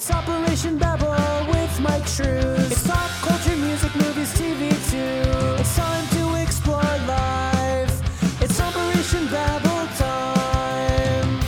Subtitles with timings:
[0.00, 2.72] It's Operation Babble with Mike Shrews.
[2.72, 5.60] It's pop culture, music, movies, TV too.
[5.60, 8.40] It's time to explore life.
[8.42, 11.40] It's Operation Babble time.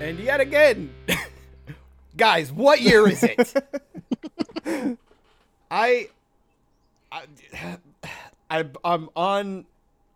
[0.00, 0.94] And yet again,
[2.16, 3.52] guys, what year is it?
[5.70, 6.08] I,
[7.12, 7.26] I,
[8.48, 9.66] I, I'm on,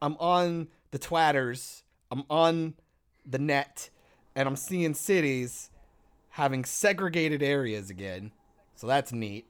[0.01, 1.83] I'm on the twatters.
[2.11, 2.77] I'm on
[3.27, 3.91] the net,
[4.35, 5.70] and I'm seeing cities
[6.31, 8.33] having segregated areas again.
[8.77, 9.47] So that's neat.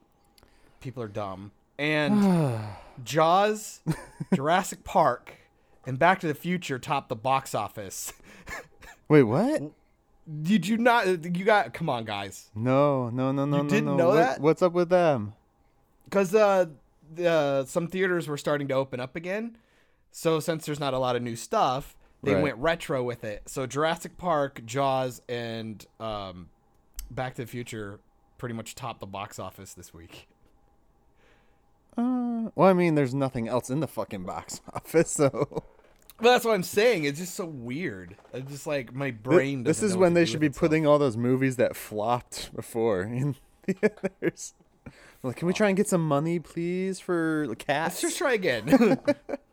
[0.81, 1.51] People are dumb.
[1.77, 2.59] And
[3.03, 3.81] Jaws,
[4.33, 5.33] Jurassic Park,
[5.85, 8.13] and Back to the Future top the box office.
[9.07, 9.61] Wait, what?
[10.43, 11.07] Did you not?
[11.07, 11.73] You got?
[11.73, 12.49] Come on, guys.
[12.55, 13.95] No, no, no, no, You no, didn't no.
[13.97, 14.39] know What- that?
[14.41, 15.33] What's up with them?
[16.05, 16.65] Because uh,
[17.13, 19.57] the, some theaters were starting to open up again.
[20.11, 22.43] So since there's not a lot of new stuff, they Right.
[22.43, 23.43] went retro with it.
[23.47, 26.49] So Jurassic Park, Jaws, and um,
[27.13, 27.99] Back to the Future
[28.37, 30.27] pretty much topped the box office this week.
[31.97, 35.63] Uh, well, I mean, there's nothing else in the fucking box office, so
[36.21, 37.03] Well, that's what I'm saying.
[37.03, 38.15] It's just so weird.
[38.33, 39.63] It's just like my brain.
[39.63, 40.59] this doesn't is when they should be itself.
[40.61, 44.53] putting all those movies that flopped before in theaters.
[45.23, 48.99] Like, can we try and get some money, please, for Let's just try again.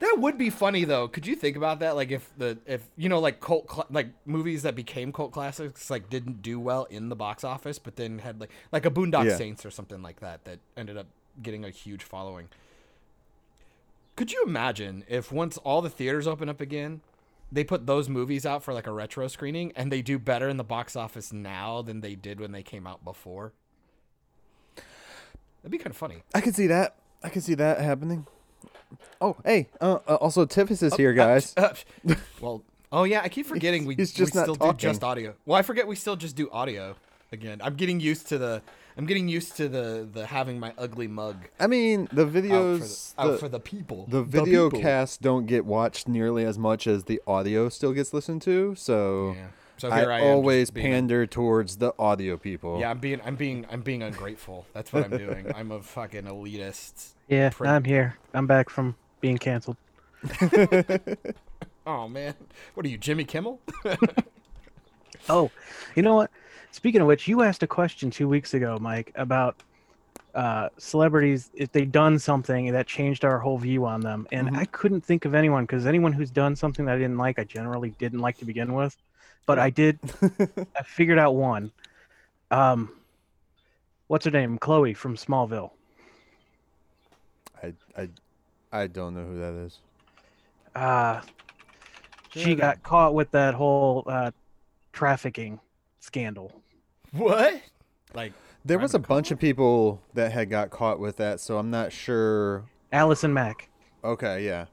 [0.00, 1.08] that would be funny though.
[1.08, 1.96] Could you think about that?
[1.96, 5.90] Like if the if you know like cult cla- like movies that became cult classics
[5.90, 9.24] like didn't do well in the box office, but then had like like a Boondock
[9.24, 9.36] Yeah.
[9.36, 11.06] Saints or something like that that ended up
[11.42, 12.48] getting a huge following.
[14.16, 17.02] Could you imagine if once all the theaters open up again,
[17.52, 20.56] they put those movies out for like a retro screening and they do better in
[20.56, 23.52] the box office now than they did when they came out before?
[25.62, 26.22] That'd be kind of funny.
[26.34, 26.96] I can see that.
[27.22, 28.26] I can see that happening.
[29.20, 29.68] Oh, hey.
[29.80, 31.54] Uh, uh, also, Tivis is here, guys.
[31.58, 31.74] Uh,
[32.40, 34.76] well, oh yeah, I keep forgetting we, He's just we not still talking.
[34.76, 35.34] do just audio.
[35.46, 36.96] Well, I forget we still just do audio
[37.32, 37.60] again.
[37.62, 38.62] I'm getting used to the
[38.96, 42.40] I'm getting used to the the having my ugly mug I mean, the out for
[42.42, 44.06] videos, the, out for the people.
[44.08, 44.80] the video people.
[44.80, 48.74] casts don't get watched nearly as much as the audio still gets listened to.
[48.74, 49.46] So, Yeah.
[49.76, 52.80] So I, here I, always being- pander towards the audio people.
[52.80, 54.66] Yeah, I'm being I'm being I'm being ungrateful.
[54.72, 55.52] That's what I'm doing.
[55.54, 57.14] I'm a fucking elitist.
[57.28, 58.16] Yeah, I'm here.
[58.34, 59.76] I'm back from being canceled.
[61.88, 62.34] Oh man,
[62.74, 63.60] what are you, Jimmy Kimmel?
[65.30, 65.50] Oh,
[65.94, 66.30] you know what?
[66.70, 69.56] Speaking of which, you asked a question two weeks ago, Mike, about
[70.34, 74.64] uh, celebrities if they'd done something that changed our whole view on them, and I
[74.66, 77.90] couldn't think of anyone because anyone who's done something that I didn't like, I generally
[77.98, 78.96] didn't like to begin with.
[79.44, 79.98] But I did.
[80.76, 81.72] I figured out one.
[82.50, 82.90] Um,
[84.06, 84.58] what's her name?
[84.58, 85.70] Chloe from Smallville.
[87.62, 88.08] I, I,
[88.72, 89.78] I don't know who that is.
[90.74, 91.20] Uh,
[92.30, 94.30] she got caught with that whole uh,
[94.92, 95.60] trafficking
[96.00, 96.52] scandal.
[97.12, 97.60] what?
[98.14, 98.32] Like
[98.64, 101.70] There was to a bunch of people that had got caught with that, so I'm
[101.70, 102.64] not sure.
[102.92, 103.68] Allison Mack.
[104.04, 104.66] Okay, yeah.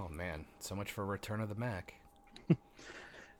[0.00, 1.94] oh man, so much for Return of the Mac.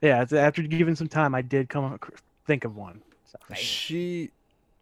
[0.03, 2.13] Yeah, it's, after giving some time, I did come ac-
[2.47, 3.01] think of one.
[3.25, 4.31] So, She.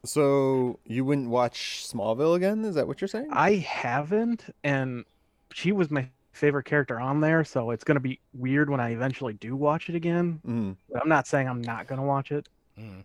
[0.05, 2.65] So you wouldn't watch Smallville again?
[2.65, 3.29] Is that what you're saying?
[3.31, 5.05] I haven't, and
[5.53, 9.33] she was my favorite character on there, so it's gonna be weird when I eventually
[9.35, 10.41] do watch it again.
[10.47, 10.77] Mm.
[11.01, 12.49] I'm not saying I'm not gonna watch it.
[12.79, 13.05] Mm.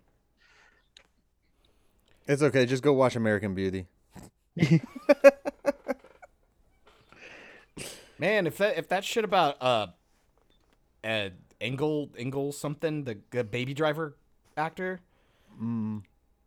[2.26, 2.66] It's okay.
[2.66, 3.86] Just go watch American Beauty.
[8.18, 9.86] Man, if that if that shit about uh,
[11.02, 11.30] uh
[11.60, 14.16] Engel Engel something the, the baby driver
[14.56, 15.00] actor,
[15.60, 16.02] Mm.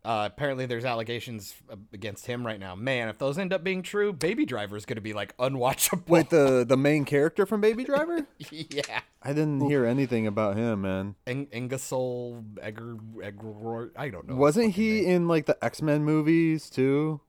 [0.06, 1.54] Uh, apparently there's allegations
[1.94, 2.76] against him right now.
[2.76, 6.10] Man, if those end up being true, Baby Driver is gonna be like unwatchable.
[6.10, 8.28] Wait, the the main character from Baby Driver?
[8.50, 11.16] yeah, I didn't hear anything about him, man.
[11.26, 14.36] Eng- Ingersoll Egger Egger I don't know.
[14.36, 15.10] Wasn't he name.
[15.10, 17.22] in like the X Men movies too?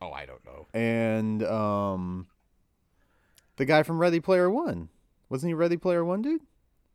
[0.00, 0.68] Oh, I don't know.
[0.72, 2.28] And um,
[3.56, 4.88] the guy from Ready Player One,
[5.28, 6.40] wasn't he Ready Player One, dude?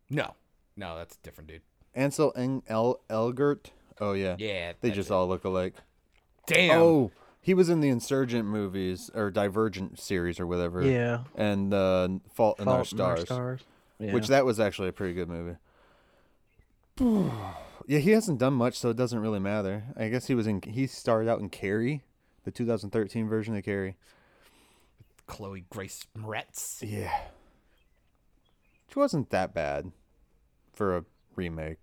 [0.09, 0.33] No,
[0.75, 1.61] no, that's a different dude.
[1.93, 3.67] Ansel Eng- El Elgort.
[3.99, 5.13] Oh yeah, Yeah, they just it.
[5.13, 5.75] all look alike.
[6.47, 6.79] damn.
[6.79, 7.11] Oh,
[7.41, 10.81] he was in the Insurgent movies or Divergent series or whatever.
[10.83, 11.23] Yeah.
[11.35, 13.61] And uh, Fault in Our Fault in Our Stars, Stars.
[13.99, 14.13] Yeah.
[14.13, 15.57] which that was actually a pretty good movie.
[17.87, 19.83] yeah, he hasn't done much, so it doesn't really matter.
[19.97, 20.61] I guess he was in.
[20.61, 22.03] He started out in Carrie,
[22.43, 23.95] the 2013 version of Carrie.
[25.27, 26.79] Chloe Grace Moretz.
[26.81, 27.11] Yeah.
[28.91, 29.91] She wasn't that bad
[30.73, 31.05] for a
[31.35, 31.77] remake.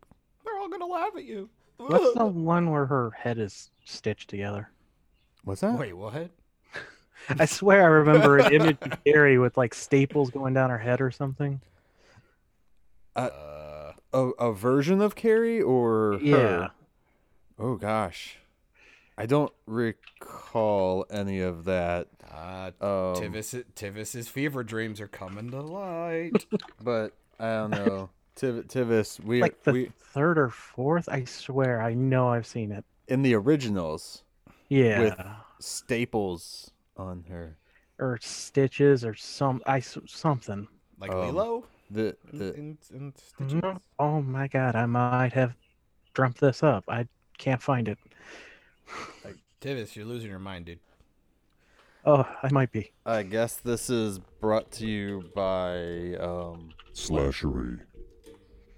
[0.45, 1.49] They're all gonna laugh at you.
[1.87, 4.71] What's the one where her head is stitched together?
[5.45, 5.79] What's that?
[5.79, 6.31] Wait, what?
[7.39, 11.01] I swear I remember an image of Carrie with like staples going down her head
[11.01, 11.61] or something.
[13.17, 16.37] Uh, a, a version of Carrie or Yeah.
[16.37, 16.71] her?
[17.59, 18.39] Oh gosh,
[19.19, 22.09] I don't recall any of that.
[22.33, 26.47] Uh, Um, Tivis, Tivis's fever dreams are coming to light.
[26.83, 28.11] but I don't know.
[28.41, 31.09] Tiv- Tivis, we Like the we third or fourth.
[31.09, 32.85] I swear, I know I've seen it.
[33.09, 34.23] in the originals
[34.69, 35.01] Yeah.
[35.01, 35.21] with
[35.59, 37.57] staples on her.
[37.99, 40.67] or stitches or some I s- something.
[40.99, 43.55] like Um, Lilo The the in, in Stitches.
[43.55, 43.81] Mhm.
[43.99, 45.55] Oh my god, I might have
[46.15, 46.85] dreamt this up.
[46.89, 47.99] I can't find it.
[49.61, 50.79] Tivis, you're losing your mind, dude.
[52.07, 52.93] Oh, I might be.
[53.05, 57.81] I guess this is brought to you by um Slashery.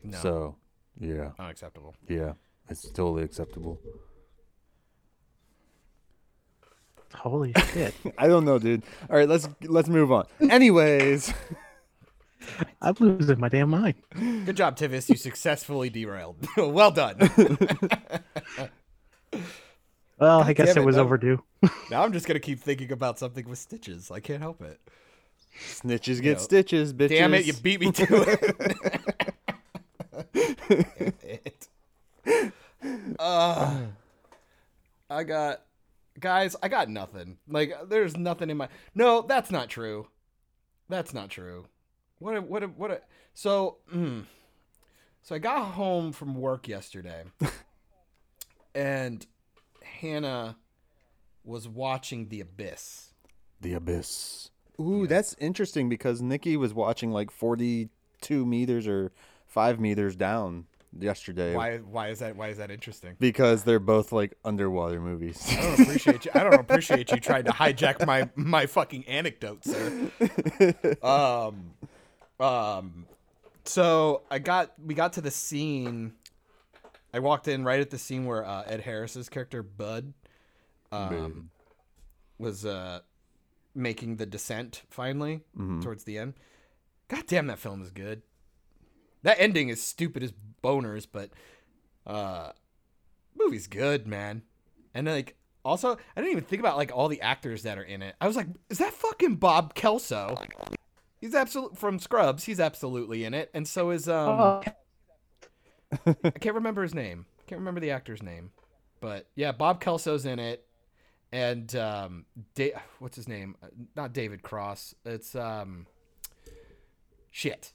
[0.03, 0.57] No, so
[0.99, 1.95] yeah unacceptable.
[2.09, 2.33] yeah
[2.69, 3.81] it's totally acceptable.
[7.15, 7.95] Holy shit.
[8.19, 8.83] I don't know, dude.
[9.11, 10.25] All right, let's let's move on.
[10.41, 11.33] Anyways,
[12.83, 13.95] I'm losing my damn mind.
[14.15, 15.09] Good job, Tivis.
[15.09, 16.37] You successfully derailed.
[16.57, 17.19] well done.
[20.19, 21.03] Well, I guess it it, was no.
[21.03, 21.43] overdue.
[21.91, 24.11] now I'm just gonna keep thinking about something with stitches.
[24.11, 24.81] I can't help it.
[25.59, 27.09] snitches get know, stitches, bitches.
[27.09, 29.12] Damn it, you beat me to it.
[30.69, 31.69] Damn it.
[33.19, 33.81] Uh,
[35.11, 35.63] I got
[36.19, 37.39] guys, I got nothing.
[37.49, 40.09] Like there's nothing in my No, that's not true.
[40.89, 41.67] That's not true.
[42.19, 43.01] What a, what a, what a,
[43.35, 44.25] so mm,
[45.23, 47.25] so I got home from work yesterday
[48.75, 49.27] and
[49.83, 50.57] Hannah
[51.45, 53.15] was watching The Abyss.
[53.61, 54.51] The abyss.
[54.81, 59.13] Ooh, that's interesting because Nikki was watching like 42 meters or
[59.53, 60.65] 5 meters down
[60.99, 61.55] yesterday.
[61.55, 63.17] Why why is that why is that interesting?
[63.19, 65.47] Because they're both like underwater movies.
[65.51, 66.31] I don't appreciate you.
[66.35, 70.11] I don't appreciate you trying to hijack my my fucking anecdote, sir.
[71.03, 71.75] Um,
[72.41, 73.07] um.
[73.65, 76.15] So I got we got to the scene.
[77.13, 80.15] I walked in right at the scene where uh, Ed Harris's character Bud,
[80.91, 81.51] um,
[82.39, 83.01] was uh
[83.75, 85.43] making the descent finally
[85.83, 86.35] towards the end.
[87.09, 88.23] God damn, that film is good.
[89.23, 90.33] That ending is stupid as
[90.63, 91.31] boners, but
[92.07, 92.53] uh,
[93.39, 94.43] movie's good, man.
[94.95, 98.03] And like also, I didn't even think about like all the actors that are in
[98.03, 98.15] it.
[98.21, 100.37] I was like, is that fucking Bob Kelso?
[101.21, 102.45] He's absolute from Scrubs.
[102.45, 104.41] He's absolutely in it, and so is um.
[104.41, 104.63] Oh,
[106.25, 107.27] I can't remember his name.
[107.39, 108.51] I can't remember the actor's name,
[109.01, 110.67] but yeah, Bob Kelso's in it,
[111.31, 113.57] and um, da- what's his name?
[113.63, 114.95] Uh, Not David Cross.
[115.05, 115.87] It's um,
[117.31, 117.73] shit.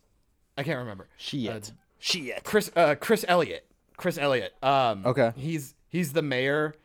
[0.57, 1.07] I can't remember.
[1.17, 1.71] Shit.
[1.99, 2.43] Shit.
[2.43, 3.65] Chris uh, Chris Elliott.
[3.97, 4.53] Chris Elliott.
[4.63, 5.33] Um, Okay.
[5.35, 6.75] He's he's the mayor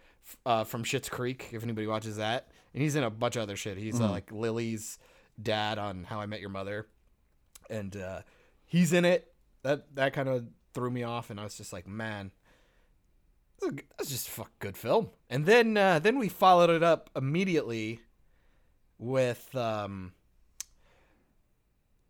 [0.46, 1.48] uh, from Schitt's Creek.
[1.52, 3.76] If anybody watches that, and he's in a bunch of other shit.
[3.78, 4.98] He's uh, like Lily's
[5.40, 6.86] dad on How I Met Your Mother,
[7.70, 8.20] and uh,
[8.66, 9.32] he's in it.
[9.62, 12.30] That that kind of threw me off, and I was just like, man,
[13.60, 15.10] that's that's just a fuck good film.
[15.30, 18.00] And then uh, then we followed it up immediately
[18.98, 20.12] with um,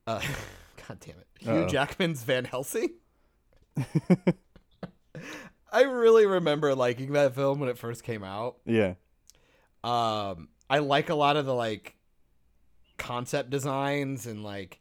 [0.07, 0.21] uh,
[0.89, 1.69] God damn it, Hugh Uh-oh.
[1.69, 2.91] Jackman's Van Helsing.
[5.73, 8.57] I really remember liking that film when it first came out.
[8.67, 8.95] Yeah.
[9.83, 11.97] Um, I like a lot of the like
[12.99, 14.81] concept designs and like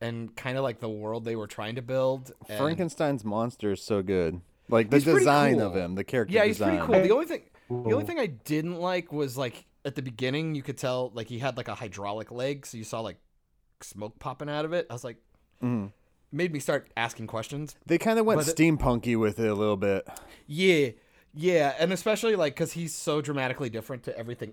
[0.00, 2.32] and kind of like the world they were trying to build.
[2.48, 4.40] and- Frankenstein's monster is so good.
[4.68, 6.84] Like the He's pretty design of him, the character Yeah, he's design.
[6.86, 7.02] pretty cool.
[7.02, 10.62] The only thing the only thing I didn't like was like at the beginning you
[10.62, 13.16] could tell like he had like a hydraulic leg, so you saw like
[13.80, 14.86] smoke popping out of it.
[14.88, 15.16] I was like
[15.62, 15.92] Mhm.
[16.30, 17.76] made me start asking questions.
[17.86, 20.06] They kind of went But it- steampunky with it a little bit.
[20.46, 20.90] Yeah,
[21.34, 24.52] yeah, and especially like because he's so dramatically different to everything.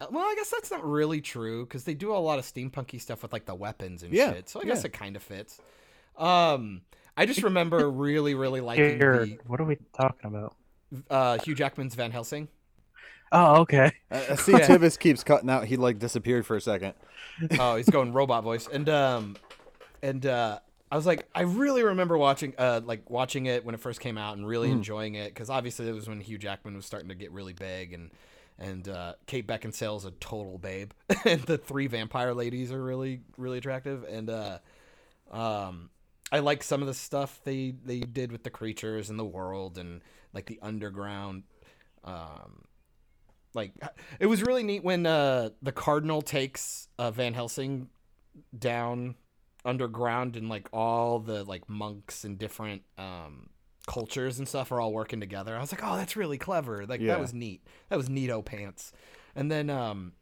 [0.00, 3.00] uh, Well, I guess that's not really true because they do a lot of steampunky
[3.00, 4.48] stuff with like the weapons and Yeah, shit.
[4.48, 4.86] So I guess yeah.
[4.86, 5.60] it kind of fits.
[6.16, 6.82] Um,
[7.16, 10.56] I just remember really, really liking Jared, what are we talking about?
[11.08, 12.48] uh, Hugh Jackman's Van Helsing.
[13.30, 13.92] Oh, okay.
[14.10, 14.66] I I see Yeah.
[14.66, 15.64] Tivis keeps cutting out.
[15.66, 16.94] He like disappeared for a second.
[17.58, 19.36] Oh, he's going robot voice, and um,
[20.02, 20.58] and uh,
[20.90, 24.18] I was like, I really remember watching, uh, like watching it when it first came
[24.18, 27.14] out and really enjoying it because obviously it was when Hugh Jackman was starting to
[27.14, 28.10] get really big and
[28.58, 30.92] and uh, Kate Beckinsale's a total babe,
[31.24, 34.58] and the three vampire ladies are really really attractive, and uh,
[35.30, 35.90] um,
[36.30, 39.78] I like some of the stuff they they did with the creatures and the world
[39.78, 40.00] and
[40.32, 41.44] like the underground.
[42.04, 42.64] Um,
[43.54, 43.72] like
[44.20, 47.88] it was really neat when uh, the cardinal takes uh, Van Helsing
[48.56, 49.14] down
[49.64, 53.48] underground and like all the like monks and different um,
[53.86, 55.56] cultures and stuff are all working together.
[55.56, 56.86] I was like, oh, that's really clever.
[56.86, 57.12] Like Yeah.
[57.14, 57.62] that was neat.
[57.88, 58.92] That was neato pants.
[59.34, 60.12] And then um,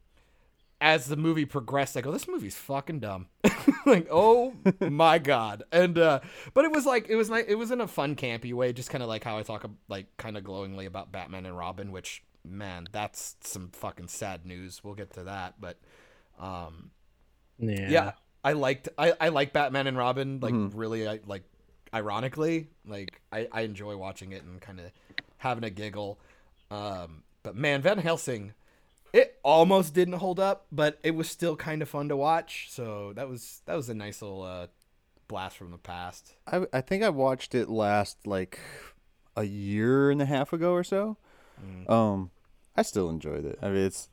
[0.79, 3.27] as the movie progressed, I go, this movie's fucking dumb.
[3.85, 5.63] like, oh my god.
[5.71, 6.19] And uh
[6.53, 8.89] but it was like it was like it was in a fun campy way, just
[8.89, 12.23] kind of like how I talk like kind of glowingly about Batman and Robin, which
[12.47, 14.83] man, that's some fucking sad news.
[14.83, 15.77] We'll get to that, but
[16.39, 16.91] um
[17.59, 17.89] Yeah.
[17.89, 18.11] yeah,
[18.43, 20.71] I liked I I like Batman and Robin like Mhm.
[20.73, 21.43] really I like
[21.93, 24.91] ironically like I I enjoy watching it and kind of
[25.37, 26.19] having a giggle.
[26.69, 28.53] Um but man, Van Helsing
[29.13, 32.67] it almost didn't hold up, but it was still kind of fun to watch.
[32.71, 34.67] So that was that was a nice little uh
[35.27, 36.35] blast from the past.
[36.47, 38.59] I I think I watched it last like
[39.35, 41.17] a year and a half ago or so.
[41.63, 41.89] Mm.
[41.89, 42.31] Um,
[42.75, 43.59] I still enjoyed it.
[43.61, 44.09] I mean, it's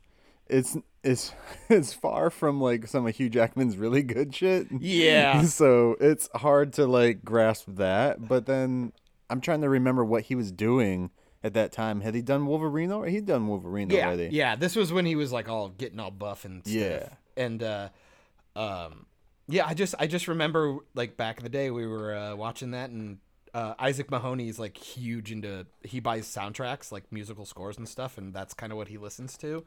[0.49, 1.31] it's it's
[1.69, 4.67] it's far from like some of Hugh Jackman's really good shit.
[4.79, 5.41] Yeah.
[5.43, 8.27] so it's hard to like grasp that.
[8.27, 8.93] But then
[9.29, 11.11] I'm trying to remember what he was doing
[11.43, 12.01] at that time.
[12.01, 13.13] Had he done Wolverine already?
[13.13, 14.29] He'd done Wolverine yeah, already.
[14.31, 14.55] yeah.
[14.55, 16.75] This was when he was like all getting all buff and stuff.
[16.75, 17.09] Yeah.
[17.37, 17.89] and uh,
[18.55, 19.05] um,
[19.47, 19.65] yeah.
[19.65, 22.89] I just I just remember like back in the day we were uh, watching that
[22.89, 23.19] and
[23.53, 28.17] uh, Isaac Mahoney is like huge into he buys soundtracks like musical scores and stuff
[28.17, 29.65] and that's kind of what he listens to,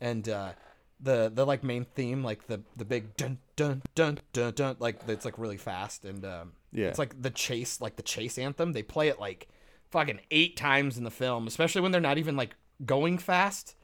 [0.00, 0.52] and uh,
[1.00, 5.00] the the like main theme like the the big dun dun dun dun dun like
[5.08, 6.86] it's like really fast and um, Yeah.
[6.88, 8.72] it's like the chase like the chase anthem.
[8.72, 9.48] They play it like
[9.90, 13.74] fucking eight times in the film especially when they're not even like going fast.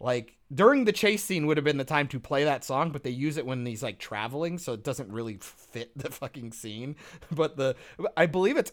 [0.00, 3.02] Like during the chase scene would have been the time to play that song but
[3.04, 6.96] they use it when he's like traveling so it doesn't really fit the fucking scene.
[7.30, 7.74] But the
[8.16, 8.72] i believe it's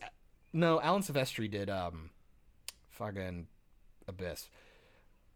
[0.53, 2.10] no alan silvestri did um
[2.89, 3.48] fucking
[4.08, 4.50] abyss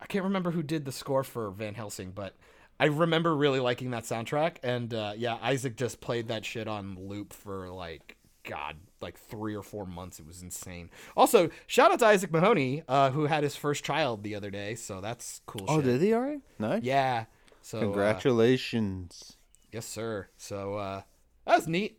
[0.04, 2.36] i can't remember who did the score for van helsing but
[2.80, 6.96] i remember really liking that soundtrack and uh yeah isaac just played that shit on
[7.00, 12.00] loop for like god like three or four months it was insane also shout out
[12.00, 15.66] to isaac mahoney uh who had his first child the other day so that's cool
[15.70, 15.86] Oh, shit.
[15.86, 16.42] did he already?
[16.60, 16.84] Nice.
[16.84, 17.26] yeah
[17.62, 19.38] so uh, Congratulations.
[19.72, 20.28] Yes, sir.
[20.38, 21.02] So uh
[21.48, 21.98] that was neat.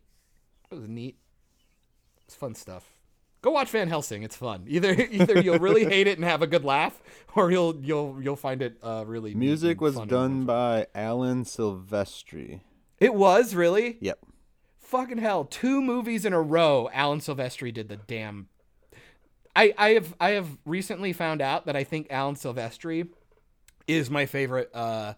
[0.69, 1.17] That was neat.
[2.27, 2.94] It's fun stuff.
[3.45, 4.23] Go watch Van Helsing.
[4.23, 4.65] It's fun.
[4.67, 7.03] Either either you'll really hate it and have a good laugh,
[7.35, 12.61] or you'll you'll you'll find it uh really Music was done by Alan Silvestri.
[13.01, 14.19] It was really Yep.
[14.79, 15.45] fucking hell.
[15.45, 16.89] Two movies in a row.
[16.95, 18.49] Alan Silvestri did the damn.
[19.55, 23.09] I I have I have recently found out that I think Alan Silvestri
[23.87, 25.13] is my favorite uh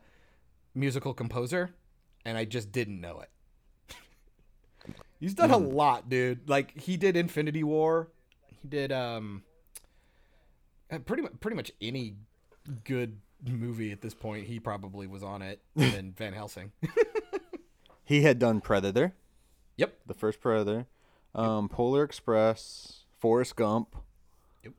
[0.74, 1.76] musical composer,
[2.24, 3.30] and I just didn't know it.
[5.20, 6.48] He's done a lot, dude.
[6.48, 8.08] Like he did Infinity War.
[8.66, 9.44] He did um
[10.90, 12.16] uh, pretty much pretty much any
[12.82, 14.46] good movie at this point.
[14.46, 15.60] He probably was on it.
[15.76, 16.72] And Van Helsing.
[18.04, 19.16] He had done Predator,
[19.76, 19.98] yep.
[20.06, 20.86] the first Predator,
[21.34, 23.96] um, Polar Express, Forrest Gump.
[24.62, 24.72] Yep.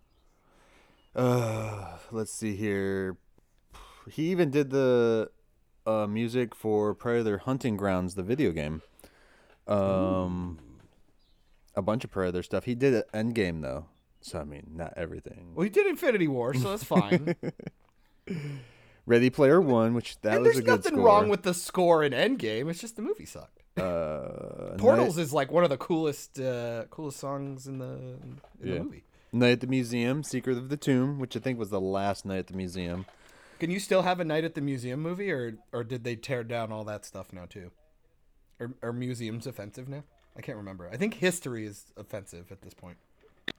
[1.13, 3.17] Uh, let's see here.
[4.09, 5.29] He even did the
[5.85, 8.81] uh, music for Predator Hunting Grounds, the video game.
[9.67, 10.57] Um,
[11.77, 12.65] a bunch of other stuff.
[12.65, 13.85] He did Endgame though,
[14.19, 15.53] so I mean, not everything.
[15.55, 17.35] Well, he did Infinity War, so that's fine.
[19.05, 20.75] Ready Player One, which that and was a good score.
[20.77, 22.69] There's nothing wrong with the score in Endgame.
[22.69, 23.63] It's just the movie sucked.
[23.77, 27.85] uh, Portals is like one of the coolest, uh, coolest songs in the
[28.21, 28.73] in Yeah.
[28.75, 29.03] the movie.
[29.31, 32.39] Night at the Museum, Secret of the Tomb, which I think was the last night
[32.39, 33.05] at the museum.
[33.59, 36.43] Can you still have a Night at the Museum movie, or or did they tear
[36.43, 37.71] down all that stuff now too?
[38.59, 40.03] Or are museums offensive now?
[40.37, 40.89] I can't remember.
[40.91, 42.97] I think history is offensive at this point.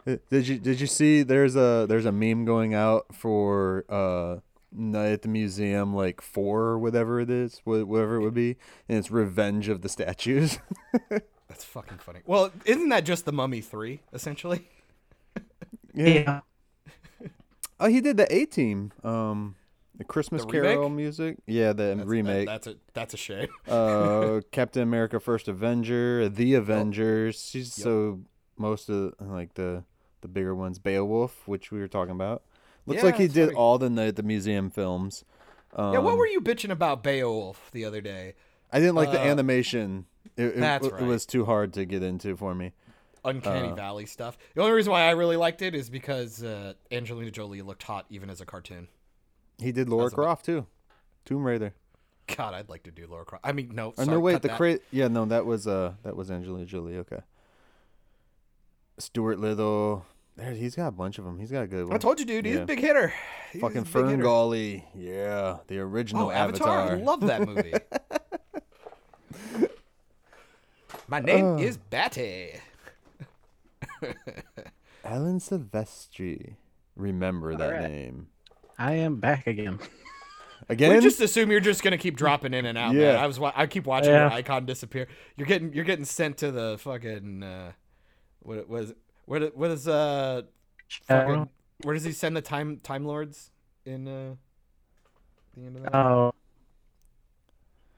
[0.07, 4.37] Uh, Did you did you see there's a there's a meme going out for uh
[4.71, 8.57] Night at the Museum like four or whatever it is, whatever it would be,
[8.89, 10.59] and it's Revenge of the Statues.
[11.49, 12.21] That's fucking funny.
[12.27, 14.69] Well, isn't that just the Mummy three essentially?
[15.95, 16.41] Yeah.
[17.81, 19.55] Oh, he did the A Team, um,
[19.99, 20.93] the Christmas The Carol remake?
[20.97, 21.37] music.
[21.47, 22.47] Yeah, the That's, remake.
[22.47, 23.49] That, that's a that's a shame.
[23.69, 27.49] uh, Captain America: First Avenger, The Avengers.
[27.51, 28.21] She's so
[28.57, 29.85] most of like the
[30.21, 30.79] the bigger ones.
[30.79, 32.43] Beowulf, which we were talking about.
[32.87, 33.57] Looks Yeah, like he did funny.
[33.57, 35.25] all the Night the Museum films.
[35.75, 38.35] Um, yeah, what were you bitching about Beowulf the other day?
[38.73, 40.07] I didn't like the uh, animation.
[40.37, 42.73] It, it, That's it was too hard to get into for me.
[43.25, 44.39] Uncanny Uh, Valley stuff.
[44.55, 48.07] The only reason why I really liked it is because uh, Angelina Jolie looked hot
[48.09, 48.89] even as a cartoon.
[49.59, 50.67] He did Laura That's a bit- Croft too.
[51.25, 51.75] Tomb Raider.
[52.37, 53.45] God, I'd like to do Laura Croft.
[53.47, 53.89] I mean, no.
[53.91, 56.67] Or Sorry, Oh, no, wait, the cra- Yeah, no, that was uh, that was Angelina
[56.67, 56.97] Jolie.
[56.99, 57.21] Okay.
[58.99, 60.05] Stuart Little.
[60.37, 61.39] There, he's got a bunch of them.
[61.39, 61.95] He's got a good one.
[61.95, 62.45] I told you, dude.
[62.47, 62.63] He's Yeah.
[62.63, 63.13] a big hitter.
[63.53, 64.23] He's Fucking big Fern hitter.
[64.23, 64.85] Gully.
[64.95, 66.79] Yeah, the original Oh, Avatar.
[66.91, 66.97] Avatar.
[66.97, 67.73] I love that movie.
[71.09, 71.59] My name Oh.
[71.59, 72.53] is Batty.
[75.05, 76.57] Alan Silvestri.
[76.97, 77.91] Remember that right.
[77.91, 78.29] name.
[78.79, 79.79] I am back again.
[80.69, 80.93] Again?
[80.95, 82.95] We just assume you're just gonna keep dropping in and out.
[82.95, 83.13] Yeah.
[83.15, 83.17] Man.
[83.17, 84.25] I was I keep watching Yeah.
[84.29, 85.09] your icon disappear.
[85.37, 87.73] You're getting you're getting sent to the fucking uh,
[88.41, 88.93] what was
[89.25, 90.43] what what is uh
[91.07, 91.49] fucking,
[91.83, 93.51] where does he send the time time lords
[93.87, 94.35] in uh
[95.57, 95.95] the end of that?
[95.97, 96.35] Oh.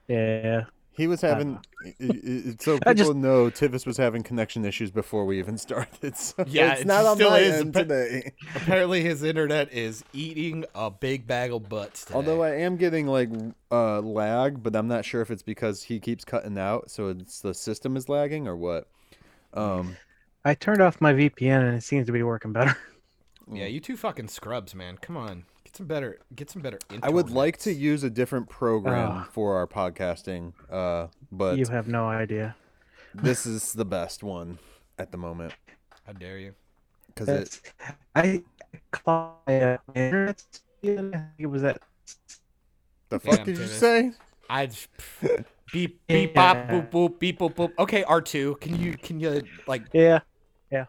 [0.07, 0.63] Yeah.
[0.93, 1.57] He was having.
[1.85, 5.57] i- i- i- so people just- know Tivis was having connection issues before we even
[5.67, 6.17] started.
[6.17, 7.61] So Yeah, it's it not on still my is.
[7.61, 8.33] end today.
[8.55, 12.03] Apparently his internet is eating a big bag of butts.
[12.05, 12.15] Today.
[12.17, 13.29] Although I am getting like
[13.71, 17.39] uh, lag, but I'm not sure if it's because he keeps cutting out, so it's
[17.39, 18.87] the system is lagging or what.
[19.53, 19.95] Um,
[20.43, 22.75] I turned off my VPN and it seems to be working better.
[23.51, 24.97] yeah, you two fucking scrubs, man.
[25.01, 26.79] Come on, get some better get some better.
[27.01, 29.27] I would like to use a different program Ah.
[29.31, 32.55] for our podcasting, uh, but you have no idea.
[33.13, 34.59] this is the best one
[34.99, 35.53] at the moment
[36.05, 36.53] How dare you?
[37.07, 37.61] because it.
[38.15, 38.43] I
[38.91, 40.43] called my uh, internet.
[41.37, 41.81] It was that.
[43.09, 44.11] The fuck Damn, did you say?
[44.49, 44.69] I
[45.71, 47.71] beep beep bop boop boop beep boop boop.
[47.79, 48.57] Okay, R two.
[48.59, 50.19] Can you can you like Yeah,
[50.69, 50.85] Yeah.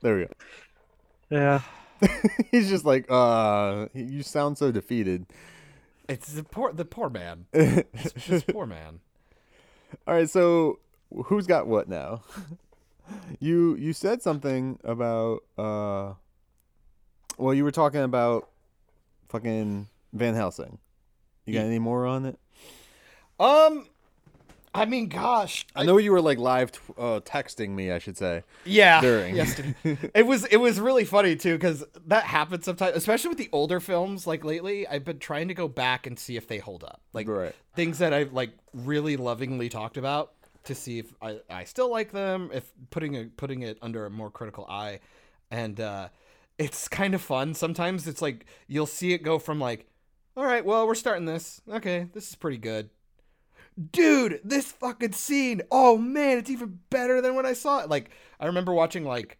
[0.00, 0.32] There we go.
[1.30, 1.60] Yeah.
[2.50, 5.26] He's just like, uh, you sound so defeated.
[6.08, 7.46] it's the poor the poor man.
[7.52, 9.00] It's poor man.
[10.06, 10.78] All right, so
[11.26, 12.22] who's got what now?
[13.40, 16.12] you you said something about uh
[17.38, 18.48] well, you were talking about
[19.28, 20.78] fucking Van Helsing.
[21.46, 22.38] You got Ye- any more on it?
[23.40, 23.86] Um,
[24.74, 28.16] I mean, gosh, I know you were like live t- uh, texting me, I should
[28.18, 28.44] say.
[28.64, 29.00] Yeah.
[29.00, 29.34] During.
[29.34, 29.74] yesterday.
[30.14, 33.80] it was it was really funny too because that happens sometimes, especially with the older
[33.80, 34.26] films.
[34.26, 37.00] Like lately, I've been trying to go back and see if they hold up.
[37.12, 37.54] Like Right.
[37.74, 40.32] things that I've like really lovingly talked about
[40.64, 44.10] to see if I, I still like them, if putting a putting it under a
[44.10, 45.00] more critical eye,
[45.50, 46.08] and uh,
[46.58, 47.54] it's kind of fun.
[47.54, 49.86] Sometimes it's like you'll see it go from like,
[50.36, 51.62] all right, well we're starting this.
[51.70, 52.90] Okay, this is pretty good.
[53.92, 55.62] Dude, this fucking scene.
[55.70, 57.88] Oh man, it's even better than when I saw it.
[57.88, 59.38] Like I remember watching like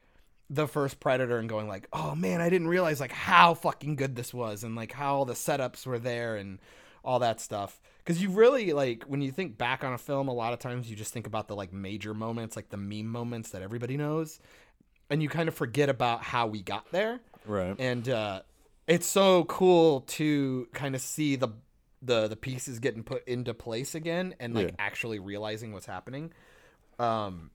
[0.50, 4.14] the first Predator and going like, "Oh man, I didn't realize like how fucking good
[4.16, 6.59] this was and like how all the setups were there and
[7.05, 10.33] all that stuff." Cuz you really like when you think back on a film, a
[10.33, 13.51] lot of times you just think about the like major moments, like the meme moments
[13.51, 14.38] that everybody knows,
[15.11, 17.74] and you kind of forget about how we got there Right.
[17.79, 18.42] and uh,
[18.87, 21.48] it's so cool to kind of see the
[22.02, 24.74] the the pieces getting put into place again and like Yeah.
[24.78, 26.32] actually realizing what's happening.
[26.98, 27.50] Um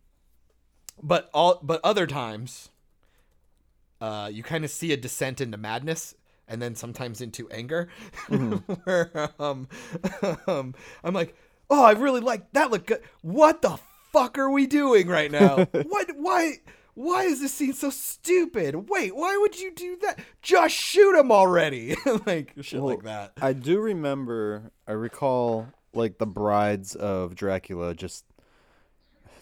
[1.01, 2.69] but all but other times
[4.01, 6.15] uh you kind of see a descent into madness
[6.47, 7.87] and then sometimes into anger.
[8.27, 9.67] Where um,
[10.47, 11.35] um i'm like
[11.69, 13.01] oh i really like that look good.
[13.21, 13.79] What the
[14.11, 15.67] fuck are we doing right now?
[15.71, 16.57] What why
[16.95, 21.31] why is this scene so stupid wait why would you do that just shoot him
[21.31, 27.35] already like shit Well, like that I do remember, I recall like the brides of
[27.35, 28.25] Dracula just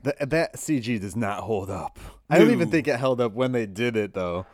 [0.03, 1.99] that that CG does not hold up.
[2.29, 4.45] I don't even think it held up when they did it though.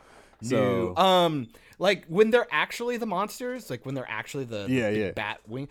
[0.41, 1.01] So No.
[1.01, 1.47] um
[1.79, 5.12] like when they're actually the monsters like when they're actually the, the Yeah, big yeah.
[5.12, 5.67] bat wing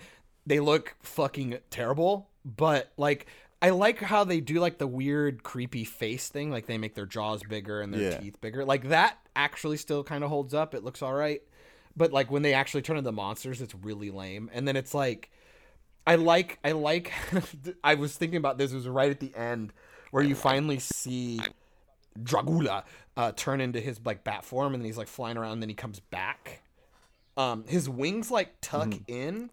[0.46, 3.26] they look fucking terrible but like
[3.66, 7.06] I like how they do like the weird creepy face thing like they make their
[7.06, 8.18] jaws bigger and their Yeah.
[8.18, 8.64] teeth bigger.
[8.64, 10.72] Like that actually still kind of holds up.
[10.74, 11.42] It looks all right.
[11.96, 14.50] But like when they actually turn into monsters it's really lame.
[14.52, 15.30] And then it's like
[16.06, 17.12] I like I like
[17.84, 18.70] I was thinking about this.
[18.72, 19.72] It was right at the end
[20.12, 21.40] where you finally see
[22.18, 22.84] Dragula
[23.16, 25.68] uh, turn into his like bat form and then he's like flying around and then
[25.68, 26.62] he comes back.
[27.36, 29.50] Um his wings like tuck in,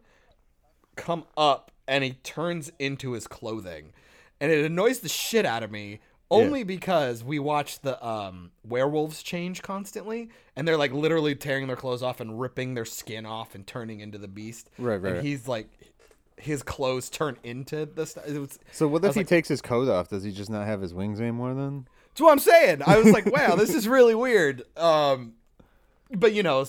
[0.96, 3.94] come up, and he turns into his clothing.
[4.40, 6.00] And it annoys the shit out of me
[6.32, 11.76] only because we watch the um werewolves change constantly and they're like literally tearing their
[11.76, 14.70] clothes off and ripping their skin off and turning into the beast.
[14.80, 15.16] Right, right.
[15.18, 15.68] And he's like
[16.38, 18.26] his clothes turn into the stuff.
[18.72, 20.10] So what if he like- takes his coat off?
[20.10, 21.88] Does he just not have his wings anymore then?
[22.10, 22.82] That's what I'm saying.
[22.86, 24.64] I was like, wow, this is really weird.
[24.78, 25.34] Um,
[26.12, 26.66] but you know,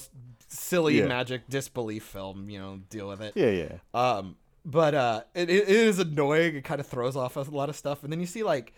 [0.48, 1.06] silly Yeah.
[1.06, 2.48] magic disbelief film.
[2.50, 3.32] You know, deal with it.
[3.34, 3.78] Yeah, yeah.
[3.94, 6.56] Um, but uh, it, it is annoying.
[6.56, 8.72] It kind of throws off a lot of stuff, and then you see like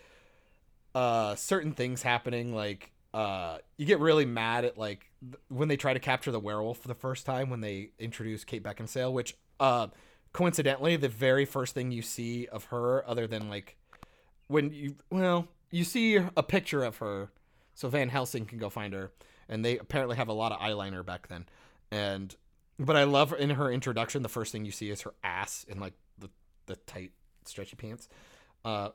[0.95, 2.53] uh certain things happening.
[2.55, 6.39] Like uh, you get really mad at like th- when they try to capture the
[6.39, 9.87] werewolf for the first time when they introduce Kate Beckinsale, which uh,
[10.33, 13.77] coincidentally, the very first thing you see of her, other than like
[14.47, 17.29] when you well, you see a picture of her,
[17.73, 19.11] so Van Helsing can go find her,
[19.49, 21.45] and they apparently have a lot of eyeliner back then,
[21.91, 22.35] and
[22.79, 25.79] but I love in her introduction, the first thing you see is her ass in
[25.79, 26.29] like the
[26.67, 27.11] the tight
[27.45, 28.07] stretchy pants,
[28.65, 28.89] uh,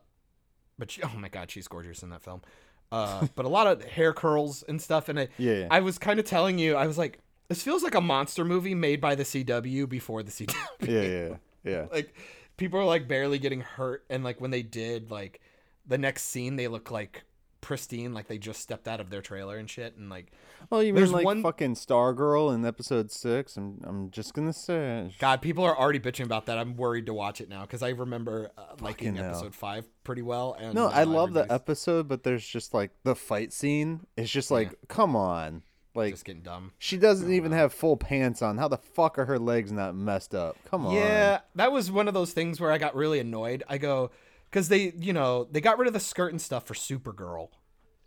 [0.78, 2.42] but she, oh my god, she's gorgeous in that film,
[2.90, 5.68] uh, but a lot of hair curls and stuff, and I Yeah, yeah.
[5.70, 7.18] I was kind of telling you, I was like,
[7.48, 10.54] This feels like a monster movie made by the CW before the CW.
[10.80, 11.86] Yeah, yeah, yeah.
[11.90, 12.14] like
[12.56, 15.40] people are like barely getting hurt and like when they did like
[15.86, 17.24] the next scene they look like
[17.62, 20.32] pristine like they just stepped out of their trailer and shit and like
[20.68, 23.56] Well, you There's mean like one- fucking Stargirl in episode six?
[23.56, 25.06] I'm, I'm just gonna say.
[25.06, 25.12] it.
[25.18, 27.88] god people are already bitching about that i'm worried to watch it now because i
[27.90, 29.26] remember uh, liking hell.
[29.30, 33.14] episode five pretty well and No, I love the episode, but there's just like the
[33.14, 34.00] fight scene.
[34.16, 35.62] It's just like, come on,
[35.94, 38.58] like just getting dumb she doesn't even have full pants on.
[38.58, 40.56] How the fuck are her legs not messed up?
[40.68, 40.94] Come on.
[40.96, 43.62] Yeah, that was one of those things where I got really annoyed.
[43.68, 44.10] I go
[44.52, 47.48] because they, you know, they got rid of the skirt and stuff for Supergirl,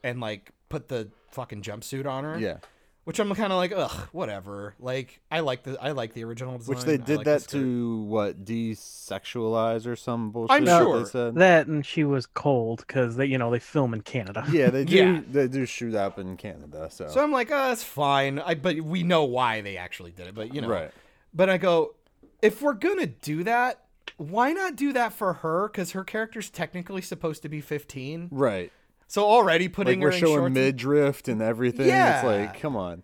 [0.04, 2.40] and like put the fucking jumpsuit on her.
[2.40, 2.58] Yeah.
[3.06, 4.76] which I'm kind of like, ugh, whatever.
[4.80, 6.76] Like I like the I like the original design.
[6.76, 7.60] Which they did like that skirt.
[7.60, 10.56] to what desexualize or some bullshit.
[10.56, 11.00] I'm that sure.
[11.00, 11.36] They said.
[11.36, 14.46] That and she was cold because they, you know, they film in Canada.
[14.52, 14.96] Yeah, they do.
[14.96, 15.22] Yeah.
[15.28, 16.90] They do shoot up in Canada.
[16.92, 18.40] So, So I'm like, oh, that's fine.
[18.40, 20.36] I but we know why they actually did it.
[20.36, 20.92] But you know, right.
[21.34, 21.96] But I go,
[22.42, 23.85] if we're gonna do that,
[24.18, 25.68] why not do that for her?
[25.68, 28.30] Because her character's technically supposed to be 15.
[28.32, 28.72] Right.
[29.08, 30.46] So already putting Like we're her in showing shorts.
[30.48, 31.88] and- midriff and everything.
[31.88, 32.18] Yeah.
[32.18, 33.04] It's like, come on.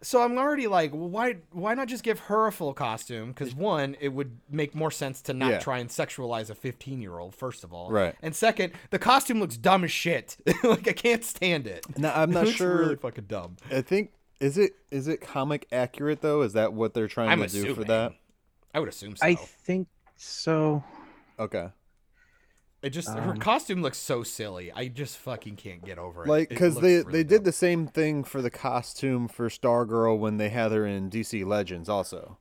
[0.00, 3.28] so I'm already like, well, why why not just give her a full costume?
[3.28, 5.58] Because one, it would make more sense to not Yeah.
[5.58, 7.34] try and sexualize a 15 year old.
[7.34, 8.14] First of all, Right.
[8.22, 10.36] And second, the costume looks dumb as shit.
[10.64, 11.84] like I can't stand it.
[11.98, 12.78] Now I'm not looks sure.
[12.78, 13.56] Really fucking dumb.
[13.70, 16.42] I think is it is it comic accurate though?
[16.42, 17.68] Is that what they're trying I'm to assuming.
[17.68, 18.14] do for that?
[18.74, 19.24] I would assume so.
[19.26, 20.82] I think so.
[21.38, 21.68] Okay.
[22.82, 24.70] it just her um, costume looks so silly.
[24.72, 26.28] I just fucking can't get over it.
[26.28, 30.18] Like because looks they really they did the same thing for the costume for Stargirl
[30.18, 32.38] when they had her in DC Legends also.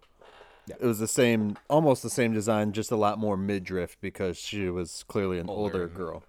[0.67, 0.75] Yeah.
[0.79, 4.69] It was the same, almost the same design, just a lot more midriff because she
[4.69, 5.87] was clearly an older, Older.
[5.87, 6.23] girl.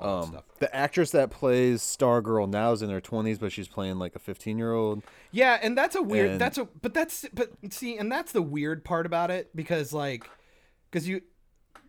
[0.00, 4.14] Um, the actress that plays Stargirl now is in her twenties, but she's playing like
[4.14, 5.02] a fifteen-year-old.
[5.32, 6.32] Yeah, and that's a weird.
[6.32, 9.92] And- that's a but that's but see, and that's the weird part about it because
[9.92, 10.28] like,
[10.90, 11.22] because you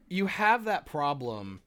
[0.08, 1.62] you have that problem,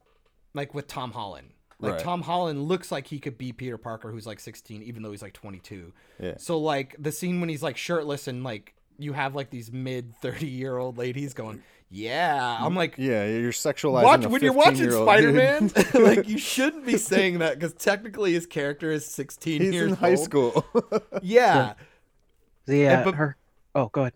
[0.54, 1.50] like with Tom Holland.
[1.78, 2.00] Like Right.
[2.00, 5.22] Tom Holland looks like he could be Peter Parker, who's like 16, even though he's
[5.22, 5.92] like 22.
[6.20, 6.34] Yeah.
[6.38, 10.14] So like the scene when he's like shirtless and like you have like these mid
[10.18, 12.56] 30 year old ladies going, yeah.
[12.60, 14.04] I'm like, Yeah, you're sexualizing.
[14.04, 15.72] watch a when you're watching Spider Man.
[15.94, 19.96] like you shouldn't be saying that because technically his character is 16 He's years in
[19.96, 20.20] high old.
[20.24, 20.64] school.
[21.22, 21.74] Yeah.
[22.66, 23.36] Yeah, but- her.
[23.74, 24.12] Oh, go ahead.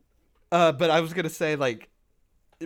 [0.53, 1.89] Uh, but I was gonna say like,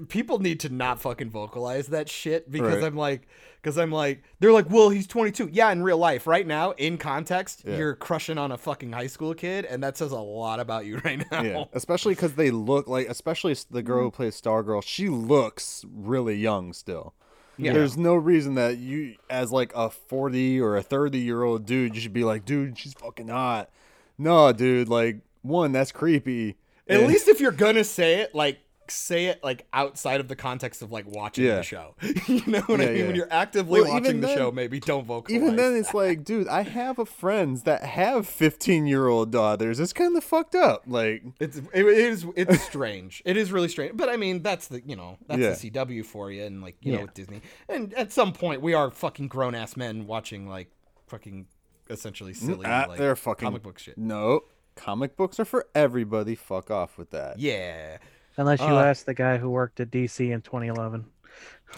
[0.08, 2.84] people need to not fucking vocalize that shit because Right.
[2.84, 3.26] I'm like,
[3.60, 5.50] because I'm like, they're like, well, he's 22.
[5.52, 7.76] Yeah, in real life, right now, in context, Yeah.
[7.76, 10.98] you're crushing on a fucking high school kid, and that says a lot about you
[11.04, 11.42] right now.
[11.42, 14.16] yeah, especially because they look like, especially the girl who mm-hmm.
[14.16, 17.14] plays Stargirl, she looks really young still.
[17.58, 17.74] Yeah.
[17.74, 21.94] There's no reason that you, as like a 40 or a 30 year old dude,
[21.94, 23.68] you should be like, dude, she's fucking hot.
[24.16, 26.56] No, dude, like one, that's creepy.
[26.88, 30.36] At And- least if you're gonna say it, like say it like outside of the
[30.36, 31.56] context of like watching Yeah.
[31.56, 31.94] the show.
[32.26, 32.96] you know what I mean?
[32.96, 33.06] yeah.
[33.06, 35.40] When you're actively Well, watching the then- show, maybe don't vocalize.
[35.42, 39.80] even then, it's like, dude, I have a friends that have 15 year old daughters.
[39.80, 40.84] It's kind of fucked up.
[40.86, 43.22] Like, It's it is it's strange.
[43.24, 43.96] It is really strange.
[43.96, 45.50] But I mean, that's the you know that's Yeah.
[45.50, 47.40] the CW for you, and like you know with Disney.
[47.68, 50.70] And at some point, we are fucking grown ass men watching like
[51.06, 51.46] fucking
[51.88, 53.98] essentially silly ah, like they're fucking comic book shit.
[53.98, 54.42] No,
[54.76, 56.34] comic books are for everybody.
[56.36, 57.38] Fuck off with that.
[57.40, 57.98] Yeah.
[58.36, 61.04] Unless you Uh, ask the guy who worked at DC in 2011.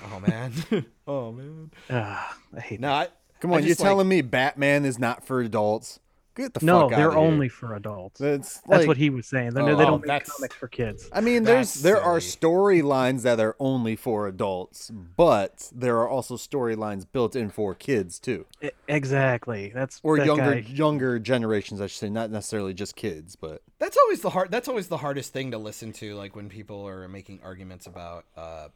[0.05, 0.53] Oh man.
[1.07, 1.71] oh man.
[1.91, 3.09] Ah, I hate No, I,
[3.41, 5.99] Come I on, you're like- telling me Batman is not for adults?
[6.35, 7.23] Get the No, fuck out they're of here.
[7.23, 8.19] only for adults.
[8.19, 9.51] That's That's what he was saying.
[9.51, 11.09] They're, Oh, they don't make comics for kids.
[11.13, 16.09] I mean, there's That's there are storylines that are only for adults, but there are
[16.09, 19.73] also storylines built in for kids too, E- exactly.
[19.75, 21.81] That's or that younger guy- younger generations.
[21.81, 24.97] I should say, not necessarily just kids, but that's always the hard that's always the
[24.99, 28.69] hardest thing to listen to like when people are making arguments about uh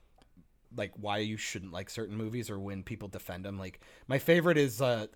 [0.77, 4.59] like why you shouldn't like certain movies or when people defend them like my favorite
[4.59, 5.07] is uh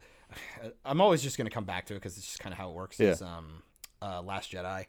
[0.85, 2.75] i'm always just gonna come back to it because it's just kind of how it
[2.75, 3.63] works is um
[4.03, 4.87] uh last jedi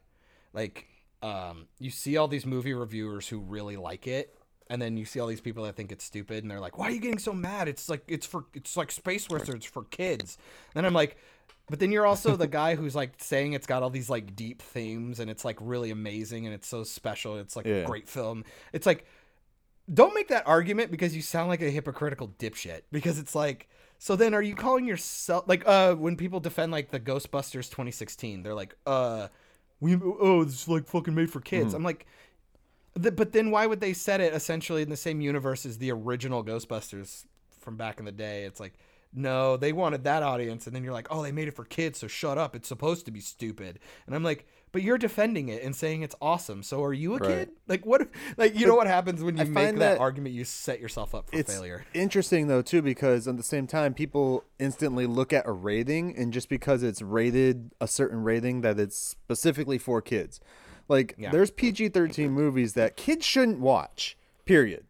[0.53, 0.87] like
[1.21, 4.35] um you see all these movie reviewers who really like it
[4.69, 6.87] and then you see all these people that think it's stupid and they're like why
[6.87, 10.37] are you getting so mad it's like it's for it's like space wizards for kids
[10.75, 11.17] and i'm like
[11.71, 14.61] but then you're also the guy who's like saying it's got all these like deep
[14.61, 17.37] themes and it's like really amazing and it's so special.
[17.37, 18.43] It's like a great film.
[18.73, 19.05] It's like
[19.91, 22.81] don't make that argument because you sound like a hypocritical dipshit.
[22.91, 23.69] Because it's like
[24.03, 28.41] so then are you calling yourself like uh when people defend like the Ghostbusters 2016,
[28.41, 29.27] they're like, uh
[29.79, 31.75] we oh it's like fucking made for kids.
[31.75, 32.07] I'm like
[32.95, 36.43] but then why would they set it essentially in the same universe as the original
[36.43, 37.25] Ghostbusters
[37.59, 38.45] from back in the day?
[38.45, 38.73] It's like
[39.13, 41.99] no, they wanted that audience, and then you're like, oh, they made it for kids,
[41.99, 42.55] so shut up.
[42.55, 43.77] It's supposed to be stupid.
[44.07, 46.63] And I'm like, but you're defending it and saying it's awesome.
[46.63, 47.27] So are you a Right.
[47.29, 47.49] kid?
[47.67, 48.07] Like what?
[48.37, 50.33] Like you know what happens when you I make that, that argument?
[50.35, 51.85] You set yourself up for it's failure.
[51.93, 56.31] interesting though too because at the same time people instantly look at a rating and
[56.33, 60.39] just because it's rated a certain rating that it's specifically for kids
[60.87, 61.31] like Yeah.
[61.31, 64.85] there's pg-13 movies that kids shouldn't watch period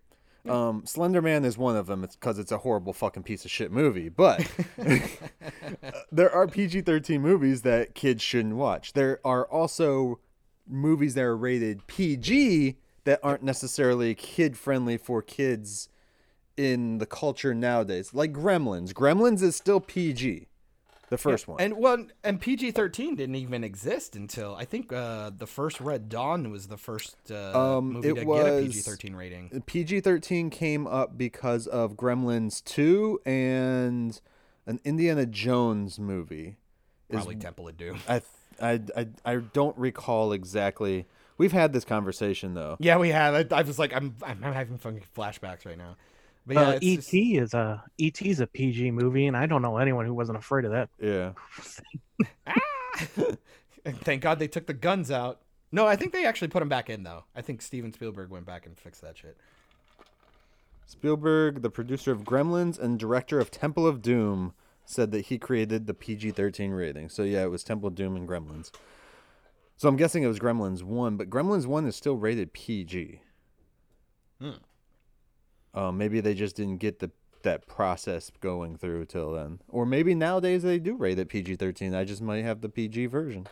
[0.48, 3.52] um slender man is one of them it's because it's a horrible fucking piece of
[3.52, 4.50] shit movie but
[6.12, 10.20] there are pg-13 movies that kids shouldn't watch there are also
[10.68, 15.90] movies that are rated pg that aren't necessarily kid friendly for kids
[16.58, 18.14] in the culture nowadays.
[18.14, 18.94] Like Gremlins.
[18.94, 20.48] Gremlins is still PG.
[21.12, 21.60] The first one.
[21.60, 26.08] And well, and PG thirteen didn't even exist until I think uh, the first Red
[26.08, 29.62] Dawn was the first uh, Um, movie to get a PG thirteen rating.
[29.66, 34.22] PG 13 came up because of Gremlins 2 and
[34.66, 36.56] an Indiana Jones movie.
[37.10, 38.00] Is, Probably Temple of Doom.
[38.08, 38.22] I,
[38.62, 41.08] I, I, I don't recall exactly.
[41.38, 42.78] We've had this conversation though.
[42.80, 43.52] Yeah, we have.
[43.52, 45.98] I, I was like, I'm, I'm, I'm having flashbacks right now.
[46.46, 49.62] But yeah, uh, ET just- is a ET is a PG movie, and I don't
[49.62, 50.90] know anyone who wasn't afraid of that.
[51.00, 51.34] Yeah.
[53.86, 55.42] and thank God they took the guns out.
[55.72, 57.24] No, I think they actually put them back in though.
[57.36, 59.38] I think Steven Spielberg went back and fixed that shit.
[60.92, 64.54] Spielberg, the producer of Gremlins and director of Temple of Doom,
[64.86, 67.08] said that he created the PG 13 rating.
[67.08, 68.72] So, yeah, it was Temple of Doom and Gremlins.
[69.78, 73.22] So, I'm guessing it was Gremlins 1, but Gremlins 1 is still rated PG.
[75.74, 77.12] Uh, maybe they just didn't get the
[77.44, 79.60] that process going through till then.
[79.68, 81.96] Or maybe nowadays they do rate it PG 13.
[81.96, 83.48] I just might have the PG version.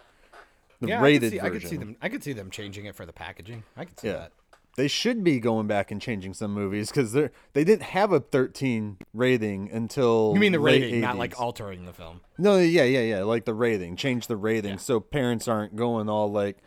[0.80, 1.96] The yeah, rated I could, see, I could see them.
[2.02, 3.64] I could see them changing it for the packaging.
[3.76, 4.14] I could see Yeah.
[4.14, 4.32] that.
[4.78, 8.20] They should be going back and changing some movies because they they didn't have a
[8.20, 12.22] 13 rating until You mean the rating, not like altering the film?
[12.38, 16.32] no yeah yeah yeah like the rating change the rating so parents aren't going all
[16.32, 16.60] like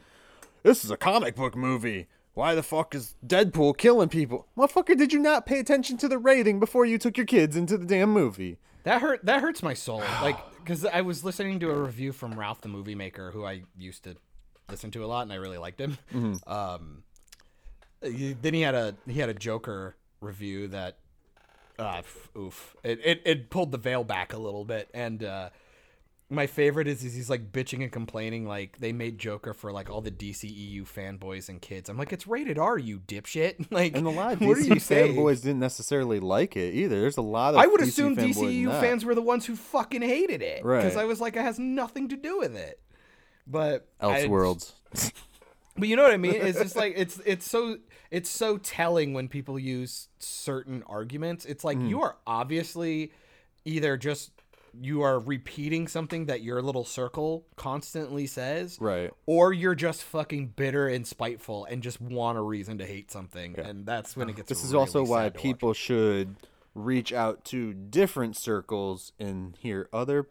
[0.63, 5.13] this is a comic book movie why the fuck is Deadpool killing people motherfucker did
[5.13, 8.11] you not pay attention to the rating before you took your kids into the damn
[8.11, 9.25] movie That hurt.
[9.25, 10.03] That hurts my soul.
[10.23, 13.63] Like, because I was listening to a review from Ralph the Movie Maker, who I
[13.77, 14.15] used to
[14.71, 15.99] listen to a lot, and I really liked him.
[16.47, 17.03] Um,
[18.01, 20.99] then he had a he had a Joker review that,
[21.79, 25.51] uh, f- oof, it, it it pulled the veil back a little bit, and uh,
[26.33, 29.91] my favorite is, is he's like bitching and complaining like they made Joker for like
[29.91, 31.89] all the DCEU fanboys and kids.
[31.89, 33.67] I'm like, it's rated R, you dipshit.
[33.71, 34.69] Like, and a lot of what DC
[35.15, 38.35] fanboys didn't necessarily like it either there's a lot of I would DC assume fanboys
[38.65, 40.65] DCU fans were the ones who fucking hated it.
[40.65, 40.83] right?
[40.83, 42.81] Because I was like, it has nothing to do with it.
[43.47, 44.73] But I- Elseworlds
[45.77, 46.35] but you know what I mean?
[46.35, 47.79] It's just like it's it's so
[48.11, 51.45] it's so telling when people use certain arguments.
[51.47, 51.67] It's Mm.
[51.67, 53.13] like you are obviously
[53.65, 54.31] either just
[54.81, 60.49] you are repeating something that your little circle constantly says, right or you're just fucking
[60.49, 64.37] bitter and spiteful and just want a reason to hate something, and that's when it
[64.37, 64.49] gets.
[64.49, 65.43] This is really also why sad watch.
[65.43, 66.37] people should
[66.75, 70.27] reach out to different circles and hear other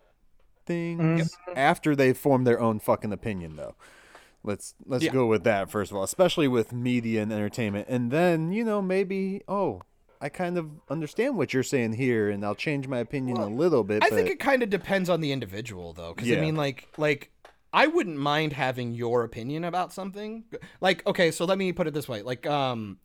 [0.66, 1.54] things mm-hmm.
[1.56, 3.76] after they form their own fucking opinion though.
[4.44, 5.12] Let's let's Yeah.
[5.12, 7.88] go with that first of all, especially with media and entertainment.
[7.90, 9.82] And then, you know, maybe oh,
[10.22, 13.84] I kind of understand what you're saying here and I'll change my opinion a little
[13.84, 16.14] bit, I but think it kind of depends on the individual, though.
[16.14, 17.32] Because I mean, like, like
[17.74, 20.44] I wouldn't mind having your opinion about something.
[20.80, 23.00] Like, okay, so let me put it this way: like, um,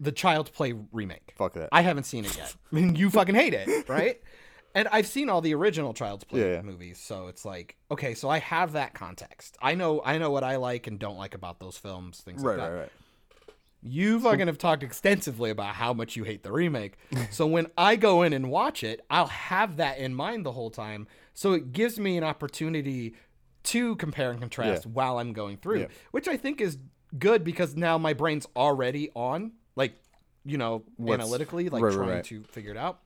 [0.00, 1.34] the Child's Play remake.
[1.36, 1.68] fuck that.
[1.72, 2.54] I haven't seen it yet.
[2.72, 4.20] I mean, you fucking hate it, right?
[4.74, 6.62] And I've seen all the original Child's Play Yeah, yeah.
[6.62, 9.56] movies, so it's like, okay, so I have that context.
[9.60, 12.56] I know, I know what I like and don't like about those films, things right,
[12.56, 12.72] like that.
[12.72, 12.92] right, right.
[13.82, 16.96] You fucking have talked extensively about how much you hate the remake.
[17.30, 20.70] so when I go in and watch it, I'll have that in mind the whole
[20.70, 21.08] time.
[21.34, 23.14] So it gives me an opportunity
[23.64, 24.92] to compare and contrast Yeah.
[24.92, 25.86] while I'm going through, Yeah.
[26.12, 26.78] which I think is
[27.18, 29.94] good because now my brain's already on, like,
[30.44, 32.24] you know, What's- analytically, like right, trying right.
[32.24, 33.00] to figure it out.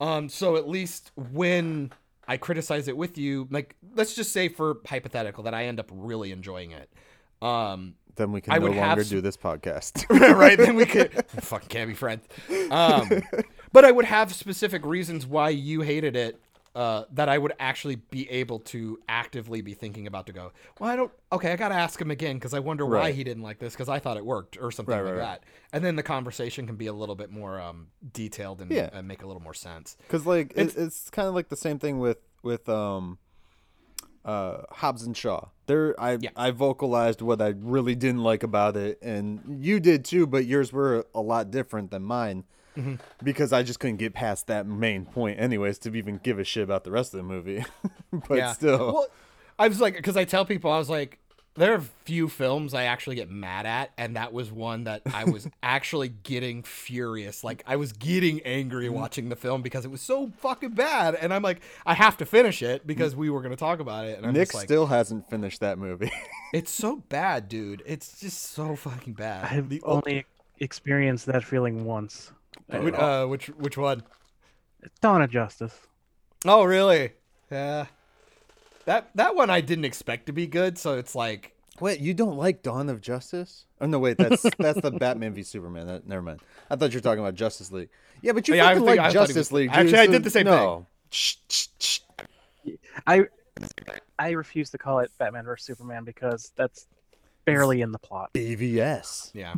[0.00, 1.92] Um, so at least when
[2.28, 5.90] I criticize it with you, like, let's just say for hypothetical that I end up
[5.92, 6.92] really enjoying it.
[7.40, 10.04] Um, Then we can I no longer do this podcast.
[10.38, 10.56] right?
[10.58, 12.24] Then we could fucking can't be friends.
[12.70, 13.22] Um,
[13.72, 16.40] but I would have specific reasons why you hated it.
[16.74, 20.52] Uh, that I would actually be able to actively be thinking about to go.
[20.78, 21.10] Well, I don't.
[21.32, 23.88] Okay, I gotta ask him again because I wonder why he didn't like this because
[23.88, 25.40] I thought it worked or something Right, like right, right.
[25.40, 25.44] that.
[25.72, 28.90] And then the conversation can be a little bit more um, detailed and, Yeah.
[28.92, 29.96] and make a little more sense.
[30.02, 33.16] Because like It's- it's, it's kind of like the same thing with with um
[34.26, 35.46] uh Hobbs and Shaw.
[35.66, 36.30] There I Yeah.
[36.36, 40.72] I vocalized what I really didn't like about it and you did too, but yours
[40.72, 42.44] were a lot different than mine.
[43.24, 46.62] because I just couldn't get past that main point, anyways, to even give a shit
[46.62, 47.64] about the rest of the movie.
[48.28, 49.06] but still, Well,
[49.58, 51.18] I was like, because I tell people, I was like,
[51.56, 55.02] there are a few films I actually get mad at, and that was one that
[55.12, 57.42] I was actually getting furious.
[57.42, 58.94] Like I was getting angry mm-hmm.
[58.94, 62.26] watching the film because it was so fucking bad, and I'm like, I have to
[62.26, 62.88] finish it mm-hmm.
[62.88, 64.18] because we were gonna talk about it.
[64.18, 66.12] And I'm Nick just like, still hasn't finished that movie.
[66.52, 67.82] it's so bad, dude.
[67.86, 69.44] It's just so fucking bad.
[69.50, 70.26] I've The- only
[70.58, 72.32] experienced that feeling once.
[72.72, 73.24] Uh, oh.
[73.24, 74.02] uh, which which one?
[75.00, 75.74] Dawn of Justice.
[76.44, 77.12] Oh, really?
[77.50, 77.86] Yeah.
[78.86, 82.36] That that one I didn't expect to be good, so it's like wait, you don't
[82.36, 83.66] like Dawn of Justice?
[83.80, 85.86] Oh no, wait, that's that's the Batman v Superman.
[85.86, 86.40] That, never mind.
[86.70, 87.90] I thought you were talking about Justice League.
[88.22, 89.70] Yeah, but you Yeah, I fucking like I thought he Justice was- League.
[89.70, 90.54] Actually, dude, I so- did the same thing.
[90.54, 90.86] no.
[91.10, 92.00] Shh, shh, shh.
[93.06, 93.24] I
[94.18, 96.86] I refuse to call it Batman vs Superman because that's
[97.44, 99.30] barely in the plot, BVS.
[99.34, 99.54] yeah.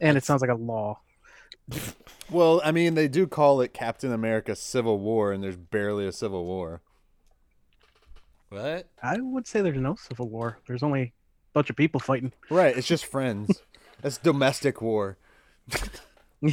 [0.00, 0.98] and it sounds like a law.
[2.30, 6.12] Well, I mean, they do call it Captain America Civil War, and there's barely a
[6.12, 6.80] Civil War.
[8.50, 8.88] What?
[9.02, 10.58] I would say there's no civil war.
[10.66, 11.12] There's only a
[11.52, 12.32] bunch of people fighting.
[12.50, 13.62] Right, it's just friends.
[14.02, 15.18] That's domestic war.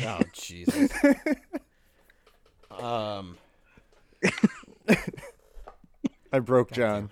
[0.03, 0.91] Oh Jesus.
[2.71, 3.37] um.
[6.33, 7.11] I broke John.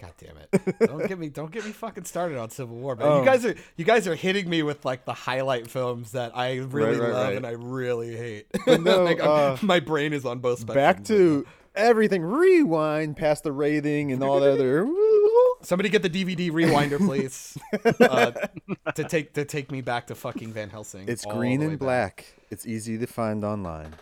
[0.00, 0.88] God damn it!
[0.88, 3.06] Don't get me, don't get me fucking started on Civil War, man.
[3.06, 3.18] Oh.
[3.20, 6.56] You guys are, you guys are hitting me with like the highlight films that I
[6.56, 7.36] really Right, right, love right.
[7.36, 8.46] and I really hate.
[8.66, 10.60] no, Like, uh, my brain is on both.
[10.60, 10.72] Sides.
[10.74, 12.22] Back to everything.
[12.22, 14.88] Rewind past the rating and all the other.
[15.62, 17.58] somebody get the DVD rewinder, please,
[18.00, 18.30] uh,
[18.94, 21.04] to take to take me back to fucking Van Helsing.
[21.08, 21.78] It's green and back.
[21.78, 22.26] black.
[22.50, 23.94] It's easy to find online.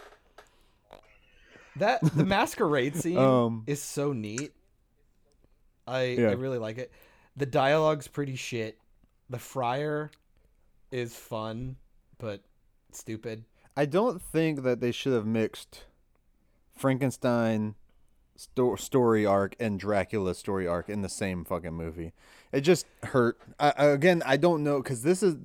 [1.76, 4.52] That the masquerade scene Um, is so neat.
[5.88, 6.28] I Yeah.
[6.28, 6.92] I really like it.
[7.36, 8.78] The dialogue's pretty shit.
[9.30, 10.10] The friar
[10.90, 11.76] is fun,
[12.18, 12.42] but
[12.92, 13.44] stupid.
[13.76, 15.84] I don't think that they should have mixed
[16.76, 17.74] Frankenstein
[18.36, 22.12] sto- story arc and Dracula story arc in the same fucking movie.
[22.52, 23.38] It just hurt.
[23.60, 25.36] I, again, I don't know because this is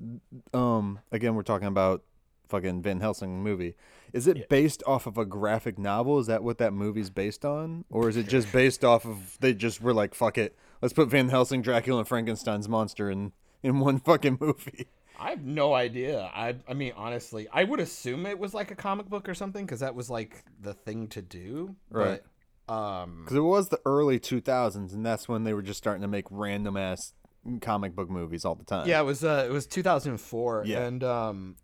[0.52, 2.02] um again we're talking about
[2.48, 3.74] fucking Van Helsing movie.
[4.14, 6.18] Is it based off of a graphic novel?
[6.18, 9.52] Is that what that movie's based on, or is it just based off of they
[9.52, 13.80] just were like fuck it, let's put Van Helsing, Dracula, and Frankenstein's monster in in
[13.80, 14.86] one fucking movie?
[15.18, 16.30] I have no idea.
[16.34, 19.66] I I mean honestly, I would assume it was like a comic book or something
[19.66, 21.76] because that was like the thing to do.
[21.90, 22.20] Right.
[22.66, 23.22] But, um.
[23.24, 26.24] Because it was the early 2000s, and that's when they were just starting to make
[26.30, 27.12] random ass
[27.60, 28.88] comic book movies all the time.
[28.88, 30.84] Yeah, it was uh it was 2004 Yeah.
[30.84, 31.56] and um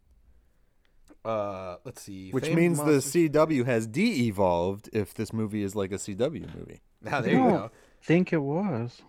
[1.24, 2.30] uh let's see.
[2.30, 5.96] Which Famed means Monsters- the CW has de evolved if this movie is like a
[5.98, 6.80] CW movie.
[7.11, 7.50] Ah, there you No.
[7.50, 7.70] go.
[8.02, 9.02] think it was.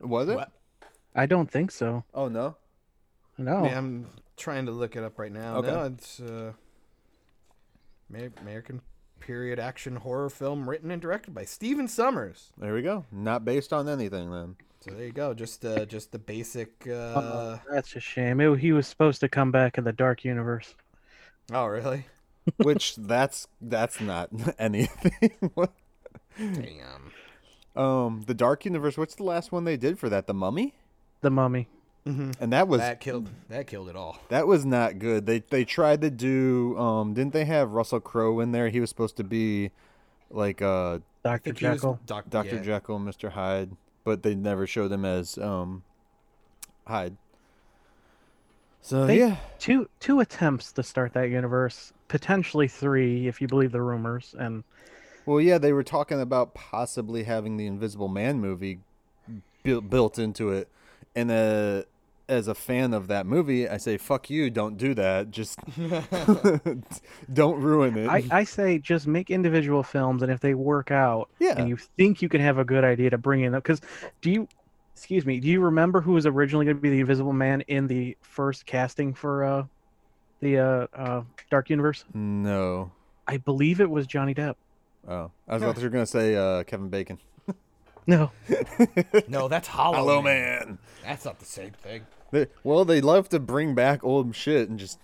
[0.00, 0.36] Was it?
[0.36, 0.52] What?
[1.14, 2.04] I don't think so.
[2.12, 2.56] Oh, no.
[3.38, 3.64] No.
[3.64, 5.56] Yeah, I'm trying to look it up right now.
[5.58, 5.70] Okay.
[5.70, 6.52] No, it's uh,
[8.10, 8.80] American
[9.20, 12.52] period action horror film written and directed by Stephen Sommers.
[12.58, 13.04] There we go.
[13.10, 14.56] Not based on anything then.
[14.80, 15.32] So there you go.
[15.32, 16.86] Just uh, just the basic.
[16.86, 18.40] Uh, Oh, that's a shame.
[18.40, 20.74] It, he was supposed to come back in the Dark Universe.
[21.52, 22.06] Oh really?
[22.58, 25.32] Which that's that's not anything.
[25.54, 25.72] What?
[26.36, 27.12] Damn.
[27.76, 28.96] um, the Dark Universe.
[28.98, 30.26] What's the last one they did for that?
[30.26, 30.74] The Mummy.
[31.20, 31.68] The Mummy.
[32.06, 33.30] And that was That killed.
[33.48, 34.18] That killed it all.
[34.28, 35.24] That was not good.
[35.24, 38.68] They they tried to do um didn't they have Russell Crowe in there?
[38.68, 39.70] He was supposed to be
[40.30, 41.44] like uh Dr.
[41.44, 42.00] think he was Jekyll.
[42.04, 42.56] Dr.
[42.56, 42.60] yeah.
[42.62, 43.30] Jekyll and Mr.
[43.30, 43.70] Hyde,
[44.04, 45.82] but they never showed him as um
[46.86, 47.16] Hyde.
[48.86, 49.36] So They- yeah.
[49.58, 54.34] Two two attempts to start that universe, potentially three if you believe the rumors.
[54.38, 54.62] And
[55.24, 58.80] Well, yeah, they were talking about possibly having the Invisible Man movie
[59.62, 60.68] built built into it.
[61.16, 61.82] And uh
[62.28, 65.30] as a fan of that movie, I say fuck you, don't do that.
[65.30, 65.58] Just
[67.32, 68.08] don't ruin it.
[68.08, 71.54] I, I say just make individual films, and if they work out, Yeah.
[71.56, 73.80] and you think you can have a good idea to bring in, because
[74.22, 74.48] do you,
[74.94, 77.86] excuse me, do you remember who was originally going to be the Invisible Man in
[77.86, 79.64] the first casting for uh,
[80.40, 82.04] the uh, uh, Dark Universe?
[82.14, 82.90] no.
[83.26, 84.56] I believe it was Johnny Depp.
[85.08, 87.18] Oh, I was about to you were gonna say uh, Kevin Bacon.
[88.06, 88.30] No,
[89.28, 89.96] No, that's Hollow.
[89.96, 90.66] Hello, Man.
[90.66, 90.78] man.
[91.02, 92.04] That's not the same thing.
[92.32, 94.98] They, well, they love to bring back old shit and just.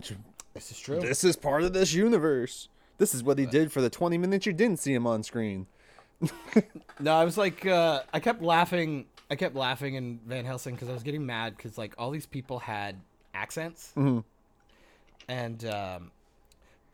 [0.53, 1.01] This is true.
[1.01, 2.69] This is part of this universe.
[2.99, 5.67] This is what he did for the 20 minutes you didn't see him on screen.
[6.99, 9.07] No, I was like, uh, I kept laughing.
[9.31, 12.27] I kept laughing in Van Helsing because I was getting mad because like all these
[12.27, 12.97] people had
[13.35, 14.25] accents, Mhm.
[15.29, 16.11] and um,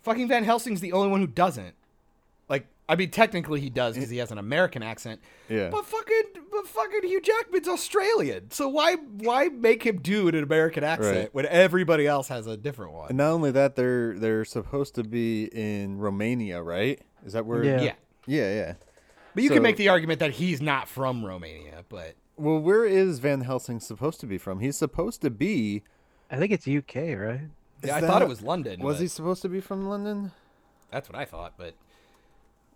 [0.03, 1.75] fucking Van Helsing's the only one who doesn't.
[2.49, 5.21] Like I mean, technically he does because he has an American accent.
[5.49, 5.71] Yeah.
[5.71, 6.23] But fucking,
[6.53, 8.51] but fucking Hugh Jackman's Australian.
[8.53, 11.35] So why, why make him do an American accent Right.
[11.35, 13.09] when everybody else has a different one?
[13.09, 17.01] And not only that, they're they're supposed to be in Romania, right?
[17.25, 17.65] Is that where?
[17.65, 17.81] Yeah.
[17.81, 17.93] yeah.
[18.27, 18.75] Yeah, yeah.
[19.35, 22.85] But you So- can make the argument that he's not from Romania, but Well, where
[22.85, 24.61] is Van Helsing supposed to be from?
[24.61, 25.83] He's supposed to be.
[26.31, 27.41] I think it's UK, right?
[27.83, 28.81] Is yeah, I that- thought it was London.
[28.81, 30.33] Was but he supposed to be from London?
[30.91, 31.75] That's what I thought, but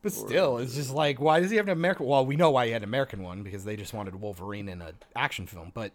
[0.03, 2.07] but still, it's just like, why does he have an American?
[2.07, 4.81] Well, we know why he had an American one because they just wanted Wolverine in
[4.81, 5.73] an action film.
[5.75, 5.93] But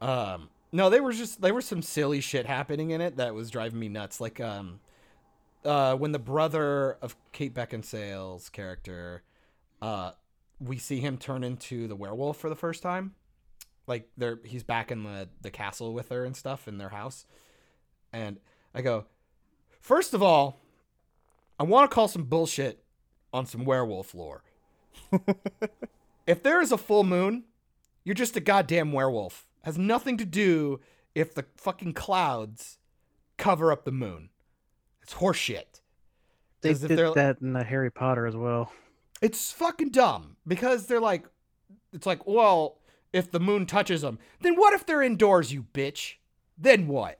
[0.00, 3.50] um, no, they were just there was some silly shit happening in it that was
[3.50, 4.20] driving me nuts.
[4.20, 4.80] Like um,
[5.64, 9.22] uh, when the brother of Kate Beckinsale's character,
[9.82, 10.12] uh,
[10.60, 13.14] we see him turn into the werewolf for the first time.
[13.86, 17.24] Like they're he's back in the the castle with her and stuff in their house,
[18.12, 18.38] and
[18.74, 19.06] I go,
[19.80, 20.60] first of all,
[21.58, 22.82] I want to call some bullshit
[23.32, 24.42] on some werewolf lore.
[26.26, 27.44] if there is a full moon,
[28.04, 29.46] you're just a goddamn werewolf.
[29.62, 30.80] Has nothing to do
[31.14, 32.78] if the fucking clouds
[33.36, 34.30] cover up the moon.
[35.02, 35.80] It's horseshit.
[36.60, 38.72] They did that in the Harry Potter as well.
[39.22, 41.26] It's fucking dumb because they're like,
[41.92, 42.78] it's like, well,
[43.12, 46.14] if the moon touches them, then what if they're indoors, you bitch?
[46.58, 47.18] Then what?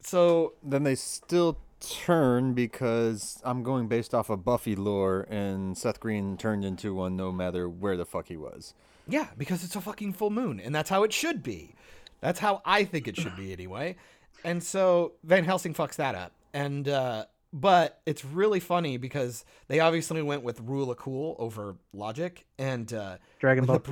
[0.00, 6.00] So Then they still turn because I'm going based off of Buffy lore, and Seth
[6.00, 8.74] Green turned into one no matter where the fuck he was.
[9.06, 11.74] Yeah, because it's a fucking full moon, and that's how it should be.
[12.20, 13.96] That's how I think it should be anyway.
[14.44, 16.32] And so Van Helsing fucks that up.
[16.52, 21.76] And uh but it's really funny because they obviously went with rule of cool over
[21.92, 23.82] logic and uh Dragon Ball.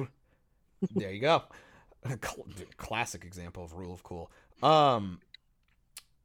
[0.94, 1.42] there you go.
[2.76, 4.30] Classic example of rule of cool.
[4.62, 5.20] Um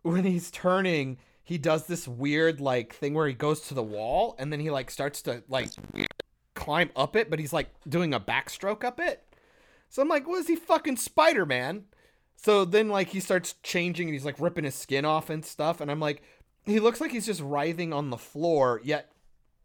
[0.04, 4.36] when he's turning, he does this weird like thing where he goes to the wall
[4.38, 5.70] and then he like starts to like
[6.56, 9.24] climb up it, but he's like doing a backstroke up it.
[9.90, 11.86] So I'm like, what is he fucking Spider Man?
[12.36, 15.80] So then like he starts changing and he's like ripping his skin off and stuff,
[15.80, 16.24] and I'm like,
[16.66, 19.12] he looks like he's just writhing on the floor, yet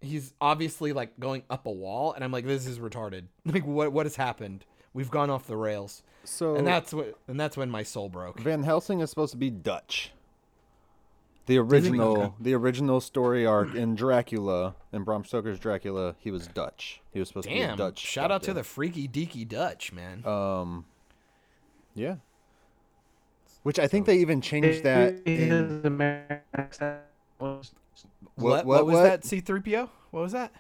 [0.01, 3.25] he's obviously like going up a wall, and I'm like, this is retarded.
[3.45, 4.65] Like what what has happened?
[4.93, 6.03] We've gone off the rails.
[6.25, 8.41] So And that's what and that's when my soul broke.
[8.41, 10.13] Van Helsing is supposed to be Dutch.
[11.47, 17.01] The original, the original story arc in Dracula, in Bram Stoker's Dracula, he was Dutch.
[17.13, 17.77] He was supposed to Damn.
[17.77, 18.01] be Dutch.
[18.01, 20.27] Shout out to the freaky deaky Dutch, man.
[20.27, 20.87] Um,
[21.95, 22.17] yeah.
[23.67, 25.23] Which I think they even changed that.
[25.27, 27.01] In, His American accent
[27.41, 27.73] was-
[28.37, 29.89] what, what- what, was that C3PO?
[30.13, 30.53] What was that?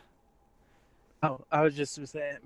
[1.23, 2.39] Oh, I was just saying.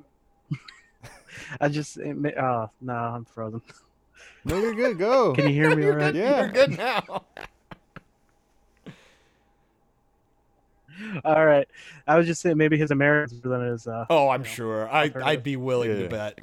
[1.62, 3.62] I just oh no, I'm frozen.
[4.44, 4.98] no, you're good.
[4.98, 5.32] Go.
[5.36, 5.86] Can you hear me?
[5.88, 6.14] all right?
[6.14, 6.40] Yeah.
[6.40, 7.02] You're good now.
[11.24, 11.66] All right.
[12.06, 13.86] I was just saying maybe his Americans than his.
[13.86, 14.90] Uh, Oh, I'm sure.
[14.90, 16.02] I I'd be willing Yeah.
[16.02, 16.38] to bet.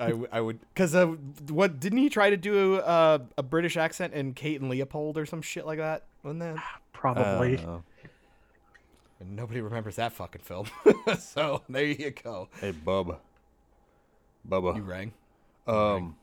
[0.00, 1.06] I, w- I would because uh,
[1.48, 5.26] what didn't he try to do a, a British accent in Kate and Leopold or
[5.26, 6.04] some shit like that?
[6.22, 6.56] Wasn't that?
[6.92, 7.58] probably.
[7.58, 7.78] Uh,
[9.20, 10.66] And nobody remembers that fucking film.
[11.18, 12.48] so there you go.
[12.60, 13.18] hey, Bubba.
[14.48, 14.86] Bubba, you Bubba.
[14.86, 15.12] rang.
[15.66, 16.16] Um,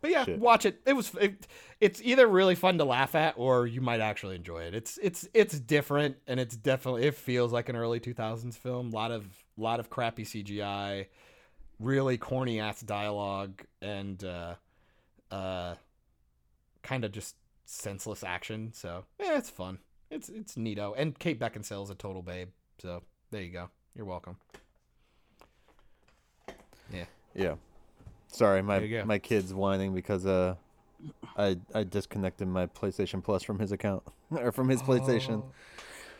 [0.00, 0.38] But yeah, Shit.
[0.38, 0.80] watch it.
[0.86, 1.46] It was it,
[1.80, 4.74] it's either really fun to laugh at or you might actually enjoy it.
[4.74, 8.88] It's it's it's different and it's definitely it feels like an early 2000s film.
[8.88, 9.26] A lot of
[9.56, 11.06] lot of crappy CGI,
[11.80, 14.54] really corny ass dialogue and uh
[15.30, 15.74] uh
[16.82, 17.34] kind of just
[17.66, 18.72] senseless action.
[18.74, 19.78] So, yeah, it's fun.
[20.10, 20.94] It's it's neato.
[20.96, 22.48] And Kate Beckinsale is a total babe.
[22.78, 23.70] So, there you go.
[23.96, 24.36] You're welcome.
[26.92, 27.04] yeah.
[27.34, 27.54] Yeah.
[28.28, 29.04] Sorry, my There you go.
[29.04, 30.56] my kid's whining because uh,
[31.36, 35.42] I I disconnected my PlayStation Plus from his account or from his PlayStation.
[35.44, 35.52] Oh,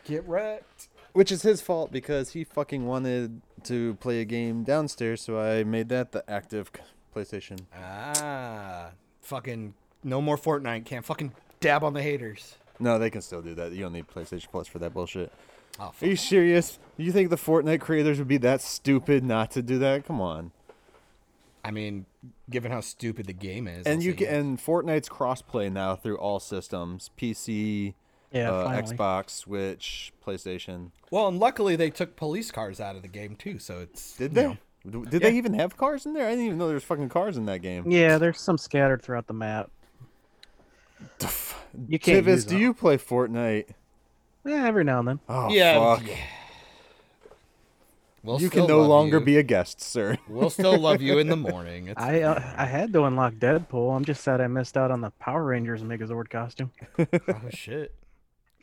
[0.05, 0.89] Get wrecked.
[1.13, 5.63] Which is his fault because he fucking wanted to play a game downstairs, so I
[5.63, 6.71] made that the active
[7.15, 7.59] PlayStation.
[7.77, 8.91] Ah,
[9.21, 10.85] fucking no more Fortnite.
[10.85, 12.55] Can't fucking dab on the haters.
[12.79, 13.71] No, they can still do that.
[13.71, 15.31] You don't need PlayStation Plus for that bullshit.
[15.79, 16.79] Oh, Are you serious?
[16.97, 20.05] You think the Fortnite creators would be that stupid not to do that?
[20.05, 20.51] Come on.
[21.63, 22.05] I mean,
[22.49, 24.33] given how stupid the game is, And you can, yes.
[24.35, 27.95] and Fortnite's crossplay now through all systems: PC,
[28.31, 28.81] yeah, uh.
[28.81, 30.91] Xbox, Switch, PlayStation.
[31.11, 34.33] well, and luckily they took police cars out of the game too, so it's Did
[34.35, 34.43] they?
[34.47, 34.57] know.
[34.87, 35.19] Did Yeah.
[35.29, 36.27] they even have cars in there?
[36.27, 37.89] I didn't even know there was fucking cars in that game.
[37.89, 39.71] Yeah, there's some scattered throughout the map.
[41.87, 42.61] You can't Tivis, do them.
[42.61, 43.69] you play Fortnite?
[44.45, 45.19] Yeah, every now and then.
[45.27, 46.07] Oh yeah, fuck!
[46.07, 46.15] yeah.
[48.23, 49.25] We'll you can no longer you.
[49.25, 50.17] be a guest, sir.
[50.27, 51.89] We'll still love you in the morning.
[51.89, 53.95] It's, I uh, I had to unlock Deadpool.
[53.95, 56.71] I'm just sad I missed out on the Power Rangers Megazord costume.
[56.99, 57.05] oh
[57.51, 57.93] shit.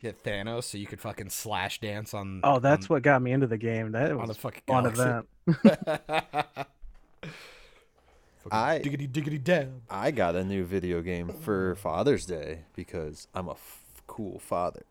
[0.03, 2.41] Get Thanos so you could fucking slash dance on.
[2.43, 3.93] Oh, that's on, what got me into the game.
[3.93, 5.27] That on the was fucking fun galaxy.
[5.47, 6.47] event.
[8.51, 9.81] I diggity diggity dab.
[9.89, 14.83] I got a new video game for Father's Day because I'm a f- cool father.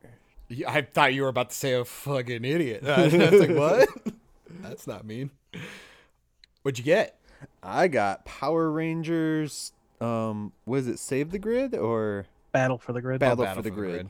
[0.48, 2.84] Yeah, I thought you were about to say a fucking idiot.
[2.86, 3.88] I was like, what?
[4.62, 5.30] That's not mean.
[6.62, 7.18] What'd you get?
[7.62, 9.72] I got Power Rangers.
[10.00, 13.20] Um, was it Save the Grid or Battle for the grid.
[13.20, 14.08] Battle, for the Grid?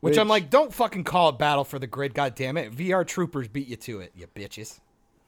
[0.00, 2.72] Which, I'm like, don't fucking call it Battle for the Grid, God damn it!
[2.72, 4.80] VR Troopers beat you to it, you bitches.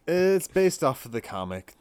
[0.06, 1.74] It's based off of the comic.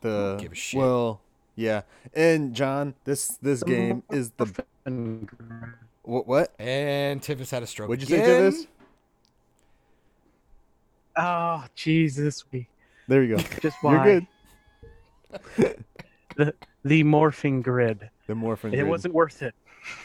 [0.00, 0.80] The give a shit.
[0.80, 1.20] well,
[1.54, 1.82] yeah.
[2.14, 4.46] And John, this this game is the
[6.02, 6.26] what?
[6.26, 6.54] What?
[6.60, 7.88] And Tivis had a stroke.
[7.88, 8.36] What'd you say again.
[8.36, 8.66] to this?
[11.16, 12.44] Oh, ah, Jesus.
[12.52, 12.68] We
[13.08, 13.42] There you go.
[13.62, 14.20] just why You're
[15.56, 15.84] good.
[16.36, 16.54] the
[16.84, 18.10] the morphing grid.
[18.26, 18.72] The morphing.
[18.72, 18.88] It grid.
[18.88, 19.54] wasn't worth it.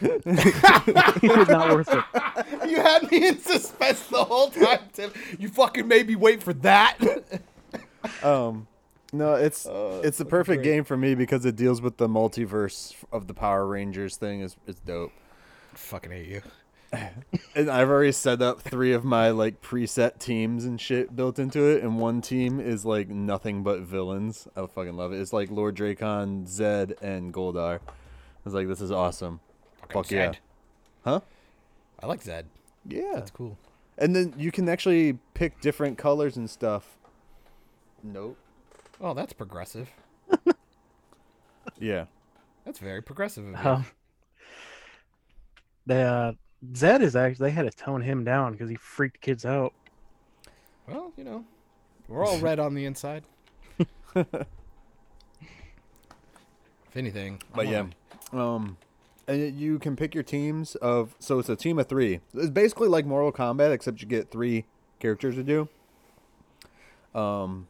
[0.01, 2.69] It was not worth it.
[2.69, 5.11] You had me in suspense the whole time, Tim.
[5.39, 6.97] You fucking made me wait for that.
[8.23, 8.67] Um,
[9.13, 10.71] no, it's Oh, it's the perfect great.
[10.73, 14.41] game for me because it deals with the multiverse of the Power Rangers thing.
[14.41, 15.11] is It's dope.
[15.73, 16.41] fucking hate you.
[17.55, 21.63] And I've already set up three of my like preset teams and shit built into
[21.69, 24.47] it, and one team is like nothing but villains.
[24.55, 25.19] I fucking love it.
[25.21, 27.79] It's like Lord Drakkon, Zedd, and Goldar.
[27.79, 27.91] I
[28.43, 29.39] was like, this is awesome.
[29.93, 30.27] Fucking Fuck yeah.
[30.31, 30.35] Zedd.
[31.03, 31.19] Huh?
[31.99, 32.43] I like Zedd.
[32.87, 33.11] Yeah.
[33.15, 33.57] That's cool.
[33.97, 36.97] And then you can actually pick different colors and stuff.
[38.03, 38.37] Nope.
[38.99, 39.89] Oh, that's progressive.
[41.79, 42.05] Yeah.
[42.65, 43.69] That's very progressive of you.
[43.69, 43.85] Um,
[45.87, 46.33] the uh,
[46.73, 49.73] Zedd is actually they had to tone him down because he freaked kids out.
[50.87, 51.43] Well, you know,
[52.07, 53.23] we're all red on the inside.
[54.15, 54.45] if
[56.95, 57.85] anything, But I'm yeah,
[58.31, 58.77] gonna- um,
[59.27, 61.15] and you can pick your teams of.
[61.19, 62.19] So it's a team of three.
[62.33, 64.65] It's basically like Mortal Kombat, except you get three
[64.99, 65.69] characters to do.
[67.19, 67.67] Um,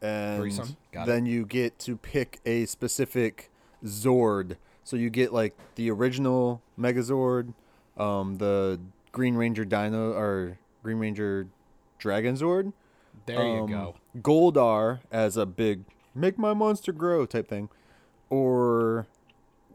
[0.00, 0.76] and.
[0.92, 1.06] Got it.
[1.06, 3.50] then you get to pick a specific
[3.84, 4.56] Zord.
[4.84, 7.54] So you get like the original Megazord,
[7.96, 8.80] um, the
[9.12, 11.46] Green Ranger Dino or Green Ranger
[11.98, 12.72] Dragon Zord.
[13.26, 13.94] there you um, go.
[14.18, 15.84] Goldar as a big
[16.14, 17.68] make my monster grow type thing,
[18.30, 19.06] or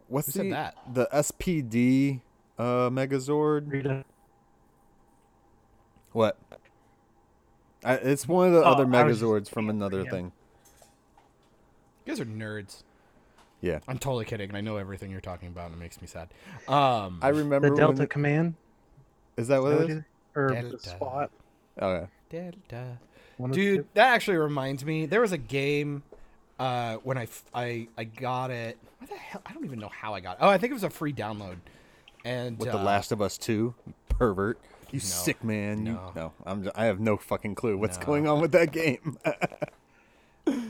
[0.08, 0.76] what's Who the that?
[0.94, 2.22] the SPD
[2.58, 3.72] uh, Megazord?
[3.72, 4.06] Rita.
[6.14, 6.38] What?
[7.84, 10.12] I, it's one of the Oh, other I just Megazords from another for him.
[10.12, 10.32] thing.
[12.06, 12.84] You guys are nerds.
[13.62, 14.54] Yeah, I'm totally kidding.
[14.56, 16.30] I know everything you're talking about, and it makes me sad.
[16.68, 17.70] Um, I remember.
[17.70, 18.56] The Delta when- Command.
[19.36, 19.96] is that what Is that it what is?
[19.98, 20.04] you-
[20.36, 20.70] or Delta.
[20.70, 21.32] the SWAT.
[21.80, 22.06] Oh yeah.
[22.30, 22.98] Delta.
[23.38, 25.06] One of the Dude, that actually reminds me.
[25.06, 26.04] There was a game
[26.60, 28.78] uh, when I, f- I I got it.
[29.00, 29.42] What the hell?
[29.46, 30.38] I don't even know how I got it.
[30.42, 31.58] Oh, I think it was a free download.
[32.26, 33.76] And With uh, the Last of Us Two,
[34.10, 34.60] pervert.
[34.92, 35.86] You sick man.
[35.86, 36.12] You, No.
[36.16, 36.64] no, I'm.
[36.64, 38.06] j- I have no fucking clue what's No.
[38.06, 39.18] going on with that game.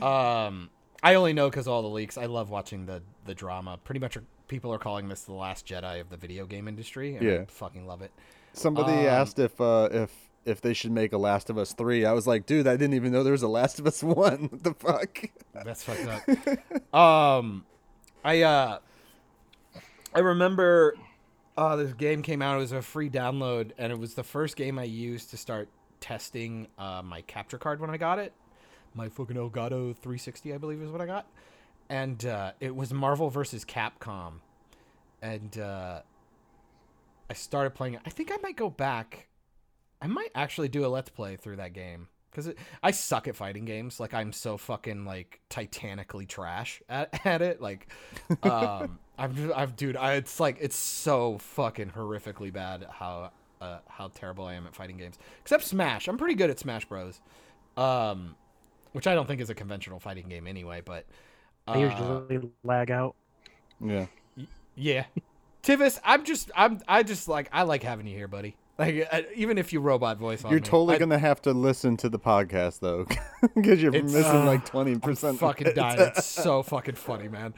[0.02, 0.70] Um,
[1.02, 2.18] I only know because all the leaks.
[2.18, 3.78] I love watching the the drama.
[3.84, 4.18] Pretty much,
[4.48, 7.14] people are calling this the last Jedi of the video game industry.
[7.16, 7.44] And I Yeah.
[7.46, 8.10] fucking love it.
[8.54, 10.10] Somebody Um, asked if uh, if
[10.48, 12.04] if they should make a Last of Us three.
[12.04, 14.48] I was like, dude, I didn't even know there was a Last of Us one.
[14.50, 15.24] What the fuck?
[15.52, 16.06] That's fucked
[16.92, 16.94] up.
[16.94, 17.64] um,
[18.24, 18.78] I uh,
[20.14, 20.94] I remember,
[21.56, 22.56] uh, this game came out.
[22.56, 25.68] It was a free download, and it was the first game I used to start
[26.00, 28.32] testing uh, my capture card when I got it.
[28.94, 31.26] My fucking Elgato 360, I believe, is what I got,
[31.88, 34.40] and uh, it was Marvel versus Capcom,
[35.22, 36.00] and uh,
[37.28, 37.98] I started playing.
[38.04, 39.27] I think I might go back.
[40.00, 43.64] I might actually do a let's play through that game because I suck at fighting
[43.64, 43.98] games.
[43.98, 47.60] Like I'm so fucking like titanically trash at, at it.
[47.60, 47.88] Like,
[48.42, 53.30] um, I've, I've, dude, I, it's like it's so fucking horrifically bad how
[53.60, 55.18] uh, how terrible I am at fighting games.
[55.42, 57.20] Except Smash, I'm pretty good at Smash Bros.
[57.76, 58.36] Um,
[58.92, 60.82] which I don't think is a conventional fighting game anyway.
[60.84, 61.06] But
[61.66, 63.14] I uh, usually lag out.
[63.80, 64.06] Yeah.
[64.74, 65.04] yeah,
[65.62, 68.56] Tivis, I'm just, I'm, I just like, I like having you here, buddy.
[68.78, 71.52] Like, uh, even if you robot voice on You're me, totally I- gonna have to
[71.52, 73.06] listen to the podcast though,
[73.56, 75.38] because you're missing uh, like twenty percent.
[75.40, 75.98] fucking dying.
[76.00, 77.54] It's so fucking funny, man.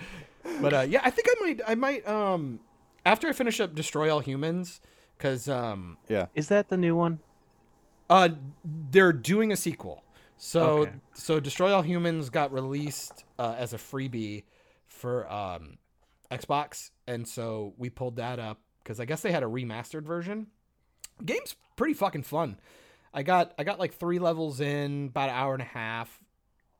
[0.62, 2.60] But uh, yeah, I think I might, I might, um,
[3.04, 4.80] after I finish up Destroy All Humans,
[5.18, 6.26] because um, Yeah.
[6.34, 7.18] Is that the new one?
[8.08, 8.30] uh,
[8.64, 10.02] they're doing a sequel.
[10.38, 10.92] So, Okay.
[11.12, 14.44] so Destroy All Humans got released uh, as a freebie
[14.88, 15.76] for um,
[16.30, 20.46] Xbox, and so we pulled that up because I guess they had a remastered version.
[21.24, 22.58] Game's pretty fucking fun.
[23.12, 26.20] I got I got like three levels in, about an hour and a half.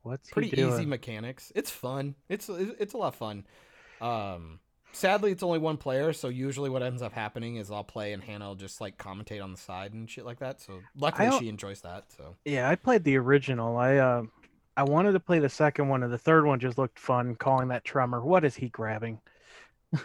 [0.03, 1.53] What's he pretty easy mechanics.
[1.55, 2.14] It's fun.
[2.28, 3.47] It's it's a lot of fun.
[4.01, 4.61] Um,
[4.93, 8.22] sadly it's only one player, so usually what ends up happening is I'll play and
[8.22, 10.61] Hannah will just like commentate on the side and shit like that.
[10.61, 12.05] So luckily she enjoys that.
[12.16, 13.76] So Yeah, I played the original.
[13.76, 14.22] I uh,
[14.76, 17.34] I wanted to play the second one, and the third one just looked fun.
[17.34, 18.24] Calling that Tremor.
[18.24, 19.20] What is he grabbing?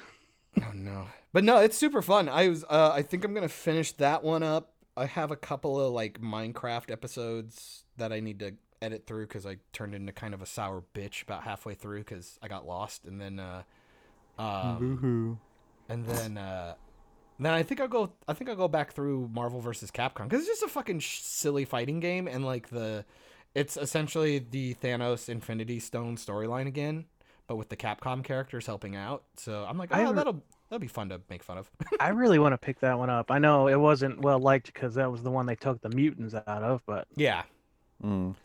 [0.58, 1.06] Oh no.
[1.36, 2.30] But no, it's super fun.
[2.30, 4.72] I was uh I think I'm going to finish that one up.
[4.96, 9.46] I have a couple of like Minecraft episodes that I need to edit through cuz
[9.46, 13.04] I turned into kind of a sour bitch about halfway through cuz I got lost
[13.04, 13.64] and then uh
[14.40, 15.38] um,
[15.90, 16.76] and then uh
[17.38, 20.40] then I think I'll go I think I'll go back through Marvel versus Capcom cuz
[20.40, 23.04] it's just a fucking sh- silly fighting game and like the
[23.54, 27.08] it's essentially the Thanos Infinity Stone storyline again
[27.48, 29.24] but with the Capcom characters helping out.
[29.38, 31.70] So I'm like, I oh, that'll that'll be fun to make fun of.
[32.00, 33.32] I really want to pick that one up.
[33.32, 36.34] I know it wasn't well liked because that was the one they took the mutants
[36.34, 37.44] out of, but yeah.
[38.04, 38.36] Mm.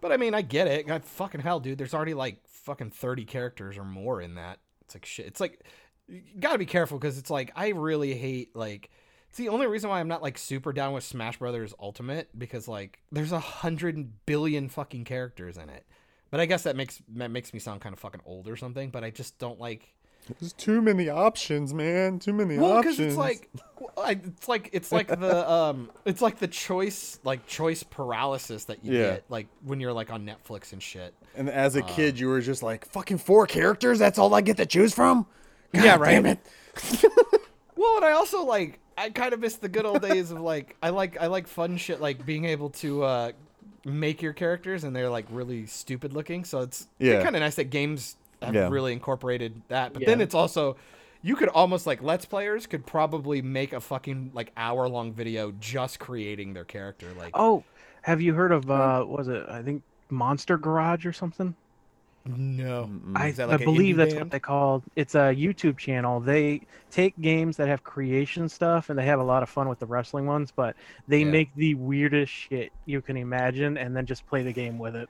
[0.00, 0.86] But I mean, I get it.
[0.86, 1.78] God, fucking hell, dude.
[1.78, 4.58] There's already like fucking 30 characters or more in that.
[4.82, 5.26] It's like shit.
[5.26, 5.62] It's like
[6.08, 8.90] you gotta be careful because it's like I really hate like.
[9.28, 12.68] It's the only reason why I'm not like super down with Smash Brothers Ultimate because
[12.68, 15.86] like there's a hundred billion fucking characters in it.
[16.30, 18.90] But I guess that makes that makes me sound kind of fucking old or something.
[18.90, 19.94] But I just don't like.
[20.38, 22.18] There's too many options, man.
[22.18, 22.98] Too many Well, options.
[23.16, 27.46] Well, because it's like, it's like it's like the um, it's like the choice like
[27.46, 29.02] choice paralysis that you Yeah.
[29.14, 31.12] get like when you're like on Netflix and shit.
[31.34, 33.98] and as a kid, you were just like, fucking four characters?
[33.98, 35.26] That's all I get to choose from?
[35.74, 36.10] God Yeah, right.
[36.22, 36.38] Damn it.
[37.74, 40.76] Well, and I also like I kind of miss the good old days of like
[40.82, 43.32] I like I like fun shit like being able to uh
[43.84, 46.44] make your characters and they're like really stupid looking.
[46.44, 47.22] So it's Yeah.
[47.24, 48.68] kind of nice that games have Yeah.
[48.68, 49.92] really incorporated that.
[49.92, 50.76] But then it's also
[51.22, 55.52] you could almost like let's players could probably make a fucking like hour long video
[55.52, 57.64] just creating their character like oh,
[58.02, 61.54] have you heard of uh, was it I think Monster Garage or something?
[62.24, 62.88] no.
[63.16, 64.26] I, that like an believe that's band?
[64.26, 64.84] what they called.
[64.94, 66.20] It's a YouTube channel.
[66.20, 69.80] They take games that have creation stuff, and they have a lot of fun with
[69.80, 70.52] the wrestling ones.
[70.54, 70.76] But
[71.08, 71.24] they Yeah.
[71.24, 75.08] make the weirdest shit you can imagine, and then just play the game with it.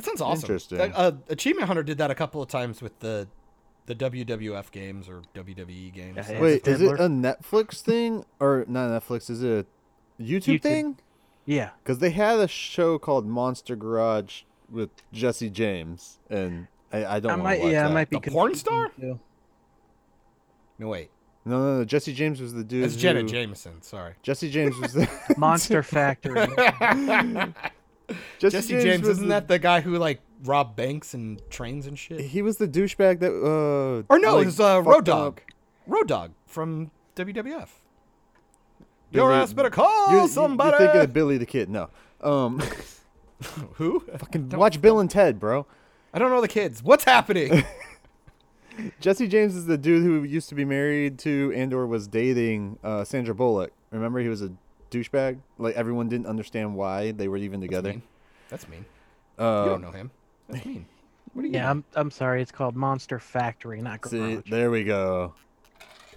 [0.00, 0.42] That sounds awesome.
[0.46, 0.80] Interesting.
[0.80, 3.28] Uh, Achievement Hunter did that a couple of times with the
[3.86, 6.16] the WWF games or WWE games.
[6.16, 8.24] Yeah, so- Wait, is it a Netflix thing?
[8.38, 9.66] Or not Netflix, is it
[10.18, 10.62] a YouTube, YouTube.
[10.62, 10.98] thing?
[11.46, 17.20] Yeah, Because they had a show called Monster Garage with Jesse James, and I, I
[17.20, 17.60] don't I want might.
[17.60, 17.90] watch Yeah, that.
[17.90, 18.18] I might be.
[18.20, 18.90] The porn star?
[19.00, 19.18] too.
[20.78, 21.10] No wait,
[21.44, 21.84] No, no, no.
[21.84, 22.84] Jesse James was the dude.
[22.84, 23.82] it's Jenna who- Jameson.
[23.82, 24.12] Sorry.
[24.22, 26.46] Jesse James was the Monster Factory.
[28.38, 31.86] Jesse, Jesse James, was isn't the- that the guy who like robbed banks and trains
[31.86, 32.20] and shit?
[32.20, 33.32] He was the douchebag that.
[33.32, 35.40] Uh, Or no, like, it was uh, Road Dog.
[35.86, 37.68] Road Dog from WWF.
[39.12, 40.70] Your ass better call You're, somebody.
[40.70, 41.68] you're thinking of Billy the Kid.
[41.68, 41.90] No.
[42.20, 42.62] Um,
[43.74, 44.00] who?
[44.18, 45.66] fucking watch Bill and Ted, bro.
[46.14, 46.82] I don't know the kids.
[46.82, 47.64] What's happening?
[49.00, 52.78] Jesse James is the dude who used to be married to and or was dating
[52.84, 53.72] uh, Sandra Bullock.
[53.90, 54.52] Remember, he was a
[54.90, 55.38] douchebag.
[55.58, 57.90] Like everyone didn't understand why they were even That's together.
[57.90, 58.02] mean.
[58.48, 58.84] That's mean.
[59.38, 60.10] Uh, you don't know him.
[60.48, 60.86] That's mean.
[61.32, 61.54] What do you?
[61.54, 61.84] yeah, I'm.
[61.94, 62.42] I'm sorry.
[62.42, 65.34] It's called Monster Factory, not See, there we go.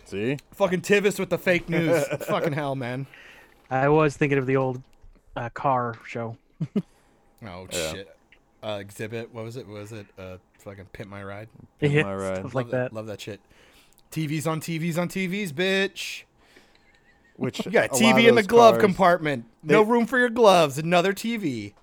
[0.05, 2.03] See, Fucking Tivis with the fake news.
[2.27, 3.05] Fucking hell, man.
[3.69, 4.81] I was thinking of the old
[5.35, 6.35] uh, car show.
[6.75, 7.91] Oh Yeah.
[7.93, 8.17] shit.
[8.63, 9.33] Uh, exhibit.
[9.33, 9.67] What was it?
[9.67, 10.05] What was it?
[10.17, 11.49] Uh, fucking pit my ride.
[11.79, 12.33] Pimp yeah, My Ride.
[12.37, 12.93] stuff love like that.
[12.93, 13.39] Love that shit.
[14.11, 16.23] TVs on TVs on TVs, bitch.
[17.35, 19.45] Which You got a a TV in the glove cars- compartment.
[19.63, 20.77] no room for your gloves.
[20.77, 21.73] Another TV.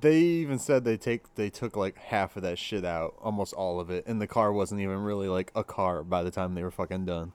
[0.00, 3.80] They even said they take they took like half of that shit out, almost all
[3.80, 6.62] of it, and the car wasn't even really like a car by the time they
[6.62, 7.32] were fucking done.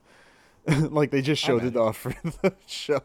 [0.68, 3.02] like they just showed it off for the show.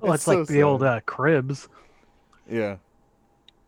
[0.00, 1.68] Well, it's, like so the old uh, cribs.
[2.48, 2.76] Yeah.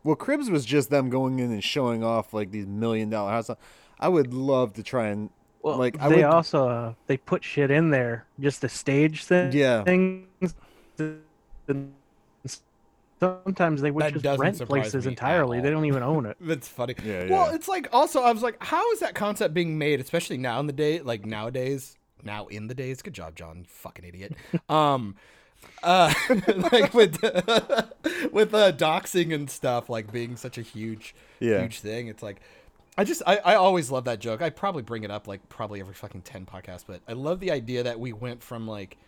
[0.02, 3.56] Well, Cribs was just them going in and showing off like these million dollar houses.
[3.98, 5.30] I would love to try and
[5.62, 6.24] Well, like I they would.
[6.24, 9.52] also uh, they put shit in there just to stage thing.
[9.52, 9.82] Yeah.
[9.84, 10.26] Things.
[13.20, 15.60] Sometimes they would That just rent places entirely.
[15.60, 16.38] They don't even own it.
[16.40, 16.94] That's funny.
[17.04, 20.38] Yeah, Well, it's like also I was like, how is that concept being made, especially
[20.38, 23.02] now in the day, like nowadays, now in the days.
[23.02, 23.58] Good job, John.
[23.58, 24.34] You fucking idiot.
[24.70, 25.16] Um,
[25.82, 26.14] uh,
[26.72, 27.20] like with
[28.32, 31.60] with uh, doxing and stuff, like being such a huge, Yeah.
[31.60, 32.08] huge thing.
[32.08, 32.40] It's like.
[33.00, 34.42] I just I, I always love that joke.
[34.42, 37.50] I probably bring it up like probably every fucking ten podcasts, but I love the
[37.50, 38.98] idea that we went from like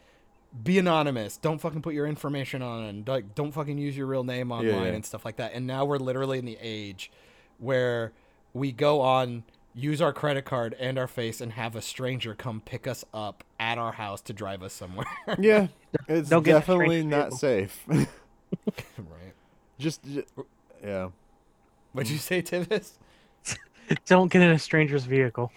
[0.65, 4.25] be anonymous, don't fucking put your information on, and like don't fucking use your real
[4.25, 4.93] name online yeah.
[4.93, 5.53] and stuff like that.
[5.53, 7.13] And now we're literally in the age
[7.59, 8.13] where
[8.55, 12.63] we go on, use our credit card and our face, and have a stranger come
[12.63, 15.05] pick us up at our house to drive us somewhere.
[15.39, 15.67] Yeah,
[16.09, 17.37] it's Don't definitely not vehicle.
[17.37, 17.85] safe.
[17.89, 18.09] right?
[19.79, 20.25] just, ju-
[20.83, 21.11] yeah.
[21.93, 22.93] What'd you say, Tivis?
[24.07, 25.53] Don't get in a stranger's vehicle.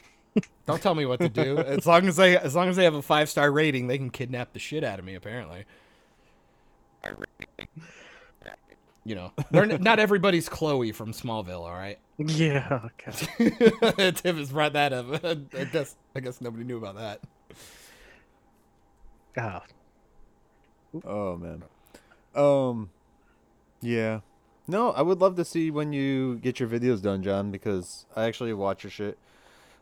[0.65, 1.57] Don't tell me what to do.
[1.57, 4.09] As long as they as long as they have a five star rating, they can
[4.09, 5.15] kidnap the shit out of me.
[5.15, 5.65] Apparently.
[9.07, 11.59] You know, they're n- not everybody's Chloe from Smallville.
[11.61, 11.99] All right.
[12.17, 12.87] Yeah.
[13.07, 14.11] Okay.
[14.13, 15.23] Tim has brought that up.
[15.23, 17.21] I guess I guess nobody knew about that.
[19.37, 19.61] Oh.
[21.05, 21.63] Oh man.
[22.33, 22.89] Um
[23.81, 24.21] yeah.
[24.67, 28.25] No, I would love to see when you get your videos done, John, because I
[28.25, 29.17] actually watch your shit.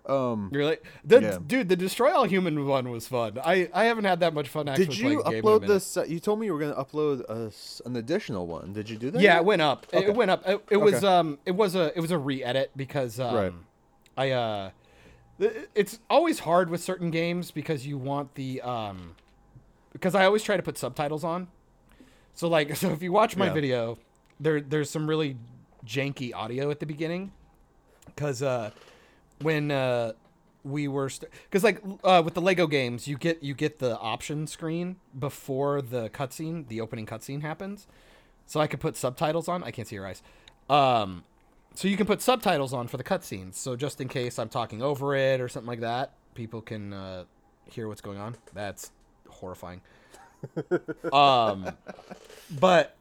[0.05, 1.37] Um Really, the, Yeah.
[1.47, 3.39] dude, the Destroy All Human one was fun.
[3.41, 4.87] I I haven't had that much fun actually.
[4.87, 5.97] did you playing a game in a upload this?
[6.09, 7.53] You told me you were going to upload a
[7.87, 8.73] an additional one.
[8.73, 9.21] Did you do that?
[9.21, 9.37] Yeah, yet?
[9.39, 9.85] it went up.
[9.93, 10.07] It- Okay.
[10.07, 10.45] It went up.
[10.45, 13.53] It, it was um it was a it was a re-edit because um Right.
[14.17, 14.71] I uh
[15.73, 19.15] it's always hard with certain games because you want the um
[19.93, 21.47] because I always try to put subtitles on.
[22.33, 23.53] So like so if you watch my Yeah.
[23.53, 23.97] video,
[24.39, 25.37] there there's some really
[25.85, 27.31] janky audio at the beginning
[28.15, 28.71] cuz uh
[29.39, 30.13] when uh
[30.63, 31.09] we were
[31.43, 35.81] because like uh, with the Lego games, you get you get the option screen before
[35.81, 37.87] the cutscene, the opening cutscene happens.
[38.45, 39.63] So I could put subtitles on.
[39.63, 40.21] I can't see your eyes.
[40.69, 41.23] Um,
[41.75, 43.55] so you can put subtitles on for the cutscenes.
[43.55, 47.23] So just in case I'm talking over it or something like that, people can uh,
[47.65, 48.35] hear what's going on.
[48.53, 48.91] That's
[49.29, 49.81] horrifying.
[51.13, 51.71] um,
[52.59, 52.95] but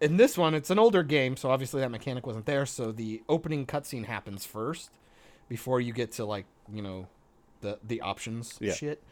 [0.00, 2.66] in this one, it's an older game, so obviously that mechanic wasn't there.
[2.66, 4.90] So the opening cutscene happens first
[5.48, 7.06] before you get to like you know
[7.60, 8.72] the the options Yeah.
[8.74, 9.02] shit.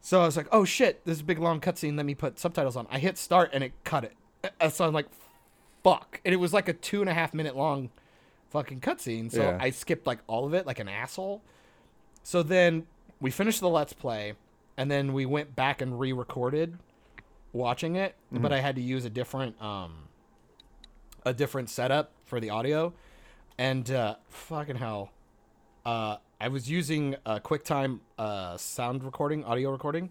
[0.00, 1.96] So I was like, oh shit, this is a big long cutscene.
[1.96, 2.86] Let me put subtitles on.
[2.90, 4.12] I hit start and it cut it.
[4.60, 5.06] Uh, So I'm like,
[5.82, 6.20] fuck.
[6.24, 7.88] And it was like a two and a half minute long
[8.50, 9.32] fucking cutscene.
[9.32, 9.58] So Yeah.
[9.60, 11.40] I skipped like all of it like an asshole.
[12.22, 12.86] So then
[13.20, 14.34] we finished the let's play
[14.76, 16.78] and then we went back and re-recorded
[17.54, 20.08] watching it, but I had to use a different um
[21.24, 22.92] a different setup for the audio.
[23.56, 25.12] And uh fucking hell.
[25.86, 30.10] Uh I was using a QuickTime uh sound recording, audio recording.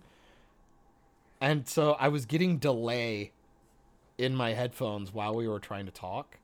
[1.41, 3.33] And so I was getting delay
[4.17, 6.37] in my headphones while we were trying to talk.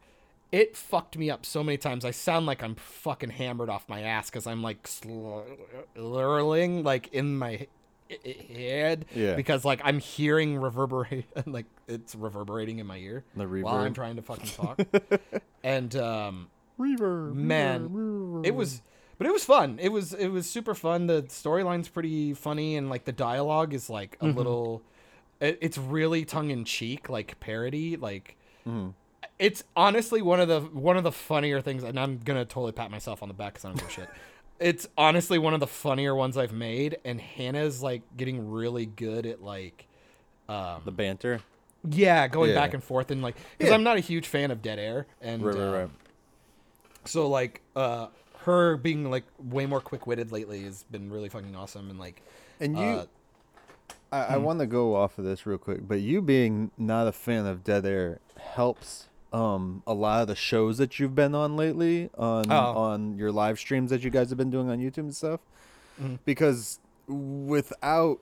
[0.52, 2.04] It fucked me up so many times.
[2.04, 7.38] I sound like I'm fucking hammered off my ass because I'm like slurling like in
[7.38, 7.68] my
[8.10, 9.36] head Yeah.
[9.36, 14.16] because like I'm hearing reverberate like it's reverberating in my ear The while I'm trying
[14.18, 14.80] to fucking talk.
[15.64, 16.47] and um
[16.80, 17.34] Reverb.
[17.34, 18.82] man reverb, it was
[19.18, 22.89] but it was fun it was it was super fun the storyline's pretty funny and
[22.89, 24.82] like the dialogue is like a little
[25.41, 28.38] it, it's really tongue-in-cheek like parody like
[28.68, 28.93] Mhm.
[29.39, 32.89] it's honestly one of the one of the funnier things and i'm gonna totally pat
[32.91, 34.10] myself on the back because i don't give a shit
[34.60, 39.26] it's honestly one of the funnier ones i've made and hannah's like getting really good
[39.26, 39.88] at like
[40.47, 41.41] um the banter.
[41.89, 42.55] yeah going Yeah.
[42.55, 43.76] back and forth and like because Yeah.
[43.76, 45.89] i'm not a huge fan of dead air and Right, right, uh, right.
[47.05, 48.07] so like uh
[48.45, 52.22] her being like way more quick-witted lately has been really fucking awesome and like
[52.62, 53.05] And you, uh,
[54.14, 57.12] I, I want to go off of this real quick, but you being not a
[57.12, 61.56] fan of Dead Air helps um a lot of the shows that you've been on
[61.56, 62.56] lately on Oh.
[62.78, 65.40] on your live streams that you guys have been doing on YouTube and stuff.
[66.02, 66.16] Mm-hmm.
[66.26, 68.20] Because without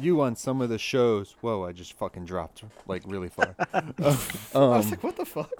[0.00, 3.54] you on some of the shows, whoa, I just fucking dropped like really far.
[3.72, 3.82] i
[4.54, 5.50] was um, like what the fuck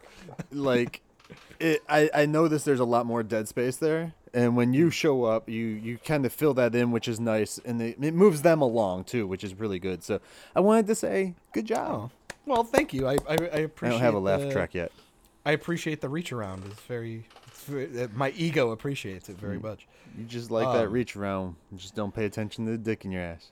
[0.50, 1.02] like
[1.60, 5.24] it, I, I noticed there's a lot more dead space there and when you show
[5.24, 8.42] up you you kind of fill that in which is nice and it, it moves
[8.42, 10.20] them along too which is really good so
[10.54, 12.10] i wanted to say good job
[12.48, 13.06] well thank you.
[13.06, 14.90] I i, I i appreciate don't have a laugh the- track yet.
[15.46, 16.64] I appreciate the reach around.
[16.66, 19.40] It's very, it's very uh, my ego appreciates it Mm.
[19.40, 19.86] very much.
[20.18, 21.56] You just like that Um, reach around.
[21.76, 23.50] Just don't pay attention to the dick in your ass.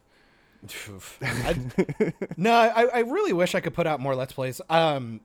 [1.23, 1.57] I,
[2.37, 4.61] no, I, I really wish I could put out more Let's Plays.
[4.69, 5.21] Um,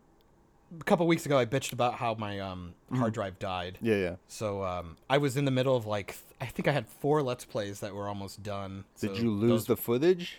[0.79, 3.77] a couple weeks ago, I bitched about how my um, hard drive died.
[3.81, 4.15] yeah yeah.
[4.27, 7.43] So um, I was in the middle of like, I think I had four Let's
[7.43, 8.85] Plays that were almost done.
[8.99, 10.37] did So you lose those- the footage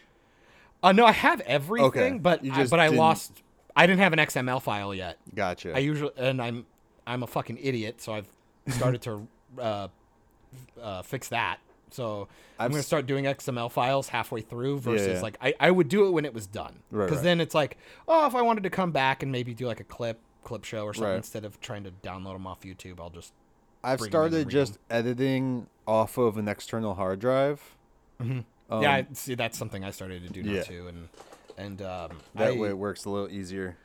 [0.83, 3.43] Uh, no, I have everything, Okay, but I, but I didn't- lost.
[3.75, 5.17] I didn't have an XML file yet.
[5.35, 6.67] gotcha I usually and I'm
[7.07, 8.29] I'm a fucking idiot, so I've
[8.69, 9.27] started to
[9.59, 9.89] uh,
[10.81, 11.59] uh, fix that.
[11.91, 12.29] So
[12.59, 15.21] I'm I've gonna start doing XML files halfway through versus yeah.
[15.21, 17.23] like I, I would do it when it was done because right.
[17.23, 17.77] then it's like
[18.09, 20.85] oh if I wanted to come back and maybe do like a clip clip show
[20.85, 21.17] or something Right.
[21.17, 23.33] instead of trying to download them off YouTube I'll just
[23.85, 27.77] i've bring 'em in and started just editing off of an external hard drive
[28.73, 30.63] um, yeah I, see that's something I started to do now yeah.
[30.63, 31.09] too and
[31.59, 33.77] and um, that I, way it works a little easier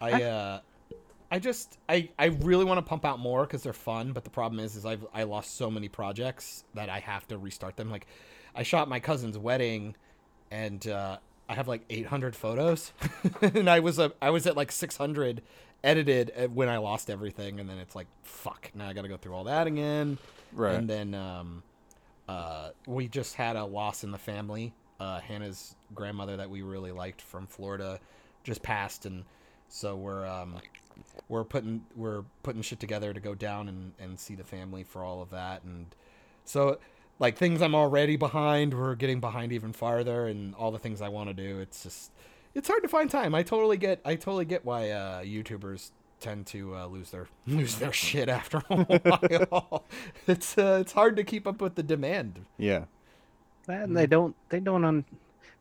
[0.00, 0.60] I uh,
[1.30, 4.30] I just I I really want to pump out more because they're fun, but the
[4.30, 7.90] problem is is I've I lost so many projects that I have to restart them.
[7.90, 8.06] Like,
[8.54, 9.96] I shot my cousin's wedding,
[10.50, 12.92] and uh, I have like 800 photos,
[13.40, 15.42] and I was a I was at like 600
[15.82, 18.70] edited uh, when I lost everything, and then it's like fuck.
[18.74, 20.18] Now I got to go through all that again,
[20.52, 20.74] Right.
[20.74, 21.62] And then um,
[22.28, 24.72] uh, we just had a loss in the family.
[24.98, 28.00] Uh, Hannah's grandmother that we really liked from Florida
[28.44, 29.24] just passed, and
[29.68, 30.56] so we're um,
[31.28, 35.02] we're putting we're putting shit together to go down and, and see the family for
[35.04, 35.94] all of that, and
[36.44, 36.78] so
[37.18, 41.08] like things I'm already behind, we're getting behind even farther, and all the things I
[41.08, 41.60] want to do.
[41.60, 42.10] It's just
[42.54, 43.34] it's hard to find time.
[43.34, 47.76] I totally get I totally get why uh, YouTubers tend to uh, lose their lose
[47.76, 48.84] their shit after a
[49.48, 49.84] while.
[50.26, 52.44] it's uh, it's hard to keep up with the demand.
[52.58, 52.84] Yeah.
[53.68, 55.04] And they don't they don't un,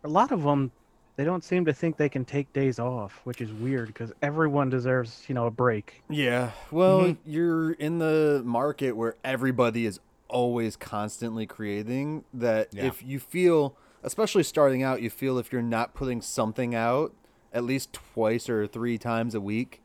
[0.04, 0.72] a lot of them
[1.18, 4.70] they don't seem to think they can take days off, which is weird because everyone
[4.70, 6.04] deserves, you know, a break.
[6.10, 6.52] Yeah.
[6.72, 7.18] Well, Mhm.
[7.26, 12.86] you're in the market where everybody is always constantly creating that Yeah.
[12.86, 17.14] if you feel especially starting out, you feel if you're not putting something out
[17.54, 19.82] at least twice or three times a week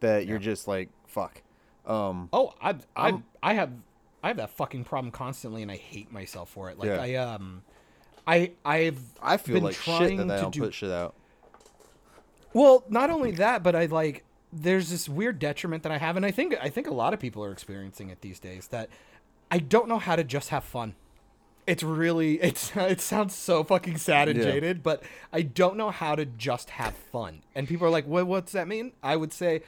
[0.00, 1.42] that you're just like fuck.
[1.86, 3.72] Um Oh, I I I'm- have
[4.22, 6.78] I have that fucking problem constantly, and I hate myself for it.
[6.78, 7.00] Like Yeah.
[7.02, 7.62] I um.
[8.26, 11.14] I I've I feel like shit that I to don't do put shit out.
[12.52, 16.24] Well, not only that, but I like there's this weird detriment that I have, and
[16.24, 18.68] I think I think a lot of people are experiencing it these days.
[18.68, 18.88] That
[19.50, 20.94] I don't know how to just have fun.
[21.66, 24.44] It's really it's it sounds so fucking sad and Yeah.
[24.46, 27.42] jaded, but I don't know how to just have fun.
[27.54, 29.62] And people are like, "What what's that mean?" I would say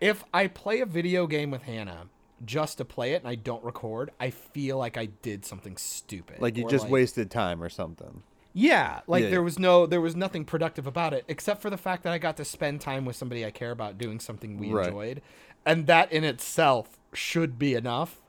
[0.00, 2.06] if I play a video game with Hannah
[2.44, 6.40] just to play it and I don't record, I feel like I did something stupid.
[6.40, 8.22] Like you just wasted time or something.
[8.52, 9.30] yeah, like Yeah.
[9.30, 12.18] there was no there was nothing productive about it except for the fact that I
[12.18, 14.86] got to spend time with somebody I care about doing something we Right.
[14.86, 15.22] enjoyed.
[15.66, 18.20] And that in itself should be enough.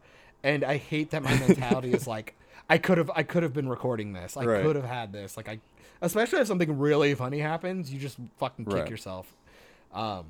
[0.43, 2.35] And I hate that my mentality is like
[2.69, 4.35] I could have I could have been recording this.
[4.35, 4.61] I Right.
[4.61, 5.37] could have had this.
[5.37, 5.59] Like I
[6.01, 8.89] especially if something really funny happens, you just fucking kick Right.
[8.89, 9.33] yourself.
[9.93, 10.25] Um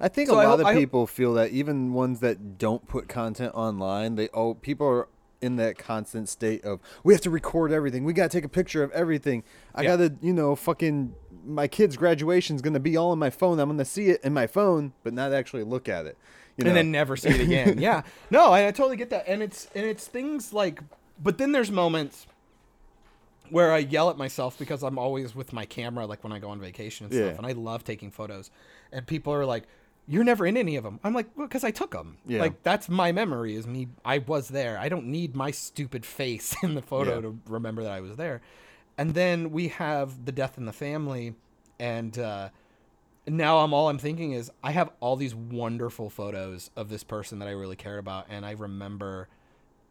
[0.00, 3.08] I think So a lot hope- of people feel that even ones that don't put
[3.08, 5.08] content online, they oh people are
[5.42, 8.04] in that constant state of we have to record everything.
[8.04, 9.42] We got to take a picture of everything.
[9.74, 9.96] I Yeah.
[9.96, 11.14] got to, you know, fucking
[11.46, 13.58] my kid's graduation's going to be all on my phone.
[13.58, 16.16] I'm going to see it in my phone but not actually look at it.
[16.56, 17.78] You and then never see it again.
[17.80, 18.02] yeah.
[18.30, 19.24] No, I, I totally get that.
[19.26, 20.80] And it's and it's things like
[21.22, 22.26] but then there's moments
[23.48, 26.50] where I yell at myself because I'm always with my camera like when I go
[26.50, 27.26] on vacation and Yeah.
[27.28, 28.50] stuff and I love taking photos.
[28.92, 29.64] And people are like
[30.10, 30.98] you're never in any of them.
[31.04, 32.16] I'm like, well, because I took them.
[32.26, 32.40] Yeah.
[32.40, 33.88] Like that's my memory is me.
[34.04, 34.76] I was there.
[34.76, 37.20] I don't need my stupid face in the photo Yeah.
[37.22, 38.42] to remember that I was there.
[38.98, 41.34] And then we have the death in the family,
[41.78, 42.48] and uh,
[43.26, 47.38] now I'm all I'm thinking is I have all these wonderful photos of this person
[47.38, 49.28] that I really care about, and I remember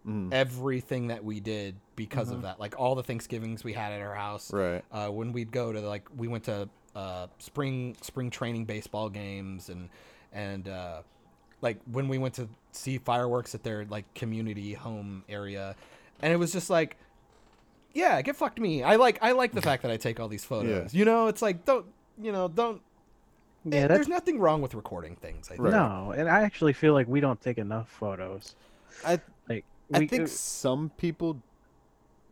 [0.08, 0.34] Mm.
[0.34, 2.58] everything that we did because of that.
[2.58, 4.52] Like all the Thanksgivings we had at our house.
[4.54, 4.82] Right.
[4.94, 6.70] Uh, when we'd go to like we went to
[7.00, 9.90] uh, spring spring training baseball games and
[10.34, 11.02] and uh,
[11.62, 15.76] like when we went to see fireworks at their like community home area,
[16.22, 16.98] and it was just like.
[17.92, 18.84] Yeah, get fucked me.
[18.84, 20.94] I like I like the fact that I take all these photos.
[20.94, 21.88] You know, it's like don't
[22.22, 22.82] you know don't
[23.66, 25.50] Yeah, Eh, there's nothing wrong with recording things.
[25.52, 25.70] I think.
[25.70, 28.56] No, and I actually feel like we don't take enough photos.
[29.04, 29.20] I
[29.50, 31.42] Like I we, think uh, some people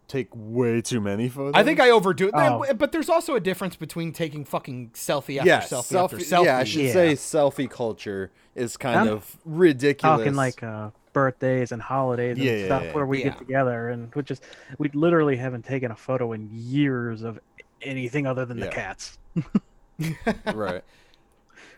[0.08, 1.54] take way too many photos.
[1.56, 2.66] I think I overdo it, Oh.
[2.76, 6.46] But there's also a difference between taking fucking selfie after yeah, selfie after selfie- selfie.
[6.46, 6.94] Yeah, I should Yeah.
[6.94, 10.20] say selfie culture is kind I'm of ridiculous.
[10.20, 12.94] talking like uh, birthdays and holidays and Yeah, yeah, stuff yeah.
[12.94, 13.30] where we Yeah.
[13.30, 14.44] get together and we just
[14.78, 17.40] we literally haven't taken a photo in years of
[17.82, 19.18] anything other than the cats.
[20.54, 20.84] right.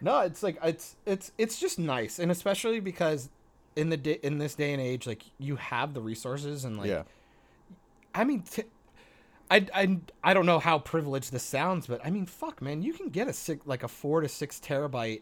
[0.01, 3.29] No, it's like it's it's it's just nice, and especially because
[3.75, 6.87] in the day, in this day and age, like you have the resources and like
[6.87, 7.03] yeah.
[8.19, 8.41] I mean.
[8.43, 8.63] T-
[9.51, 12.93] I, I, I don't know how privileged this sounds, but I mean, fuck, man, you
[12.93, 15.21] can get a six, like a four to six terabyte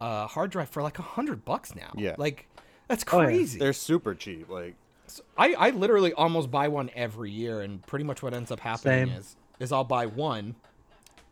[0.00, 1.90] uh, hard drive for like a hundred bucks now.
[1.96, 2.14] Yeah.
[2.18, 2.46] like
[2.86, 3.26] that's Oh, yeah.
[3.26, 3.58] crazy.
[3.58, 4.48] They're super cheap.
[4.48, 4.76] Like
[5.08, 8.60] So I, I literally almost buy one every year, and pretty much what ends up
[8.60, 9.18] happening Same.
[9.18, 10.54] is is I'll buy one,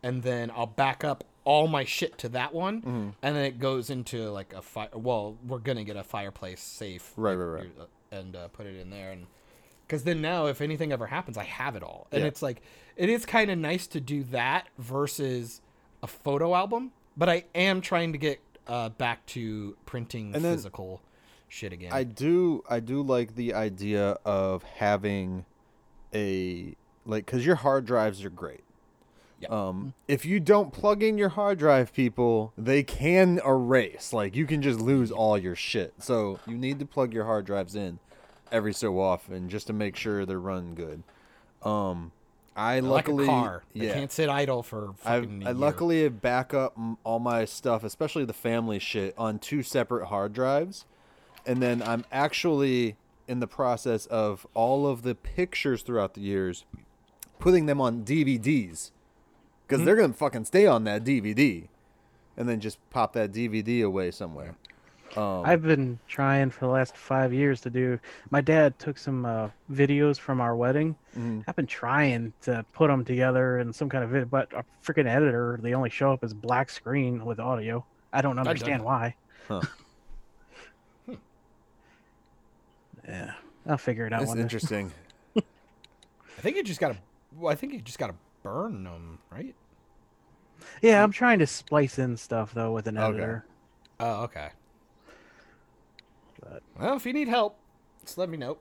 [0.03, 3.09] and then I'll back up all my shit to that one, Mm-hmm.
[3.21, 4.89] and then it goes into like a fire.
[4.91, 7.71] Well, we're gonna get a fireplace safe, Right, like, right, right.
[7.79, 9.27] uh, and uh, put it in there, and
[9.87, 12.27] because then now if anything ever happens, I have it all, and Yeah.
[12.27, 12.61] it's like
[12.97, 15.61] it is kind of nice to do that versus
[16.03, 21.01] a photo album, but I am trying to get uh, back to printing And physical
[21.47, 21.91] shit again.
[21.93, 25.45] I do I do like the idea of having
[26.13, 26.75] a
[27.05, 28.63] like cuz your hard drives are great.
[29.39, 29.49] Yeah.
[29.49, 34.11] Um if you don't plug in your hard drive people, they can erase.
[34.11, 35.93] Like you can just lose all your shit.
[35.99, 37.99] So you need to plug your hard drives in
[38.51, 41.03] every so often just to make sure they're running good.
[41.63, 42.11] Um
[42.57, 43.63] I like luckily a car.
[43.75, 43.93] They yeah.
[43.93, 45.53] can't sit idle for fucking year.
[45.53, 50.85] luckily back up all my stuff, especially the family shit, on two separate hard drives,
[51.45, 52.95] and then I'm actually
[53.27, 56.65] in the process of all of the pictures throughout the years,
[57.37, 58.89] putting them on DVDs,
[59.67, 61.67] because they're gonna fucking stay on that DVD,
[62.35, 64.55] and then just pop that DVD away somewhere.
[65.15, 67.99] Um, I've been trying for the last five years to do.
[68.29, 70.95] My dad took some uh, videos from our wedding.
[71.17, 71.43] mhm.
[71.47, 75.07] I've been trying to put them together in some kind of video, but a freaking
[75.07, 77.85] editor, they only show up as black screen with audio.
[78.11, 78.85] I don't understand that.
[78.85, 79.15] why.
[79.47, 79.61] Huh.
[83.07, 83.33] Yeah,
[83.65, 84.43] I'll figure it out That's one day.
[84.43, 84.91] interesting.
[85.37, 86.97] I think you just gotta.
[87.33, 89.55] Well, I think you just gotta burn them, right?
[90.81, 93.07] Yeah, I'm trying to splice in stuff though with an Okay.
[93.07, 93.45] editor.
[93.99, 94.49] Oh, okay.
[96.49, 97.57] But- Well, if you need help,
[98.03, 98.57] just let me know.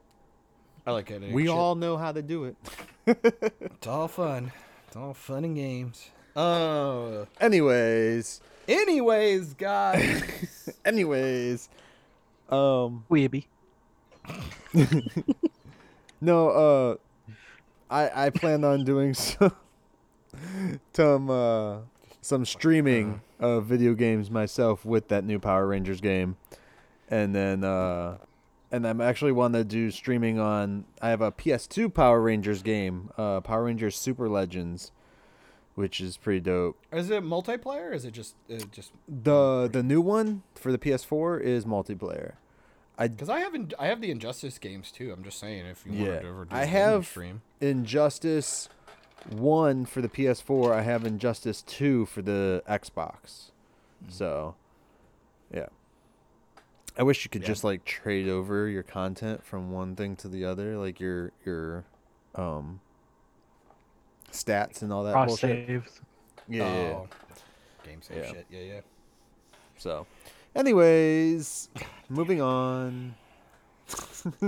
[0.87, 1.33] I like it.
[1.33, 2.57] we all know how to do it.
[3.07, 4.51] It's all fun.
[4.89, 6.11] It's all fun and games.
[6.35, 7.25] Uh.
[7.41, 10.77] Anyways, Anyways, guys.
[10.85, 11.69] anyways,
[12.51, 13.45] um, Weeby.
[16.21, 16.97] no, uh,
[17.91, 19.53] I I plan on doing some
[20.93, 21.79] some uh
[22.21, 26.37] some streaming of video games myself with that new Power Rangers game,
[27.09, 28.19] and then uh,
[28.71, 30.85] and I'm actually want to do streaming on.
[31.01, 34.91] I have a PS2 Power Rangers game, uh, Power Rangers Super Legends,
[35.75, 36.77] which is pretty dope.
[36.93, 37.91] is it multiplayer?
[37.91, 42.35] Or is it just uh, just The the new one for the PS4 is multiplayer.
[42.99, 45.13] I because I haven't I have the Injustice games too.
[45.17, 46.03] I'm just saying if you Yeah.
[46.09, 47.43] wanted to ever do I have- stream.
[47.61, 48.69] Injustice
[49.31, 50.73] one for the PS4.
[50.73, 53.51] I have Injustice two for the Xbox.
[54.09, 54.55] So,
[55.53, 55.67] yeah.
[56.99, 57.49] I wish you could Yeah.
[57.49, 61.85] just like trade over your content from one thing to the other, like your your
[62.35, 62.81] um
[64.33, 65.67] stats and all that Cross bullshit.
[65.69, 66.01] saves.
[66.49, 66.95] Yeah, yeah, yeah.
[66.95, 67.09] Oh.
[67.85, 68.31] Game save Yeah.
[68.33, 68.47] shit.
[68.51, 68.81] Yeah, yeah.
[69.79, 70.07] So,
[70.55, 71.69] anyways,
[72.09, 73.15] moving on.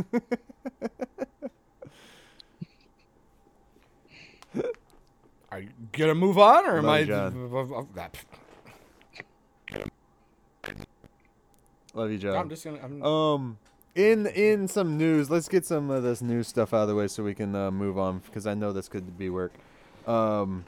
[5.51, 8.09] Are you gonna move on, or am Love I?
[11.95, 12.36] Love you, John.
[12.36, 12.78] I'm just gonna.
[12.82, 13.59] I'm, Um,
[13.95, 17.09] in in some news, let's get some of this news stuff out of the way
[17.09, 19.53] so we can uh, move on because I know this could be work.
[20.07, 20.64] Um,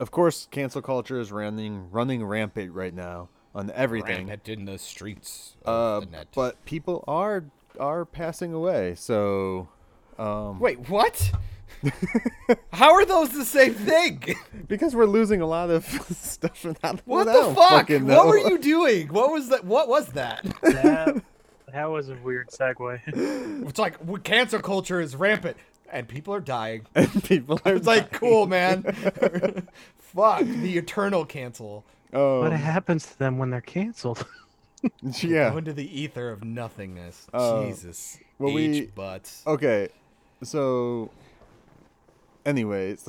[0.00, 4.28] of course, cancel culture is running running rampant right now on everything.
[4.28, 6.28] rampant in the streets Uh, the net.
[6.34, 7.44] but people are
[7.80, 8.94] are passing away.
[8.94, 9.68] So,
[10.18, 11.32] um, Wait, what?
[12.72, 14.22] How are those the same thing?
[14.68, 15.84] because we're losing a lot of
[16.16, 16.64] stuff.
[16.64, 17.88] and I- What the don't fuck?
[17.90, 19.08] What were you doing?
[19.08, 19.64] What was that?
[19.64, 20.44] What was that?
[20.62, 21.22] That,
[21.72, 23.00] that was a weird segue.
[23.68, 25.56] It's like w- cancer culture is rampant
[25.90, 26.86] and people are dying.
[26.94, 28.82] And people are It's like cool, man.
[29.98, 31.84] Fuck the eternal cancel.
[32.12, 32.40] Oh.
[32.40, 34.26] what happens to them when they're canceled?
[35.20, 35.50] yeah.
[35.50, 37.26] Go into the ether of nothingness.
[37.34, 38.18] Uh, Jesus.
[38.38, 39.42] well, H we- butts.
[39.46, 39.88] Okay,
[40.42, 41.10] so,
[42.48, 43.06] anyways,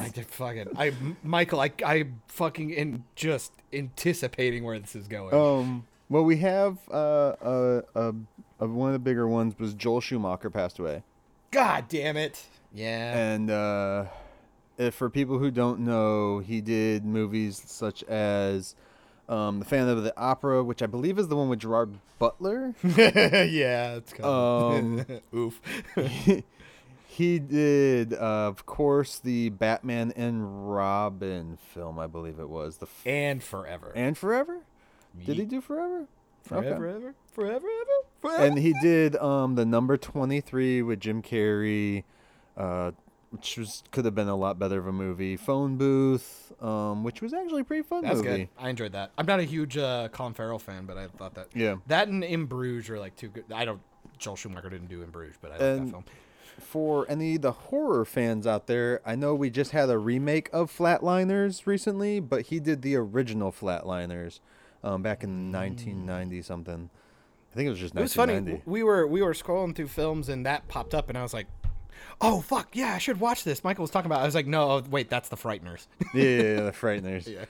[0.00, 0.68] I did fucking.
[0.76, 1.60] I Michael.
[1.60, 5.34] I I fucking in just anticipating where this is going.
[5.34, 8.12] um, well, we have uh, uh, uh,
[8.60, 11.02] uh, one of the bigger ones was Joel Schumacher passed away,
[11.50, 12.42] God damn it.
[12.74, 13.16] Yeah.
[13.18, 14.04] and uh,
[14.78, 18.74] if for people who don't know, he did movies such as
[19.28, 22.74] um, The Phantom of the Opera, which I believe is the one with Gerard Butler.
[22.82, 23.94] yeah.
[23.96, 25.60] It's kind Um, oof.
[27.12, 28.16] He did, uh,
[28.48, 31.98] of course, the Batman and Robin film.
[31.98, 33.92] I believe it was the f- and forever.
[33.94, 34.60] and Forever.
[35.26, 36.06] Did he do Forever?
[36.50, 36.68] Okay.
[36.68, 37.90] forever, ever, forever, ever,
[38.20, 38.42] forever?
[38.44, 42.02] and he did um the number 23 with jim carrey
[42.56, 42.90] uh
[43.30, 47.22] which was could have been a lot better of a movie phone booth um which
[47.22, 48.48] was actually a pretty fun That's movie good.
[48.58, 49.12] I enjoyed that.
[49.16, 51.76] I'm not a huge uh, Colin Farrell fan, but I thought that Yeah.
[51.86, 53.44] that and In Bruges are like two good.
[53.54, 53.80] I don't.
[54.18, 56.04] Joel Schumacher didn't do In Bruges, but I like that film.
[56.58, 60.48] For any of the horror fans out there i know we just had a remake
[60.52, 64.40] of flatliners recently but he did the original flatliners
[64.84, 66.90] um back in 1990 something
[67.52, 68.60] i think it was just It was funny.
[68.64, 71.46] We were we were scrolling through films and that popped up, and I was like,
[72.20, 74.20] "Oh fuck, yeah, I should watch this." Michael was talking about.
[74.20, 74.22] it.
[74.22, 77.44] I was like, "No, wait, that's the Frighteners." yeah, yeah, yeah, the frighteners yeah.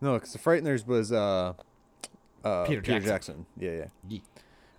[0.00, 1.54] no because the frighteners was uh
[2.44, 3.06] uh Peter peter Jackson.
[3.08, 4.22] jackson yeah yeah Ye-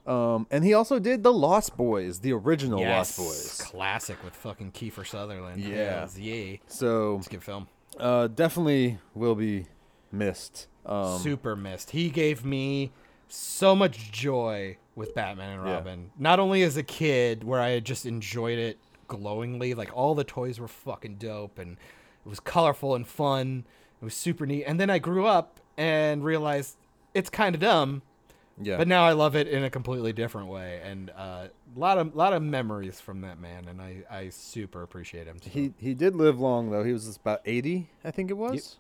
[0.08, 3.62] Um, and he also did the Lost Boys, the original Yes, Lost Boys.
[3.70, 5.62] classic with fucking Kiefer Sutherland.
[5.62, 6.08] Yeah.
[6.18, 7.68] Yeah, So it's a good film.
[8.00, 9.66] uh, definitely will be
[10.12, 10.68] missed.
[10.86, 11.92] Um, Super missed.
[11.92, 12.92] He gave me
[13.28, 15.74] so much joy with Batman and Yeah.
[15.74, 16.12] Robin.
[16.18, 18.78] Not only as a kid, where I just enjoyed it
[19.10, 21.74] glowingly, like all the toys were fucking dope and
[22.26, 23.66] it was colorful and fun.
[24.02, 24.64] It was super neat.
[24.64, 26.78] And then I grew up and realized
[27.14, 28.02] it's kind of dumb,
[28.60, 28.78] Yeah.
[28.78, 32.34] But now I love it in a completely different way, and a lot of lot
[32.34, 35.38] of memories from that man, and I I super appreciate him.
[35.42, 35.50] so.
[35.50, 36.84] He he did live long though.
[36.84, 38.78] He was about eighty, I think it was.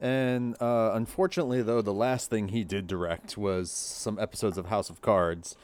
[0.00, 4.88] And uh, unfortunately, though, the last thing he did direct was some episodes of House
[4.90, 5.56] of Cards,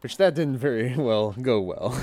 [0.00, 1.98] which that didn't very well go well.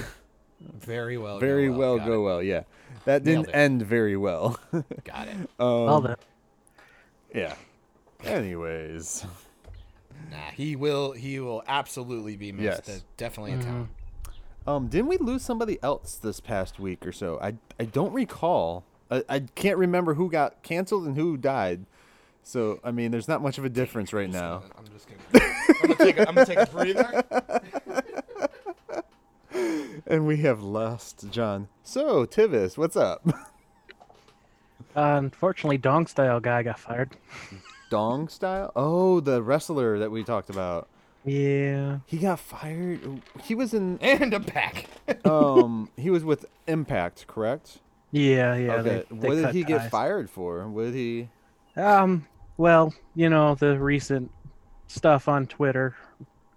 [0.59, 2.23] very well, go very well go it.
[2.25, 2.43] well.
[2.43, 2.63] Yeah,
[3.05, 4.59] that didn't end very well.
[5.05, 5.37] Got it.
[5.59, 6.15] um, Well then.
[7.33, 7.55] yeah.
[8.23, 9.25] Anyways,
[10.31, 11.11] Nah, he will.
[11.13, 12.87] He will absolutely be missed.
[12.87, 13.03] Yes.
[13.17, 13.89] Definitely in town.
[14.67, 17.39] um, didn't we lose somebody else this past week or so?
[17.41, 18.83] I I don't recall.
[19.09, 21.85] I, I can't remember who got canceled and who died.
[22.43, 24.63] So I mean, there's not much of a difference right now.
[24.77, 25.53] I'm just gonna.
[25.81, 26.17] I'm gonna take.
[26.19, 27.23] A, I'm gonna take a breather.
[30.07, 31.67] And we have lost John.
[31.83, 33.21] So Tivis, what's up?
[33.27, 33.33] Uh,
[34.95, 37.11] unfortunately, Dong Style guy got fired.
[37.89, 38.71] Dong style?
[38.75, 40.87] Oh, the wrestler that we talked about.
[41.25, 41.99] Yeah.
[42.05, 43.21] He got fired.
[43.43, 44.85] He was in And a pack.
[45.25, 47.79] um he was with Impact, correct?
[48.11, 48.73] Yeah, yeah.
[48.75, 49.03] okay.
[49.09, 50.67] They, they what did cut he get fired for?
[50.67, 51.29] What did he
[51.75, 52.25] Um,
[52.57, 54.31] well, you know, the recent
[54.87, 55.95] stuff on Twitter,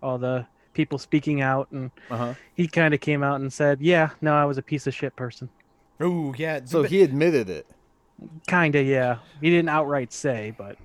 [0.03, 2.35] all the people speaking out, and Uh-huh.
[2.55, 5.14] he kind of came out and said, "Yeah, no, I was a piece of shit
[5.16, 5.51] person."
[6.01, 6.61] Oh yeah.
[6.64, 7.66] So but he admitted it.
[8.47, 9.18] Kind of, yeah.
[9.41, 10.76] He didn't outright say, but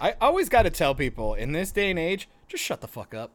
[0.00, 3.14] I always got to tell people in this day and age, just shut the fuck
[3.14, 3.32] up.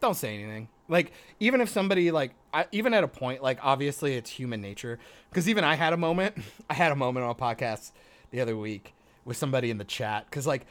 [0.00, 0.68] Don't say anything.
[0.88, 4.98] Like even if somebody like I, even at a point like obviously it's human nature
[5.30, 6.36] because even I had a moment.
[6.70, 7.92] I had a moment on a podcast
[8.30, 8.94] the other week
[9.24, 10.66] with somebody in the chat because like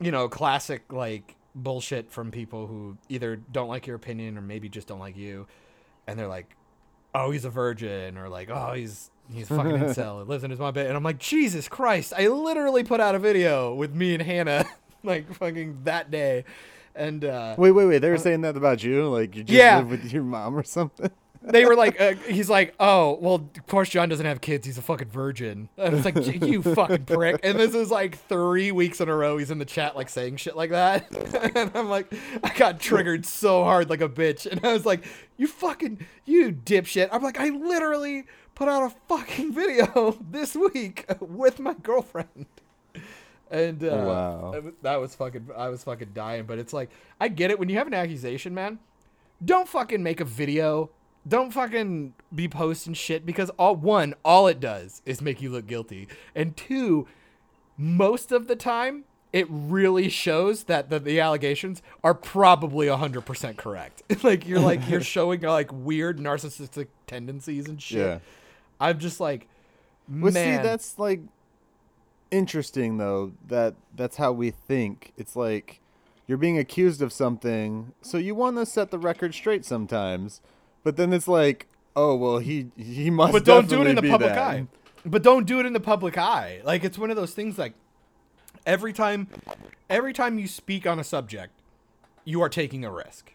[0.00, 4.68] you know classic like bullshit from people who either don't like your opinion or maybe
[4.68, 5.46] just don't like you,
[6.06, 6.56] and they're like,
[7.14, 10.50] oh he's a virgin or like oh he's he's a fucking incel and lives in
[10.50, 13.94] his mom bed and I'm like Jesus Christ I literally put out a video with
[13.94, 14.64] me and Hannah
[15.02, 16.44] like fucking that day
[16.94, 17.98] and uh Wait, wait, wait.
[17.98, 19.08] They were saying that about you?
[19.08, 19.78] Like you just Yeah.
[19.78, 21.10] live with your mom or something?
[21.46, 24.78] they were like uh, he's like oh well of course John doesn't have kids he's
[24.78, 28.98] a fucking virgin and it's like you fucking prick and this is like three weeks
[29.02, 31.06] in a row he's in the chat like saying shit like that
[31.54, 32.10] and I'm like
[32.42, 35.04] I got triggered so hard like a bitch and I was like
[35.36, 38.24] you fucking you dipshit I'm like I literally
[38.54, 42.46] put out a fucking video this week with my girlfriend
[43.50, 44.62] and uh, Wow.
[44.82, 46.90] that was- fucking I was fucking dying but it's like
[47.20, 48.78] I get it when you have an accusation man
[49.44, 50.90] don't fucking make a video.
[51.26, 55.66] Don't fucking be posting shit because all one, all it does is make you look
[55.66, 56.06] guilty.
[56.34, 57.06] And two,
[57.76, 64.02] most of the time, it really shows that the, the allegations are probably 100% correct.
[64.24, 67.98] like you're like you're showing like weird narcissistic tendencies and shit.
[67.98, 68.18] Yeah.
[68.80, 69.48] I'm just like
[70.08, 71.20] Well, man, see, that's like
[72.30, 73.32] interesting though.
[73.46, 75.12] That that's how we think.
[75.16, 75.80] It's like
[76.26, 80.40] you're being accused of something, so you want to set the record straight sometimes,
[80.82, 83.32] but then it's like, oh well, he he must.
[83.32, 84.38] but don't do it in the public that.
[84.38, 84.66] eye.
[85.06, 86.60] But don't do it in the public eye.
[86.64, 87.74] Like it's one of those things like
[88.66, 89.28] every time
[89.90, 91.52] every time you speak on a subject,
[92.24, 93.32] you are taking a risk.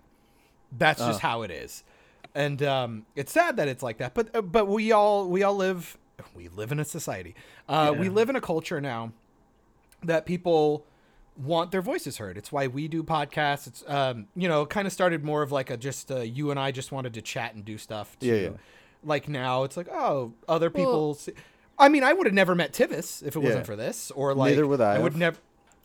[0.76, 1.28] That's just uh.
[1.28, 1.84] how it is.
[2.36, 5.56] And um, it's sad that it's like that, but uh, but we all we all
[5.56, 5.98] live
[6.36, 7.36] we live in a society.
[7.68, 9.12] Uh, We live in a culture now
[10.04, 10.86] that people
[11.38, 12.38] want their voices heard.
[12.38, 13.68] It's why we do podcasts.
[13.68, 16.60] It's um, you know, kind of started more of like a just uh, you and
[16.60, 18.18] I just wanted to chat and do stuff.
[18.20, 18.50] To, Yeah, yeah.
[19.04, 21.14] Like now, it's like oh, other people.
[21.16, 21.34] see-
[21.78, 24.52] I mean, I would have never met Tivis if it wasn't for this, or like
[24.52, 25.38] Neither would I I would never,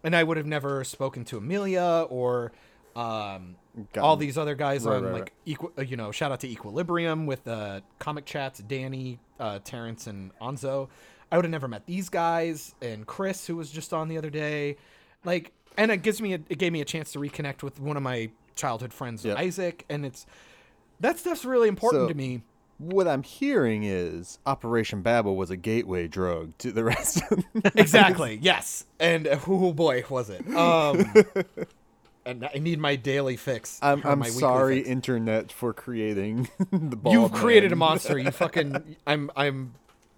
[0.02, 2.50] and I would have never spoken to Amelia or
[2.96, 3.54] um,
[3.92, 5.32] Gotten- all these other guys Right, on right, like right.
[5.46, 5.72] equal.
[5.76, 10.30] Uh, you know, shout out to Equilibrium with uh, comic chats, Danny, uh, Terrence, and
[10.38, 10.88] Anzo.
[11.32, 14.30] I would have never met these guys and Chris, who was just on the other
[14.30, 14.76] day.
[15.24, 17.96] Like, and it gives me a, it gave me a chance to reconnect with one
[17.96, 19.38] of my childhood friends, Yep.
[19.38, 20.26] Isaac, and it's
[21.00, 22.42] that stuff's really important So- to me.
[22.78, 27.22] What I'm hearing is Operation Babel was a gateway drug to the rest.
[27.30, 27.44] of
[27.76, 28.38] exactly.
[28.42, 28.84] Yes.
[28.98, 30.44] And oh boy, was it.
[30.54, 31.04] Um,
[32.26, 33.78] and I need my daily fix.
[33.82, 34.88] I'm I'm sorry, fix.
[34.88, 37.12] internet, for creating the ball.
[37.12, 38.18] You've created a monster.
[38.18, 38.96] You fucking.
[39.06, 39.30] I'm.
[39.36, 39.74] I'm.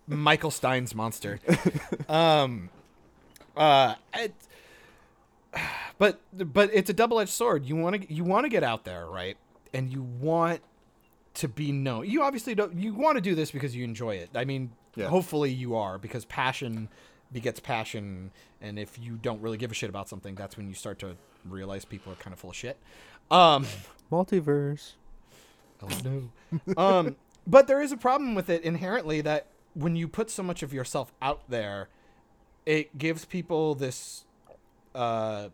[0.09, 1.41] Michael Stein's monster.
[2.09, 2.71] Um.
[3.57, 3.95] Uh.
[4.15, 4.35] It,
[5.99, 7.65] but but it's a double edged sword.
[7.65, 9.37] You want to you want to get out there, right?
[9.73, 10.61] And you want
[11.35, 12.09] to be known.
[12.09, 12.75] You obviously don't.
[12.79, 14.31] You want to do this because you enjoy it.
[14.35, 15.09] I mean, Yeah.
[15.09, 16.89] hopefully you are because passion
[17.33, 18.31] begets passion.
[18.61, 21.17] And if you don't really give a shit about something, that's when you start to
[21.51, 22.77] realize people are kind of full of shit.
[23.31, 23.67] Um.
[24.11, 24.93] multiverse.
[25.83, 26.77] Oh no.
[26.77, 27.17] um,
[27.47, 30.73] but there is a problem with it inherently that when you put so much of
[30.73, 31.89] yourself out there,
[32.65, 34.25] it gives people this
[34.95, 35.49] uh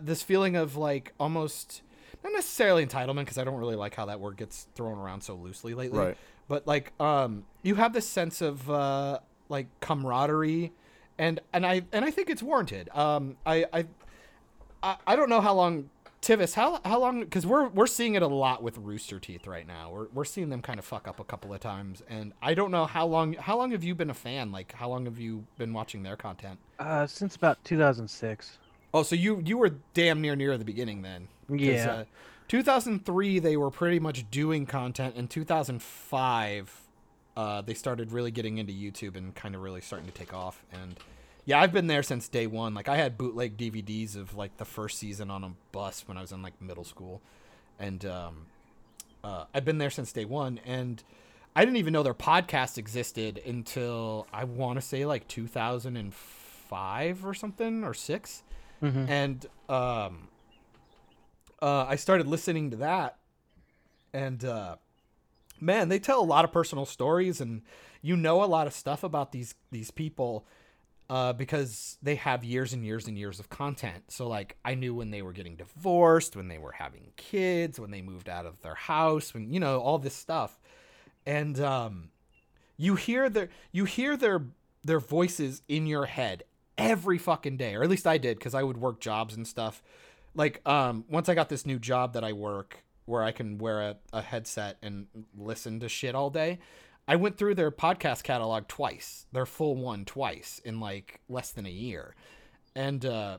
[0.00, 1.82] this feeling of like almost
[2.24, 5.34] not necessarily entitlement because I don't really like how that word gets thrown around so
[5.34, 5.98] loosely lately.
[5.98, 6.16] Right.
[6.48, 10.72] But like, um, you have this sense of uh, like camaraderie,
[11.18, 12.88] and and I and I think it's warranted.
[12.94, 13.86] Um, I I
[14.84, 15.88] I, I don't know how long
[16.20, 19.66] Tivis how how long because we're we're seeing it a lot with Rooster Teeth right
[19.66, 19.90] now.
[19.90, 22.70] We're we're seeing them kind of fuck up a couple of times, and I don't
[22.70, 24.52] know how long how long have you been a fan?
[24.52, 26.58] Like how long have you been watching their content?
[26.78, 28.58] Uh, since about 2006.
[28.94, 31.28] Oh, so you you were damn near near the beginning then.
[31.50, 31.90] Yeah.
[31.90, 32.04] Uh,
[32.48, 35.16] 2003 they were pretty much doing content.
[35.16, 36.80] In 2005,
[37.36, 40.64] uh, they started really getting into YouTube and kind of really starting to take off.
[40.72, 40.98] And
[41.44, 42.74] yeah, I've been there since day one.
[42.74, 46.20] Like I had bootleg DVDs of like the first season on a bus when I
[46.20, 47.20] was in like middle school,
[47.78, 48.46] and um,
[49.22, 50.60] uh, I've been there since day one.
[50.64, 51.02] And
[51.56, 57.34] I didn't even know their podcast existed until I want to say like 2005 or
[57.34, 58.42] something or 6
[58.82, 59.08] Mhm.
[59.08, 60.28] and um,
[61.62, 63.16] uh, I started listening to that,
[64.12, 64.76] and uh,
[65.60, 67.62] man, they tell a lot of personal stories, and
[68.02, 70.44] you know a lot of stuff about these these people
[71.10, 74.04] uh, because they have years and years and years of content.
[74.08, 77.90] So like, I knew when they were getting divorced, when they were having kids, when
[77.90, 80.58] they moved out of their house, when you know all this stuff,
[81.26, 82.08] and um,
[82.76, 84.42] you hear their you hear their
[84.82, 86.44] their voices in your head
[86.76, 89.82] every fucking day, or at least I did because I would work jobs and stuff.
[90.34, 93.82] Like um, once I got this new job that I work where I can wear
[93.82, 95.06] a, a headset and
[95.36, 96.58] listen to shit all day.
[97.06, 101.66] I went through their podcast catalog twice, their full one twice in like less than
[101.66, 102.14] a year.
[102.74, 103.38] And uh,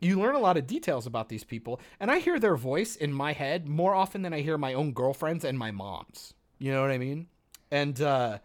[0.00, 1.80] you learn a lot of details about these people.
[2.00, 4.92] And I hear their voice in my head more often than I hear my own
[4.92, 6.34] girlfriends and my mom's.
[6.58, 7.28] You know what I mean?
[7.70, 8.38] And uh,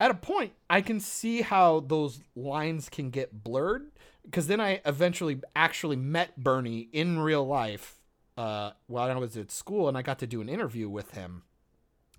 [0.00, 3.90] at a point, I can see how those lines can get blurred
[4.24, 8.00] because then I eventually actually met Bernie in real life
[8.36, 11.42] uh, while I was at school and I got to do an interview with him.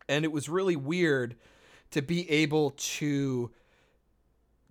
[0.08, 1.36] And it was really weird
[1.94, 3.52] to be able to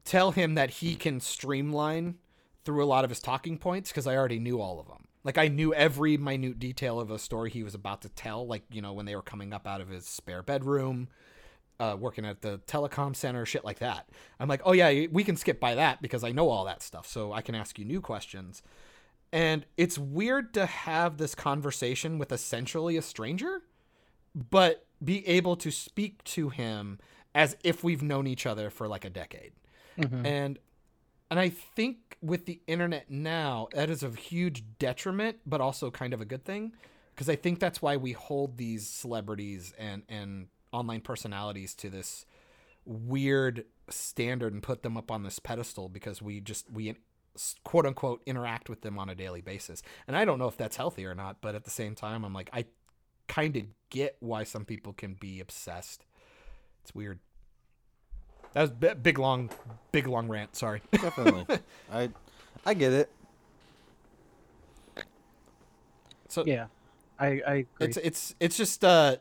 [0.04, 2.16] tell him that he can streamline
[2.64, 5.06] through a lot of his talking points because I already knew all of them.
[5.24, 8.64] Like I knew every minute detail of a story he was about to tell, like,
[8.70, 11.08] you know, when they were coming up out of his spare bedroom,
[11.78, 14.08] uh, working at the telecom center, shit like that.
[14.40, 17.06] I'm like, oh yeah, we can skip by that because I know all that stuff,
[17.06, 18.62] so I can ask you new questions.
[19.32, 23.62] And it's weird to have this conversation with essentially a stranger,
[24.34, 26.98] but be able to speak to him
[27.34, 29.52] as if we've known each other for like a decade.
[29.98, 30.26] Mhm.
[30.26, 30.58] And
[31.30, 36.12] and I think with the internet now, that is a huge detriment, but also kind
[36.12, 36.74] of a good thing.
[37.14, 42.26] Because I think that's why we hold these celebrities and, and online personalities to this
[42.84, 46.94] weird standard and put them up on this pedestal because we just we
[47.64, 49.82] quote unquote interact with them on a daily basis.
[50.06, 52.34] And I don't know if that's healthy or not, but at the same time I'm
[52.34, 52.66] like I
[53.32, 56.04] kind of get why some people can be obsessed.
[56.82, 57.18] It's weird.
[58.52, 59.48] That was bi- big long
[59.90, 60.82] big long rant, sorry.
[60.92, 61.46] Definitely.
[61.90, 62.10] I
[62.66, 63.10] I get it.
[66.28, 66.66] So Yeah,
[67.18, 67.66] I I agree.
[67.80, 69.16] it's it's it's just uh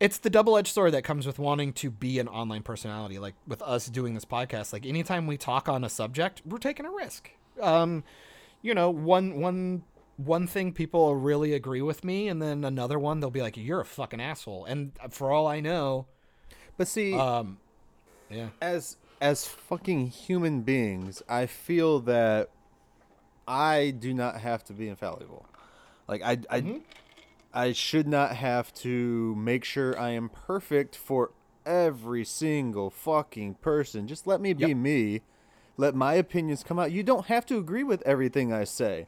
[0.00, 3.60] it's the double-edged sword that comes with wanting to be an online personality like with
[3.62, 7.30] us doing this podcast like anytime we talk on a subject we're taking a risk
[7.60, 8.04] um
[8.62, 9.82] you know one one
[10.18, 13.80] one thing people really agree with me and then another one they'll be like you're
[13.80, 16.06] a fucking asshole and for all i know
[16.76, 17.58] But see, um
[18.28, 22.50] yeah as as fucking human beings, I feel that
[23.46, 25.46] I do not have to be infallible.
[26.06, 26.80] Like I I
[27.52, 31.32] I should not have to make sure I am perfect for
[31.66, 34.06] every single fucking person.
[34.06, 34.76] Just let me be Yep.
[34.76, 35.22] me.
[35.76, 36.92] Let my opinions come out.
[36.92, 39.06] You don't have to agree with everything I say.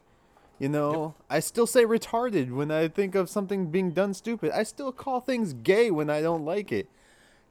[0.61, 4.51] You know, I still say retarded when I think of something being done stupid.
[4.51, 6.87] I still call things gay when I don't like it.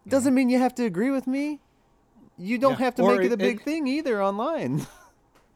[0.07, 1.59] Doesn't mean you have to agree with me.
[2.39, 2.85] You don't Yeah.
[2.85, 4.87] have to Or make it a big it- thing either online.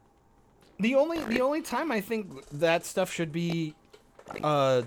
[0.81, 3.73] the only the only time I think that stuff should be
[4.43, 4.81] uh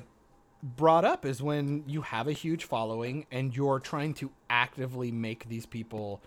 [0.62, 5.48] brought up is when you have a huge following and you're trying to actively make
[5.48, 6.20] these people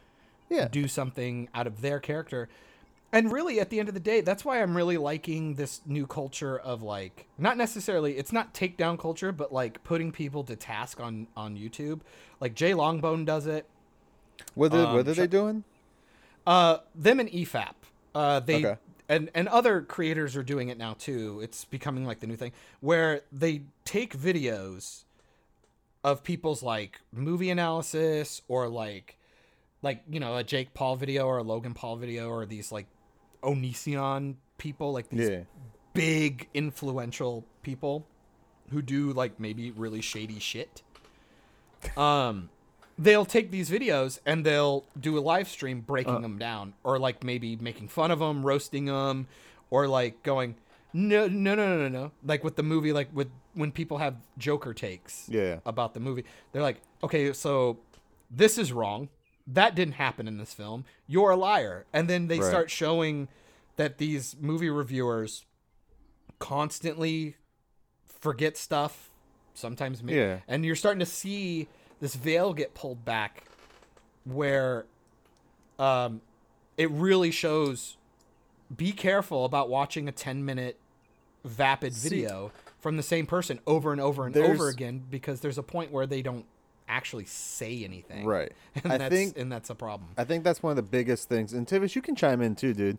[0.50, 0.68] yeah.
[0.68, 2.50] do something out of their character.
[3.14, 6.08] And really at the end of the day, that's why I'm really liking this new
[6.08, 11.00] culture of like not necessarily it's not takedown culture, but like putting people to task
[11.02, 12.02] on on YouTube.
[12.40, 13.66] Like Jay Longbone does it.
[14.56, 15.64] What are, Um, what are they doing?
[16.48, 17.74] Uh, them and EFAP.
[18.16, 18.78] Uh, they Okay.
[19.10, 21.42] and and other creators are doing it now too.
[21.44, 25.04] It's becoming like the new thing where they take videos
[26.04, 29.18] of people's like movie analysis or like
[29.82, 32.88] like you know a Jake Paul video or a Logan Paul video or these like
[33.44, 35.44] Onision people like these Yeah.
[35.94, 38.06] big influential people
[38.70, 40.82] who do like maybe really shady shit.
[41.98, 42.50] Um,
[42.98, 47.24] they'll take these videos and they'll do a live stream breaking them down, or like
[47.24, 49.28] maybe making fun of them, roasting them,
[49.70, 50.56] or like going,
[50.94, 52.12] no, no, no, no, no, no.
[52.24, 55.60] Like with the movie, like with when people have Joker takes Yeah.
[55.66, 57.80] about the movie, they're like, okay, so
[58.30, 59.10] this is wrong.
[59.48, 60.86] That didn't happen in this film.
[61.08, 61.86] You're a liar.
[61.94, 62.48] And then they Right.
[62.50, 63.28] start showing
[63.76, 65.46] that these movie reviewers
[66.40, 67.36] constantly
[68.08, 69.10] forget stuff.
[69.54, 70.40] Sometimes, ma- Yeah.
[70.48, 71.68] and you're starting to see
[72.00, 73.44] this veil get pulled back,
[74.24, 74.86] where,
[75.78, 76.22] um,
[76.78, 77.98] it really shows.
[78.76, 80.80] Be careful about watching a 10 minute
[81.44, 85.58] vapid See- video from the same person over and over and over again because there's
[85.58, 86.46] a point where they don't
[86.92, 88.26] actually say anything.
[88.26, 88.52] Right.
[88.84, 90.10] And I that's think and that's a problem.
[90.18, 91.54] I think that's one of the biggest things.
[91.54, 92.98] And Tivis, you can chime in too, dude.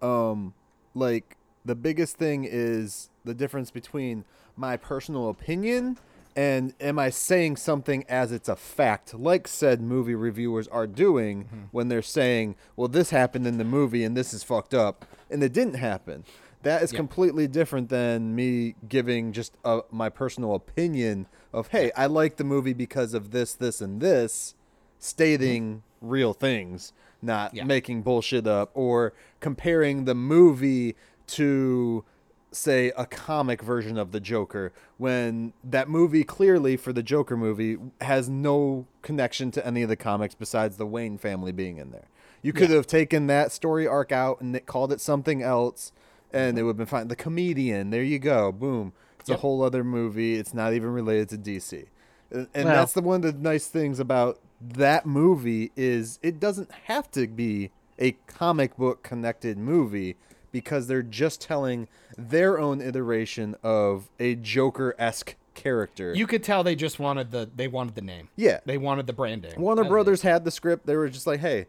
[0.00, 0.54] Um,
[0.94, 4.24] like the biggest thing is the difference between
[4.56, 5.98] my personal opinion
[6.34, 11.44] and am I saying something as it's a fact, like said movie reviewers are doing
[11.44, 11.56] Mm-hmm.
[11.72, 15.42] when they're saying, "Well, this happened in the movie and this is fucked up," and
[15.42, 16.24] it didn't happen.
[16.62, 16.96] That is Yep.
[16.98, 22.44] completely different than me giving just a, my personal opinion of, "Hey, I like the
[22.44, 24.54] movie because of this, this, and this."
[24.98, 27.64] stating real things, not Yeah.
[27.64, 30.94] making bullshit up or comparing the movie
[31.26, 32.04] to
[32.52, 37.78] say a comic version of the Joker when that movie clearly for the Joker movie
[38.00, 42.06] has no connection to any of the comics besides the Wayne family being in there.
[42.42, 45.90] You could have taken that story arc out and it called it something else
[46.32, 47.08] and it would have been fine.
[47.08, 48.52] The comedian, there you go.
[48.52, 48.92] Boom.
[49.22, 50.34] It's a whole other movie.
[50.34, 51.86] It's not even related to DC.
[52.30, 56.38] And and Well- that's the one of the nice things about that movie is it
[56.38, 60.16] doesn't have to be a comic book connected movie
[60.52, 66.14] because they're just telling their own iteration of a Joker esque character.
[66.14, 68.28] You could tell they just wanted the they wanted the name.
[68.36, 68.60] Yeah.
[68.64, 69.60] They wanted the branding.
[69.60, 69.84] Warner.
[69.84, 70.86] Brothers had the script.
[70.86, 71.66] They were just like, "Hey,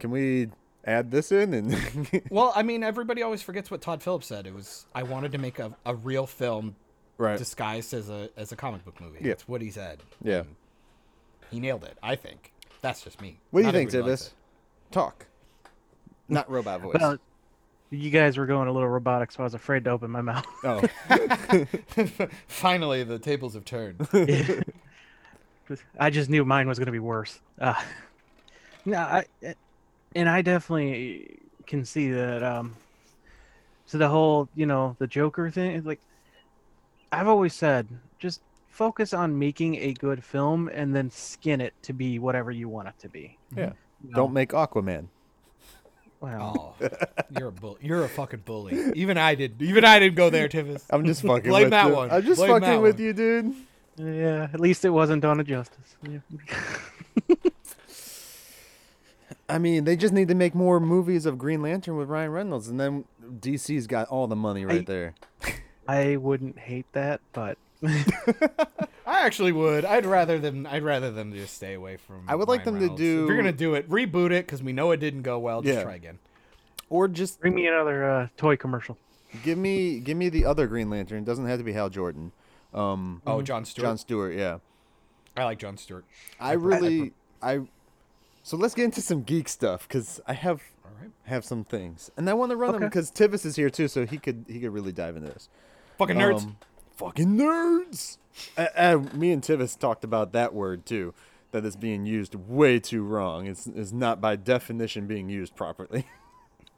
[0.00, 0.48] can we
[0.84, 4.46] add this in?" And Well, I mean, everybody always forgets what Todd Phillips said.
[4.46, 6.76] It was I wanted to make a, a real film
[7.18, 9.18] right, disguised as a as a comic book movie.
[9.20, 9.28] Yeah.
[9.28, 10.02] That's what he said.
[10.22, 10.42] yeah.
[11.50, 11.96] He nailed it.
[12.02, 12.52] I think.
[12.80, 13.38] That's just me.
[13.50, 14.34] What do you Not think, everybody likes
[14.90, 15.26] Talk,
[16.28, 16.96] not robot voice.
[17.00, 17.18] Well,
[17.90, 20.44] you guys were going a little robotic, so I was afraid to open my mouth.
[20.64, 22.30] oh, it.
[22.46, 24.06] Finally, the tables have turned.
[25.98, 27.40] I just knew mine was going to be worse.
[27.58, 27.74] Uh,
[28.84, 29.24] no, I,
[30.14, 32.42] and I definitely can see that.
[32.42, 32.76] Um,
[33.86, 36.00] so the whole, you know, the Joker thing, like,
[37.18, 37.86] I've always said,
[38.18, 42.68] just focus on making a good film and then skin it to be whatever you
[42.68, 43.38] want it to be.
[43.56, 43.72] yeah.
[44.02, 44.16] You know?
[44.16, 45.06] Don't make Aquaman.
[46.20, 46.74] Wow.
[46.80, 46.88] Oh,
[47.38, 47.76] you're a bull.
[47.80, 48.92] You're a fucking bully.
[48.94, 49.60] Even I did.
[49.60, 50.82] Even I didn't go there, Tivis.
[50.90, 51.94] I'm just fucking Blame with that you.
[51.94, 52.10] one.
[52.10, 53.04] I'm just Blame fucking with one.
[53.04, 53.54] you, dude.
[53.98, 54.48] yeah.
[54.52, 55.96] At least it wasn't Dawn of Justice.
[56.08, 56.18] Yeah.
[59.48, 62.68] I mean, they just need to make more movies of Green Lantern with Ryan Reynolds,
[62.68, 63.04] and then
[63.40, 65.14] DC's got all the money right I- there.
[65.88, 67.58] I wouldn't hate that, but
[69.06, 69.84] I actually would.
[69.84, 70.66] I'd rather them.
[70.70, 72.24] I'd rather them just stay away from.
[72.28, 73.24] I would like Ryan them to do.
[73.24, 75.62] If you're gonna do it, reboot it because we know it didn't go well.
[75.62, 75.82] Just Yeah.
[75.84, 76.18] try again.
[76.90, 78.96] Or just bring me another uh, toy commercial.
[79.42, 81.18] give me give me the other Green Lantern.
[81.22, 82.32] It doesn't have to be Hal Jordan.
[82.72, 83.84] Um, Oh, John Stewart.
[83.86, 84.34] John Stewart.
[84.34, 84.58] Yeah,
[85.36, 86.04] I like John Stewart.
[86.40, 87.12] I really
[87.42, 87.60] I.
[88.42, 91.10] So let's get into some geek stuff because I have All right.
[91.24, 92.88] have some things, and I want to run them Okay.
[92.90, 95.48] because Tivis is here too, so he could he could really dive into this.
[95.98, 96.44] Fucking nerds.
[96.44, 96.56] Um,
[96.96, 98.18] fucking nerds.
[98.56, 101.14] Uh, uh, me and Tivis talked about that word too.
[101.52, 103.46] That is being used way too wrong.
[103.46, 106.06] It's is not by definition being used properly.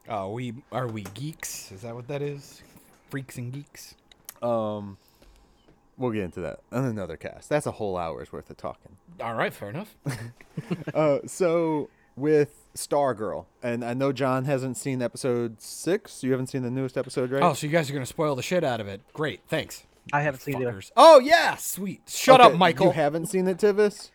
[0.07, 1.73] Oh, we are we geeks?
[1.73, 2.63] Is that what that is?
[3.09, 3.95] Freaks and geeks.
[4.43, 4.99] Um,
[5.97, 7.49] we'll get into that on another cast.
[7.49, 8.97] That's a whole hour's worth of talking.
[9.19, 9.97] All right, fair enough.
[10.95, 16.23] Uh, so with Stargirl, and I know John hasn't seen episode six.
[16.23, 17.43] You haven't seen the newest episode, right?
[17.43, 19.01] Oh, so you guys are gonna spoil the shit out of it?
[19.13, 19.85] Great, thanks.
[20.13, 20.67] I haven't seen it.
[20.69, 20.93] Fuckers.
[20.97, 22.03] Oh yeah, sweet.
[22.09, 22.87] Shut Okay, up, Michael.
[22.87, 24.11] You haven't seen it, Tivis?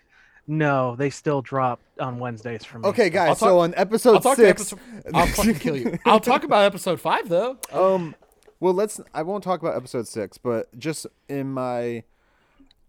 [0.48, 2.88] No, they still drop on Wednesdays for me.
[2.90, 3.30] Okay, guys.
[3.30, 4.80] I'll so on episode I'll talk six, episode.
[5.14, 6.00] I'll fucking kill you.
[6.06, 7.58] I'll talk about episode five though.
[7.72, 8.16] Um,
[8.60, 9.00] well, let's.
[9.14, 12.04] I won't talk about episode six, but just in my,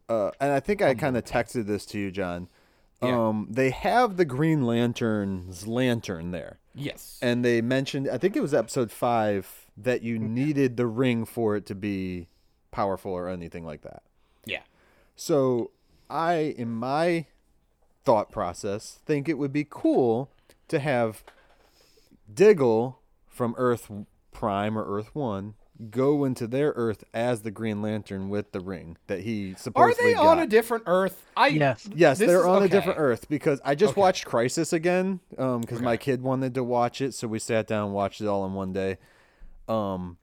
[0.08, 2.48] uh, and I think I kind of texted this to you, John.
[3.02, 3.28] Yeah.
[3.28, 7.18] Um, they have the Green Lantern's lantern there, Yes.
[7.20, 8.08] and they mentioned.
[8.08, 12.28] I think it was episode five that you needed the ring for it to be
[12.70, 14.02] powerful or anything like that.
[14.44, 14.62] yeah.
[15.16, 15.70] So
[16.08, 17.26] I, in my
[18.04, 20.30] thought process, think it would be cool
[20.68, 21.22] to have
[22.32, 22.98] Diggle
[23.28, 23.90] from Earth
[24.32, 25.54] Prime or Earth One
[25.90, 29.82] go into their Earth as the Green Lantern with the ring that he supposedly.
[29.82, 31.24] Are supposedly they on a different Earth?
[31.36, 31.88] I Yes.
[31.94, 34.00] Yes, they're is- on a different Earth because I just Okay.
[34.00, 36.04] watched Crisis again because my Okay.
[36.04, 38.72] kid wanted to watch it, so we sat down and watched it all in one
[38.72, 38.98] day.
[39.68, 40.18] Um,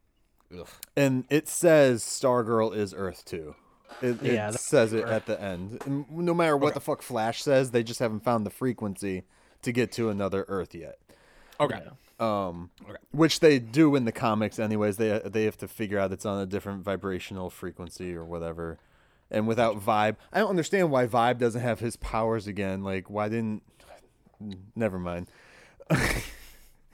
[0.57, 0.67] Ugh.
[0.95, 3.55] and it says Stargirl is Earth too.
[4.01, 5.81] It, it Yeah, that's says it at the end.
[5.85, 9.23] And no matter what the fuck Flash says, they just haven't found the frequency
[9.63, 10.99] to get to another Earth yet.
[11.59, 11.81] Okay.
[12.19, 12.97] Um, Okay.
[13.11, 14.97] which they do in the comics, anyways.
[14.97, 18.77] They they have to figure out it's on a different vibrational frequency or whatever.
[19.31, 22.83] And without Vibe, I don't understand why Vibe doesn't have his powers again.
[22.83, 23.61] Like, why didn't?
[24.75, 25.27] Never mind.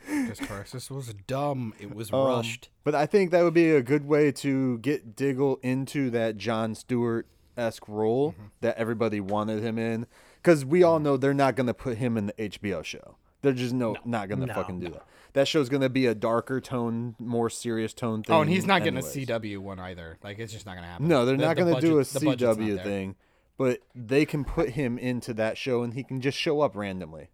[0.08, 1.74] This crisis was dumb.
[1.80, 2.70] It was Um, rushed.
[2.84, 6.76] But I think that would be a good way to get Diggle into that John
[6.76, 7.26] Stewart
[7.58, 8.44] esque role Mm-hmm.
[8.62, 10.06] that everybody wanted him in.
[10.42, 13.18] Because we all know they're not going to put him in the HBO show.
[13.42, 15.06] They're just no, not going to No, fucking do that.
[15.36, 18.34] That show's going to be a darker tone, more serious tone thing.
[18.34, 20.18] Oh, and he's not getting a CW one either.
[20.24, 21.10] Like it's just not gonna happen.
[21.10, 23.16] No, they're The- not the going to do a budget- the budget's not CW thing.
[23.58, 27.32] But they can put him into that show and he can just show up randomly.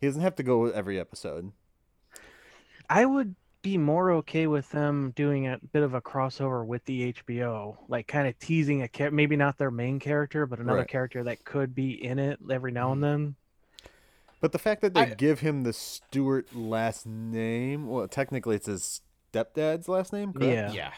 [0.00, 1.52] He doesn't have to go every episode.
[2.90, 7.12] I would be more okay with them doing a bit of a crossover with the
[7.12, 10.88] HBO, like kind of teasing a char- maybe not their main character, but another Right.
[10.88, 13.22] character that could be in it every now and mm-hmm.
[13.24, 13.34] then.
[14.44, 18.66] But the fact that they I- give him the Stewart last name, well, technically it's
[18.66, 19.00] his
[19.32, 20.52] stepdad's last name, correct?
[20.52, 20.70] Yeah.
[20.72, 20.90] Yeah.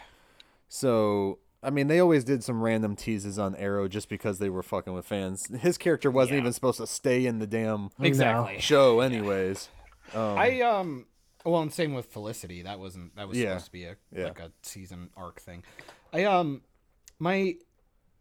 [0.67, 4.63] So, I mean, they always did some random teases on Arrow just because they were
[4.63, 5.47] fucking with fans.
[5.61, 6.41] His character wasn't Yeah.
[6.41, 8.59] even supposed to stay in the damn Exactly.
[8.59, 9.69] show, anyways.
[10.13, 11.05] Um, I um
[11.45, 12.63] well and same with Felicity.
[12.63, 13.51] That wasn't that was Yeah.
[13.51, 14.25] supposed to be a Yeah.
[14.25, 15.63] like a season arc thing.
[16.11, 16.63] I um
[17.17, 17.55] my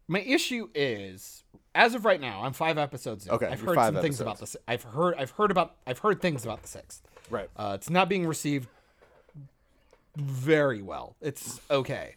[0.06, 1.42] my issue is
[1.76, 3.32] as of right now, I'm five episodes in.
[3.32, 4.52] Okay, I've heard five some things about episodes.
[4.52, 4.62] this.
[4.66, 7.02] I've heard I've heard about I've heard things about the sixth.
[7.30, 7.48] right.
[7.56, 8.68] Uh, it's not being received
[10.16, 11.16] very well.
[11.20, 12.16] It's okay.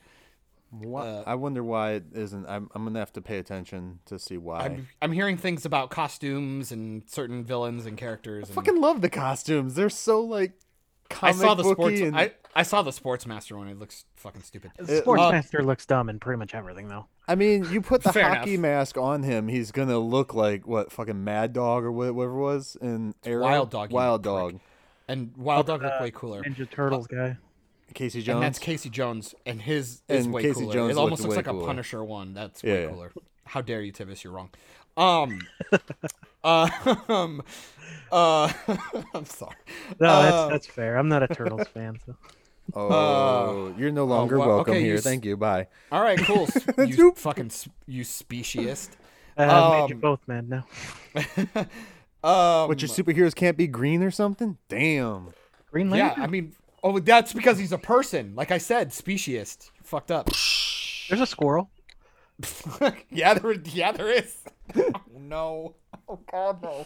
[0.72, 2.46] Why, uh, I wonder why it isn't.
[2.48, 4.60] I'm, I'm gonna have to pay attention to see why.
[4.60, 8.48] I'm, I'm hearing things about costumes and certain villains and characters.
[8.48, 9.76] And fucking love the costumes.
[9.76, 10.54] They're so like.
[11.24, 11.78] I saw the sports.
[11.80, 13.68] booky and, I, I saw the Sportsmaster one.
[13.68, 14.72] It looks fucking stupid.
[14.78, 17.08] It- Sportsmaster looks dumb in pretty much everything, though.
[17.30, 18.62] I mean, you put the Fair hockey enough.
[18.64, 22.76] mask on him, he's gonna look like what fucking Mad Dog or whatever it was
[22.82, 23.44] in Arrow.
[23.44, 24.34] Wild Dog, you Wild prick.
[24.34, 24.60] Dog.
[25.08, 26.42] And Wild Dog looked uh, way cooler.
[26.44, 27.38] Ninja Turtles guy.
[27.94, 28.36] Casey Jones.
[28.36, 30.74] And that's Casey Jones, and his is And way Casey cooler.
[30.74, 31.64] Jones it almost looks like cooler.
[31.64, 32.34] a Punisher one.
[32.34, 32.90] That's Yeah, way yeah.
[32.90, 33.12] cooler.
[33.46, 34.24] How dare you, Tivis?
[34.24, 34.50] You're wrong.
[34.98, 35.40] Um,
[36.44, 36.70] uh,
[37.10, 37.42] um,
[38.12, 38.52] uh,
[39.14, 39.56] I'm sorry.
[40.00, 40.98] No, Uh, that's that's fair.
[40.98, 42.16] I'm not a Turtles fan, so
[42.76, 44.96] oh, you're no longer wha- welcome okay, here.
[44.96, 45.38] s- Thank you.
[45.38, 45.68] Bye.
[45.92, 46.48] All right, cool.
[46.86, 48.90] You fucking s- you speciesist.
[49.38, 50.66] uh, I made you Um, both mad now.
[52.22, 54.58] Um, What your superheroes can't be green or something?
[54.68, 55.30] Damn.
[55.72, 56.18] Green Lantern.
[56.18, 58.36] yeah, I mean, oh, that's because he's a person.
[58.36, 59.72] Like I said, speciesist.
[59.84, 60.26] Fucked up.
[60.28, 61.70] There's a squirrel.
[63.10, 64.36] yeah, there, yeah, there is.
[64.76, 65.76] oh no.
[66.10, 66.86] Oh god, no.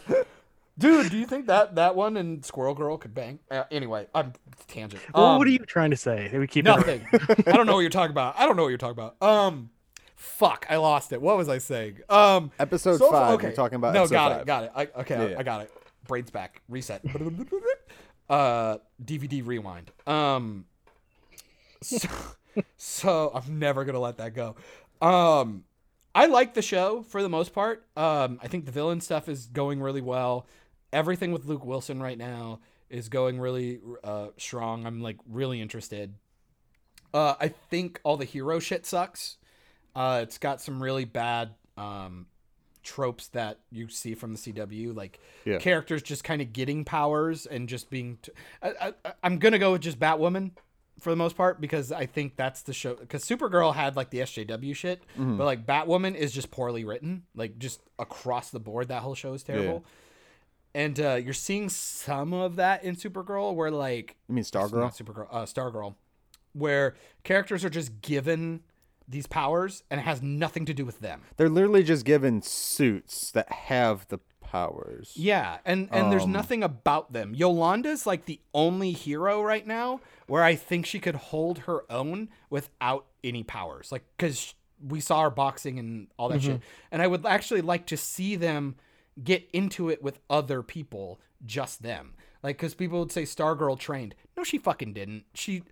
[0.76, 3.38] Dude, do you think that that one and Squirrel Girl could bang?
[3.50, 4.32] Uh, anyway, I'm
[4.66, 5.02] tangent.
[5.14, 6.28] Well, Um, what are you trying to say?
[6.36, 7.06] We keep Nothing.
[7.12, 8.34] I don't know what you're talking about.
[8.38, 9.22] I don't know what you're talking about.
[9.22, 9.70] Um,
[10.16, 11.22] fuck, I lost it.
[11.22, 11.98] What was I saying?
[12.08, 13.34] Um, Episode so- five.
[13.34, 13.48] okay.
[13.50, 14.40] We're talking about No, got five.
[14.40, 14.72] it, got it.
[14.74, 15.38] I, okay, I- Yeah.
[15.38, 15.72] I got it.
[16.08, 16.60] Brains back.
[16.68, 17.02] Reset.
[18.28, 19.92] uh, DVD rewind.
[20.06, 20.64] Um,
[21.82, 22.08] so,
[22.76, 24.56] so I'm never gonna let that go.
[25.00, 25.64] Um,
[26.14, 27.86] I like the show for the most part.
[27.96, 30.46] Um, I think the villain stuff is going really well.
[30.94, 34.86] Everything with Luke Wilson right now is going really uh, strong.
[34.86, 36.14] I'm like really interested.
[37.12, 39.36] Uh, I think all the hero shit sucks.
[39.94, 42.26] Uh, it's got some really bad um,
[42.82, 45.58] tropes that you see from the CW, like Yeah.
[45.58, 48.18] characters just kind of getting powers and just being.
[48.22, 50.52] T- I, I, I'm gonna go with just Batwoman
[51.00, 52.94] for the most part because I think that's the show.
[52.94, 55.36] Because Supergirl had like the SJW shit, Mm-hmm.
[55.38, 58.88] but like Batwoman is just poorly written, like just across the board.
[58.88, 59.84] That whole show is terrible.
[60.74, 64.80] And uh, you're seeing some of that in Supergirl, where like You mean Stargirl?
[64.80, 65.94] not Supergirl, uh, Stargirl,
[66.52, 68.60] where characters are just given
[69.06, 71.22] these powers and it has nothing to do with them.
[71.36, 75.12] They're literally just given suits that have the powers.
[75.14, 77.34] Yeah, and and there's Um, nothing about them.
[77.34, 82.30] Yolanda's like the only hero right now where I think she could hold her own
[82.50, 83.92] without any powers.
[83.92, 86.60] Like cuz we saw her boxing and all that shit.
[86.90, 88.76] And I would actually like to see them
[89.22, 92.14] get into it with other people, just them.
[92.42, 94.14] Like cuz people would say Stargirl trained.
[94.36, 95.24] No, she fucking didn't.
[95.34, 95.62] She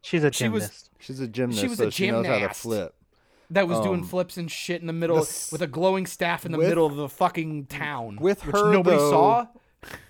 [0.00, 0.90] She's a She was- gymnast.
[0.98, 2.62] She's a gymnast, She was so a she knows how to gymnast.
[2.62, 2.94] flip.
[3.50, 6.46] that was doing Um, flips and shit in the middle the with a glowing staff
[6.46, 9.46] in the with- middle of the fucking town, with which her, nobody though- saw.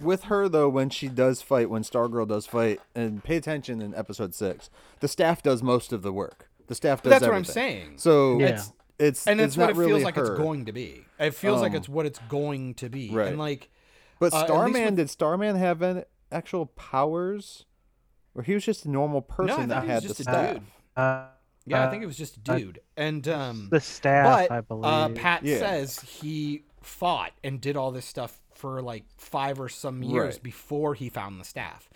[0.01, 3.94] with her though, when she does fight, when Stargirl does fight, and pay attention in
[3.97, 4.70] episode six,
[5.01, 6.48] the staff does most of the work.
[6.69, 7.10] The staff does.
[7.10, 7.94] That's what I'm saying.
[7.97, 8.47] So Yeah.
[8.48, 10.23] it's it's and it's that's what not it feels really like her.
[10.32, 11.05] it's going to be.
[11.19, 13.10] It feels like Um, it's what it's going to be.
[13.10, 13.28] right.
[13.28, 13.70] And like
[14.19, 17.64] But uh, Starman with- did Starman have an actual powers,
[18.35, 20.24] or he was just a normal person no, I that he had was the a
[20.24, 20.55] staff?
[20.55, 20.62] dude.
[20.97, 21.27] Uh,
[21.64, 22.81] Yeah, I Uh, think it was just a dude.
[22.97, 24.85] and um the staff, but I believe.
[24.85, 25.59] uh, Pat Yeah.
[25.59, 30.43] says he fought and did all this stuff for like five or some years Right.
[30.43, 31.89] before he found the staff.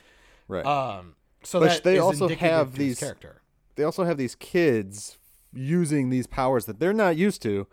[0.49, 0.65] Right.
[0.65, 3.43] Um, so But that they is also indicative have his these- character.
[3.75, 5.19] they also have these kids
[5.57, 7.67] using these powers that they're not used to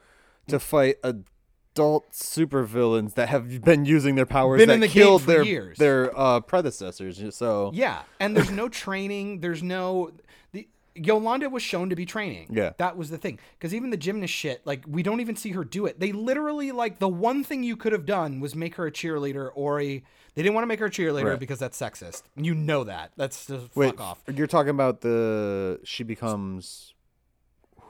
[0.47, 4.93] to fight adult supervillains that have been using their powers Been that in the game
[4.93, 5.77] killed for their years.
[5.77, 7.21] their uh, predecessors.
[7.35, 9.39] So Yeah, and there's no training.
[9.39, 10.11] There's no
[10.51, 12.47] the Yolanda was shown to be training.
[12.51, 12.73] Yeah.
[12.77, 13.39] that was the thing.
[13.57, 15.99] Because even the gymnast shit, like we don't even see her do it.
[15.99, 19.49] They literally like the one thing you could have done was make her a cheerleader
[19.55, 20.03] or a.
[20.35, 21.39] They didn't want to make her a cheerleader Right.
[21.39, 22.23] because that's sexist.
[22.35, 23.11] You know that.
[23.15, 24.21] That's just wait, fuck off.
[24.33, 26.92] you're talking about the she becomes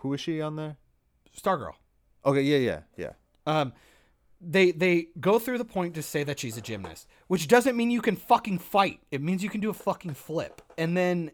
[0.04, 0.78] who is she on there?
[1.36, 1.74] Stargirl.
[2.26, 3.14] Okay, yeah, yeah, yeah.
[3.48, 3.74] Um,
[4.40, 7.90] they they go through the point to say that she's a gymnast, which doesn't mean
[7.90, 9.00] you can fucking fight.
[9.12, 10.62] It means you can do a fucking flip.
[10.78, 11.32] And then,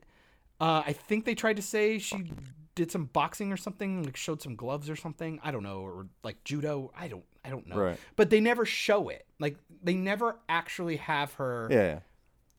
[0.62, 2.32] uh, I think they tried to say she
[2.76, 5.40] did some boxing or something, like showed some gloves or something.
[5.44, 6.92] I don't know, or like judo.
[6.96, 7.76] I don't I don't know.
[7.78, 7.98] Right.
[8.16, 9.26] But they never show it.
[9.40, 12.00] Like they never actually have her Yeah, yeah.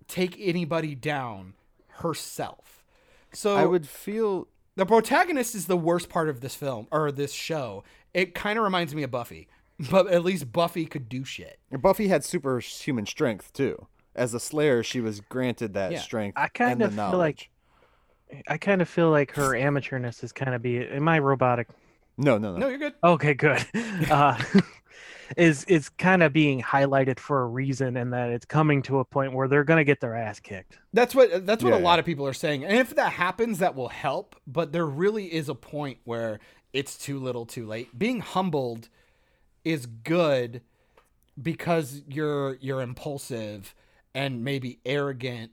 [0.08, 1.54] take anybody down
[1.88, 2.84] herself.
[3.32, 7.32] So I would feel the protagonist is the worst part of this film or this
[7.32, 7.84] show.
[8.14, 9.48] It kind of reminds me of Buffy,
[9.90, 11.58] but at least Buffy could do shit.
[11.80, 13.86] Buffy had superhuman strength too.
[14.14, 16.00] As a Slayer, she was granted that Yeah.
[16.00, 16.36] strength.
[16.38, 17.50] I and kind the of feel knowledge.
[18.32, 20.78] like I kind of feel like her amateurness is kind of be.
[20.86, 21.68] Am I robotic?
[22.16, 22.58] no, no, no.
[22.58, 22.94] No, you're good.
[23.02, 23.64] Okay, good.
[24.10, 24.40] Uh,
[25.36, 29.04] is is kind of being highlighted for a reason, and that it's coming to a
[29.04, 30.78] point where they're gonna get their ass kicked.
[30.92, 32.64] That's what that's what Yeah, a lot of people are saying.
[32.64, 34.36] And if that happens, that will help.
[34.46, 36.40] But there really is a point where
[36.72, 37.98] it's too little, too late.
[37.98, 38.88] Being humbled
[39.64, 40.62] is good
[41.40, 43.74] because you're you're impulsive
[44.14, 45.52] and maybe arrogant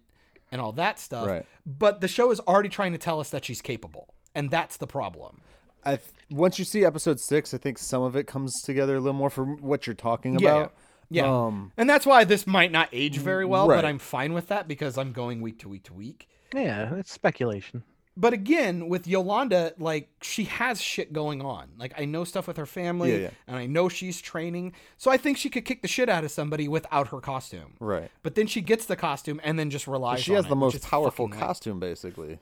[0.52, 1.28] and all that stuff.
[1.28, 1.46] Right.
[1.66, 4.88] But the show is already trying to tell us that she's capable, and that's the
[4.88, 5.42] problem.
[5.88, 9.00] I th- once you see episode six, I think some of it comes together a
[9.00, 10.74] little more for what you're talking about.
[11.10, 11.24] Yeah.
[11.46, 14.68] Um, and that's why this might not age very well, but I'm fine with that
[14.68, 16.28] because I'm going week to week to week.
[16.54, 17.84] Yeah, it's speculation.
[18.20, 21.70] But again, with Yolanda, like she has shit going on.
[21.78, 23.30] Like I know stuff with her family, Yeah, yeah.
[23.48, 26.32] and I know she's training, so I think she could kick the shit out of
[26.32, 27.76] somebody without her costume.
[27.80, 28.10] right.
[28.24, 30.14] But then she gets the costume and then just relies.
[30.14, 30.24] On her.
[30.24, 31.48] She on has it, the most powerful fucking lame.
[31.48, 32.40] costume, basically.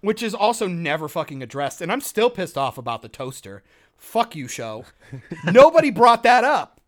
[0.00, 1.80] Which is also never fucking addressed.
[1.80, 3.62] And I'm still pissed off about the toaster.
[3.96, 4.84] Fuck you, show.
[5.44, 6.80] Nobody brought that up.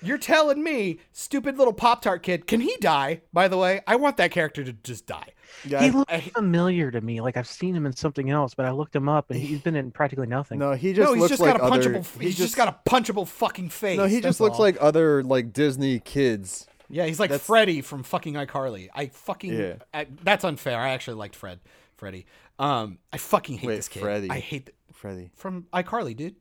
[0.00, 3.22] You're telling me, stupid little Pop Tart kid, can he die?
[3.32, 5.30] By the way, I want that character to just die.
[5.64, 5.82] Yeah.
[5.82, 7.20] he looks I- familiar to me.
[7.20, 9.74] Like I've seen him in something else, but I looked him up, and he's been
[9.74, 10.60] in practically nothing.
[10.60, 11.94] no, he just no, he's looks just like got a other.
[11.94, 12.20] punchable.
[12.20, 13.98] he he's just, got a punchable fucking face.
[13.98, 14.62] No, he just looks all.
[14.62, 16.68] like other like Disney kids.
[16.88, 18.88] Yeah, he's like That's- Freddy from fucking iCarly.
[18.94, 19.74] I fucking Yeah.
[19.92, 20.78] I, that's unfair.
[20.78, 21.58] I actually liked Fred,
[21.96, 22.26] Freddy.
[22.58, 24.00] Um, I fucking hate Wait, this kid.
[24.00, 24.30] Freddy.
[24.30, 25.30] I hate the, Freddy.
[25.34, 26.36] from iCarly, dude.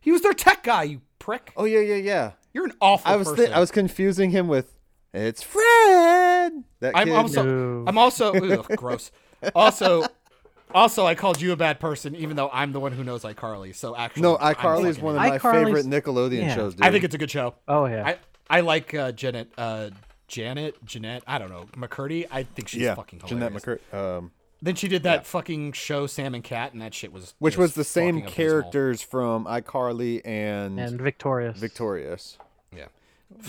[0.00, 1.52] He was their tech guy, you prick.
[1.56, 2.32] Oh yeah, yeah, yeah.
[2.52, 3.46] You're an awful I was person.
[3.46, 4.74] thi- I was confusing him with
[5.14, 6.64] it's Fred.
[6.80, 7.14] That I'm kid.
[7.14, 7.84] also No.
[7.86, 9.10] I'm also ugh, gross.
[9.54, 10.04] Also,
[10.74, 13.74] also I called you a bad person, even though I'm the one who knows iCarly.
[13.74, 15.42] So actually, no, I'm iCarly is one of my idiot.
[15.42, 16.54] iCarly's- favorite Nickelodeon yeah.
[16.54, 16.74] shows.
[16.74, 16.84] Dude.
[16.84, 17.54] I think it's a good show.
[17.68, 18.06] Oh yeah.
[18.06, 18.18] I
[18.48, 19.90] I like uh, Janet uh,
[20.28, 21.22] Janet Jennette.
[21.26, 22.26] I don't know McCurdy.
[22.30, 23.62] I think she's yeah, fucking hilarious.
[23.62, 24.16] Jennette McCurt.
[24.18, 24.32] Um,
[24.64, 27.74] Then she did that fucking show Sam and Cat, and that shit was which was
[27.74, 28.46] the same fucking abysmal.
[28.46, 31.58] characters from iCarly and, and victorious.
[31.58, 32.38] Victorious.
[32.74, 32.86] Yeah,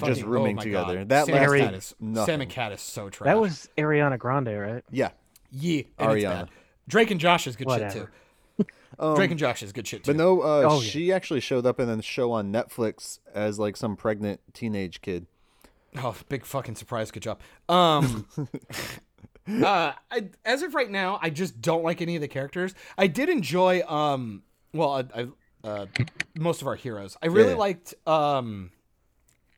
[0.04, 0.98] just rooming oh together.
[1.00, 1.10] God.
[1.10, 2.26] That Sam and lasted Cat is, nothing.
[2.26, 3.26] Sam and Cat is so trash.
[3.28, 4.84] That was Ariana Grande, right?
[4.90, 5.12] Yeah.
[5.52, 6.30] yeah, and it's Ariana.
[6.30, 6.50] bad.
[6.88, 8.08] Drake and Josh is good shit too.
[9.00, 10.12] Um, Drake and Josh is good shit too.
[10.12, 10.88] But no, uh, Oh, yeah.
[10.88, 15.26] she actually showed up in a show on Netflix as like some pregnant teenage kid.
[15.98, 17.10] Oh, big fucking surprise!
[17.12, 17.40] Good job.
[17.70, 18.28] Um,
[19.64, 22.74] uh, I, as of right now, I just don't like any of the characters.
[22.98, 24.44] I did enjoy, um,
[24.74, 25.28] well, I, I
[25.68, 25.86] uh,
[26.38, 27.18] most of our heroes.
[27.22, 27.56] I really Yeah.
[27.58, 28.72] liked, um,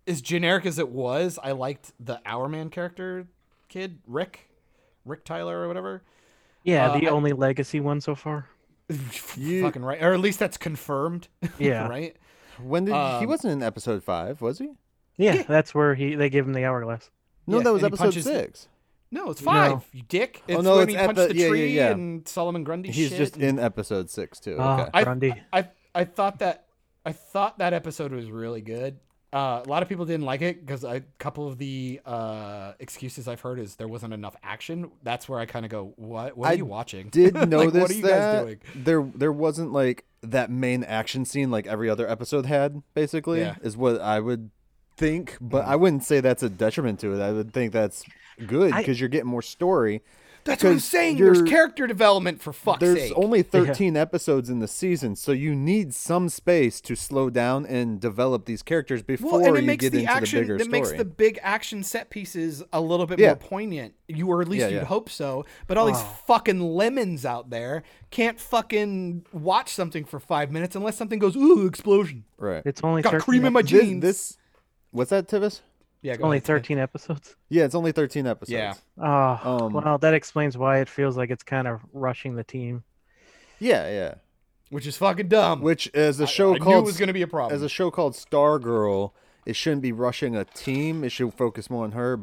[0.08, 1.40] as generic as it was.
[1.42, 3.28] I liked the Hourman character,
[3.70, 4.50] kid Rick,
[5.04, 6.04] Rick Tyler or whatever.
[6.64, 8.48] Yeah, Uh, the I- only legacy one so far.
[9.36, 11.28] You- Fucking right, or at least that's confirmed.
[11.60, 11.88] Yeah.
[11.88, 12.16] right.
[12.62, 14.42] When did he Um, wasn't in episode five?
[14.42, 14.70] Was he?
[15.18, 15.44] Yeah, Yeah.
[15.44, 17.10] that's where he they give him the hourglass.
[17.48, 18.68] No, Yeah, that was episode punches- six.
[19.12, 19.72] No, it's five.
[19.72, 19.84] No.
[19.94, 20.44] You dick.
[20.48, 21.92] It's Oh, no, when it's he at punched the- the, yeah, yeah, tree yeah.
[21.92, 22.92] and Solomon Grundy.
[22.92, 24.58] He's shit just and- in episode six too.
[24.60, 24.90] Oh, okay.
[24.94, 25.34] I, Grundy.
[25.54, 26.66] I I thought that
[27.06, 29.00] I thought that episode was really good.
[29.32, 33.28] Uh, a lot of people didn't like it because a couple of the uh, excuses
[33.28, 34.90] I've heard is there wasn't enough action.
[35.04, 36.38] That's where I kind of go, "What?
[36.38, 38.60] What are I you watching?" Did Like, notice what are you that guys doing?
[38.76, 42.82] there there wasn't like that main action scene like every other episode had.
[42.94, 43.56] Basically, Yeah.
[43.62, 44.52] is what I would
[44.96, 45.38] think.
[45.42, 47.22] But I wouldn't say that's a detriment to it.
[47.22, 48.04] I would think that's
[48.48, 50.02] good because you're getting more story.
[50.44, 51.18] That's what I'm 'Cause saying.
[51.18, 53.10] There's character development for fuck's There's sake.
[53.16, 57.66] There's only 13 episodes in the season, so you need some space to slow down
[57.66, 60.38] and develop these characters before well, and it you makes get the into action.
[60.38, 63.30] the bigger It makes the big action set pieces a little bit Yeah.
[63.30, 63.96] more poignant.
[64.08, 64.84] You or at least Yeah, you'd yeah.
[64.86, 65.48] hope so.
[65.66, 66.18] But all these Oh.
[66.28, 67.82] fucking lemons out there
[68.12, 72.24] can't fucking watch something for five minutes unless something goes ooh explosion.
[72.38, 72.62] right.
[72.68, 74.02] It's only Got cream in my ep- This, jeans.
[74.04, 74.38] this
[74.92, 75.62] what's that, Tivis?
[76.06, 77.36] Yeah, go only ahead, 13 episodes.
[77.50, 78.52] Yeah, it's only 13 episodes.
[78.52, 78.74] Yeah.
[78.98, 82.84] Oh, Um, well, that explains why it feels like it's kind of rushing the team.
[83.60, 84.14] Yeah, yeah.
[84.70, 85.62] which is fucking dumb.
[85.62, 87.56] Which as a show I, I called was going to be a problem.
[87.56, 89.12] as a show called Stargirl,
[89.46, 91.04] it shouldn't be rushing a team.
[91.04, 92.20] It should focus more on her.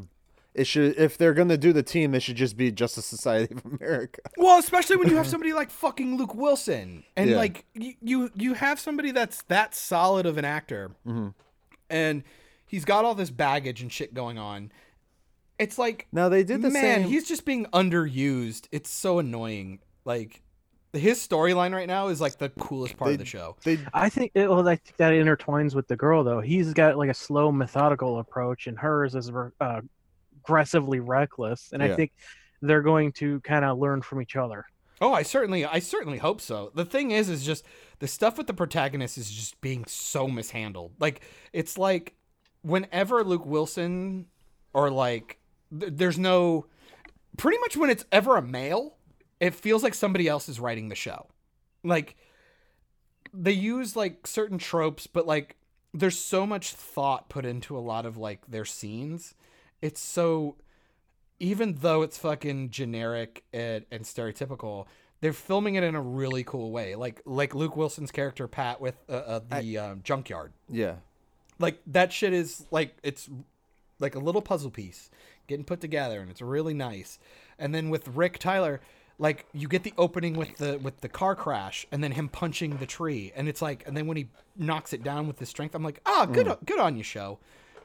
[0.54, 3.64] It should if they're gonna do the team, it should just be Justice Society of
[3.64, 4.20] America.
[4.36, 7.36] Well, especially when you have somebody like fucking Luke Wilson, and Yeah.
[7.36, 11.28] like you, you you have somebody that's that solid of an actor, Mm-hmm.
[11.88, 12.22] and
[12.72, 14.72] he's got all this baggage and shit going on.
[15.58, 17.08] It's like, Now they did the man, same.
[17.08, 18.66] he's just being underused.
[18.72, 19.78] It's so annoying.
[20.06, 20.40] Like
[20.94, 23.56] his storyline right now is like the coolest part they, of the show.
[23.62, 26.40] They I think it, well, I think that intertwines with the girl though.
[26.40, 29.30] He's got like a slow, methodical approach, and hers is
[29.60, 29.80] uh,
[30.40, 31.68] aggressively reckless.
[31.72, 31.92] And Yeah.
[31.92, 32.12] I think
[32.62, 34.64] they're going to kind of learn from each other.
[35.02, 36.70] Oh, I certainly, I certainly hope so.
[36.74, 37.64] The thing is, is just
[37.98, 40.92] the stuff with the protagonist is just being so mishandled.
[40.98, 41.20] Like
[41.52, 42.14] it's like
[42.62, 44.26] whenever Luke Wilson
[44.72, 45.38] or like
[45.78, 46.66] th- there's no,
[47.36, 48.96] pretty much when it's ever a male,
[49.40, 51.26] it feels like somebody else is writing the show.
[51.84, 52.16] Like
[53.32, 55.56] they use like certain tropes, but like
[55.92, 59.34] there's so much thought put into a lot of like their scenes.
[59.80, 60.56] It's so
[61.40, 64.86] even though it's fucking generic and, and stereotypical,
[65.20, 66.94] they're filming it in a really cool way.
[66.94, 70.52] Like like Luke Wilson's character Pat with uh, uh, the um, junkyard.
[70.70, 70.94] yeah.
[71.58, 73.28] Like that shit is like it's
[73.98, 75.10] like a little puzzle piece
[75.46, 77.18] getting put together, and it's really nice.
[77.58, 78.80] And then with Rick Tyler,
[79.18, 82.78] like you get the opening with the with the car crash, and then him punching
[82.78, 85.74] the tree, and it's like, and then when he knocks it down with his strength,
[85.74, 86.64] I'm like, ah, good Mm.
[86.64, 87.38] good on you, show.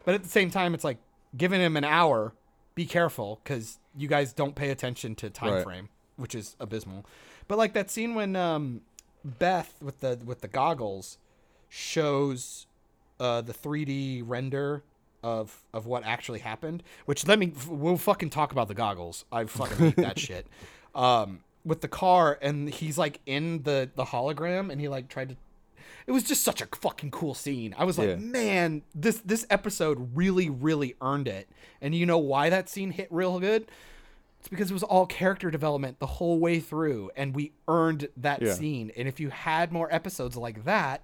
[0.05, 0.97] But at the same time, it's like
[1.35, 2.33] giving him an hour.
[2.75, 5.63] Be careful, because you guys don't pay attention to time Right.
[5.63, 7.05] frame, which is abysmal.
[7.47, 8.81] But like that scene when um,
[9.25, 11.17] Beth with the with the goggles
[11.69, 12.66] shows
[13.19, 14.83] uh, the 3D render
[15.23, 16.83] of of what actually happened.
[17.05, 19.25] Which let me we'll fucking talk about the goggles.
[19.31, 20.47] I fucking hate that shit.
[20.95, 25.29] Um, with the car and he's like in the the hologram and he like tried
[25.29, 25.35] to.
[26.05, 27.75] It was just such a fucking cool scene.
[27.77, 28.15] I was like, Yeah.
[28.15, 31.49] man, this this episode really really earned it.
[31.81, 33.69] And you know why that scene hit real good?
[34.39, 38.41] It's because it was all character development the whole way through, and we earned that
[38.41, 38.53] Yeah.
[38.53, 38.91] scene.
[38.95, 41.01] And if you had more episodes like that,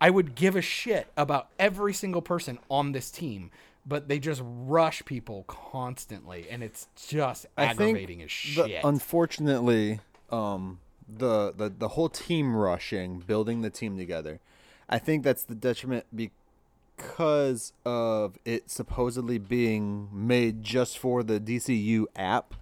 [0.00, 3.50] I would give a shit about every single person on this team.
[3.88, 8.80] But they just rush people constantly, and it's just I aggravating as the- shit.
[8.82, 10.00] unfortunately,
[10.32, 14.40] um, the, the the whole team rushing, building the team together,
[14.88, 22.06] I think that's the detriment because of it supposedly being made just for the DCU
[22.16, 22.54] app.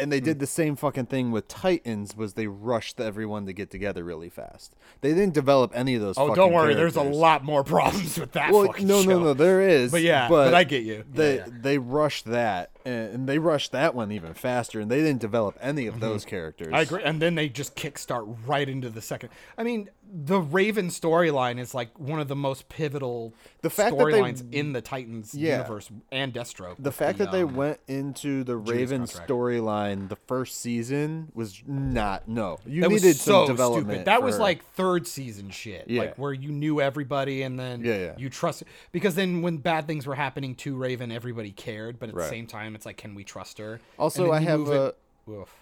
[0.00, 0.24] And they Hmm.
[0.24, 2.16] did the same fucking thing with Titans.
[2.16, 4.74] Was they rushed everyone to get together really fast?
[5.00, 6.16] They didn't develop any of those.
[6.18, 8.52] oh, don't worry, there's a lot more problems with that.
[8.52, 9.10] Well, no, show.
[9.10, 9.90] no, no, there is.
[9.90, 11.04] But yeah, but I get you.
[11.12, 11.52] They Yeah, yeah.
[11.60, 15.56] they rushed that, and, and they rushed that one even faster, and they didn't develop
[15.60, 16.68] any of those characters.
[16.68, 16.76] Mm-hmm.
[16.76, 17.02] I agree.
[17.02, 19.30] And then they just kickstart right into the second.
[19.58, 23.32] I mean, the Raven storyline is like one of the most pivotal
[23.62, 25.58] The fact that they- storylines in the Titans Yeah.
[25.58, 26.76] universe and Deathstroke.
[26.76, 29.28] The with fact that they um, went into the Raven contract.
[29.30, 32.58] storyline the first season was not no.
[32.66, 33.86] You that needed was so some development.
[33.88, 34.04] stupid.
[34.06, 34.40] That for was her.
[34.40, 35.84] like third season shit.
[35.88, 36.00] Yeah.
[36.00, 38.14] Like where you knew everybody and then Yeah, yeah.
[38.18, 42.14] you trust because then when bad things were happening to Raven, everybody cared, but at
[42.16, 42.24] Right.
[42.24, 43.78] the same time it's like can we trust her?
[43.98, 44.94] Also I have a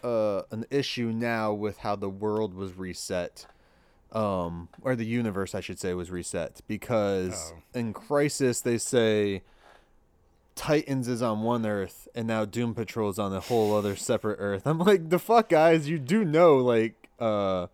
[0.04, 3.44] uh, an issue now with how the world was reset,
[4.12, 7.78] um, or the universe, I should say, was reset because Oh.
[7.78, 9.42] in Crisis they say
[10.54, 14.38] Titans is on one Earth and now Doom Patrol is on a whole other separate
[14.40, 14.64] Earth.
[14.66, 17.66] I'm like, the fuck, guys, you do know, like, uh,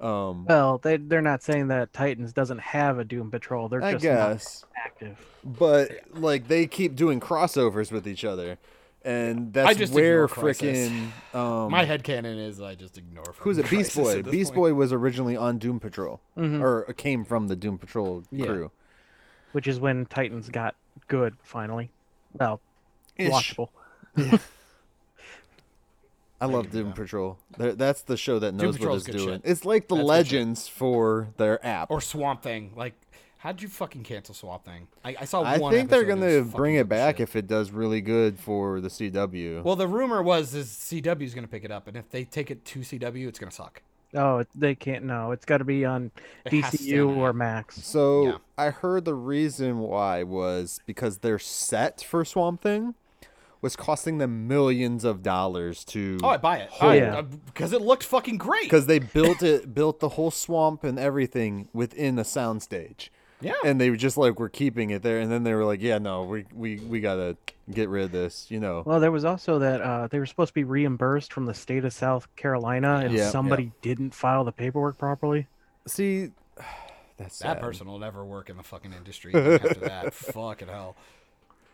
[0.00, 3.68] um, Well, they they're not saying that Titans doesn't have a Doom Patrol.
[3.68, 5.26] They're I just guess, not active.
[5.44, 8.58] but like they keep doing crossovers with each other,
[9.04, 10.88] and that's just where ignore Crisis.
[10.90, 13.34] freaking um, My headcanon is I just ignore.
[13.38, 13.68] Who's it?
[13.70, 14.22] Beast Boy.
[14.22, 14.34] Beast point.
[14.34, 14.54] Mm-hmm.
[14.54, 18.46] Boy was originally on Doom Patrol, or came from the Doom Patrol Yeah.
[18.46, 18.70] crew.
[19.52, 20.74] which is when Titans got
[21.08, 21.90] good finally.
[22.38, 22.60] Well,
[23.16, 23.30] Ish.
[23.30, 23.68] watchable.
[26.40, 27.02] I love Doom with that.
[27.02, 27.38] Patrol.
[27.56, 29.28] They're- That's the show that knows what it's doing.
[29.28, 29.42] shit.
[29.44, 30.08] It's like the That's.
[30.08, 31.90] Legends for their app.
[31.90, 32.72] or Swamp Thing.
[32.74, 32.94] Like,
[33.42, 34.86] how'd you fucking cancel Swamp Thing?
[35.04, 35.72] I, I saw I one.
[35.72, 37.22] think they're gonna bring it back shit.
[37.28, 39.62] if it does really good for the CW.
[39.62, 42.50] Well, the rumor was is CW is gonna pick it up, and if they take
[42.50, 43.82] it to CW, it's gonna suck.
[44.14, 45.04] Oh, they can't.
[45.04, 46.10] No, it's got to be on
[46.44, 47.32] It DCU or.
[47.32, 47.82] Max.
[47.82, 48.36] So Yeah.
[48.58, 52.94] I heard the reason why was because their set for Swamp Thing
[53.62, 56.68] was costing them millions of dollars to Oh, I buy it.
[56.82, 57.20] Oh, yeah.
[57.20, 58.64] Uh, because it looked fucking great.
[58.64, 63.08] because they built it built the whole swamp and everything within a soundstage.
[63.42, 65.82] Yeah, And they were just like we're keeping it there and then they were like,
[65.82, 67.36] Yeah, no, we we, we gotta
[67.70, 68.82] get rid of this, you know.
[68.86, 71.84] Well, there was also that uh, they were supposed to be reimbursed from the state
[71.84, 73.30] of South Carolina, and Yeah, yeah.
[73.30, 75.46] somebody didn't file the paperwork properly.
[75.86, 76.30] See
[77.16, 77.60] that's that sad.
[77.60, 80.14] person will never work in the fucking industry after that.
[80.14, 80.96] Fucking hell.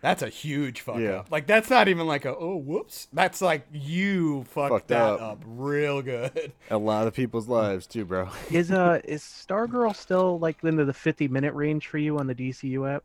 [0.00, 1.16] That's a huge fuck Yeah.
[1.20, 1.30] up.
[1.32, 3.08] Like that's not even like a oh whoops.
[3.12, 5.20] That's like you fucked, Fucked that up.
[5.20, 5.42] up.
[5.46, 6.52] real good.
[6.70, 8.28] A lot of people's lives too, bro.
[8.50, 12.34] Is uh is Stargirl still like into the fifty minute range for you on the
[12.34, 13.02] DCU app?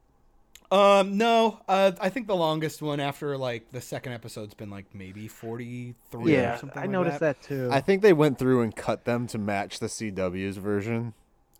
[0.72, 4.86] Um, no, uh, I think the longest one after like the second episode's been like
[4.94, 6.36] maybe forty three.
[6.36, 7.70] or yeah, something I like noticed that, too.
[7.72, 11.14] I think they went through and cut them to match the CW's version.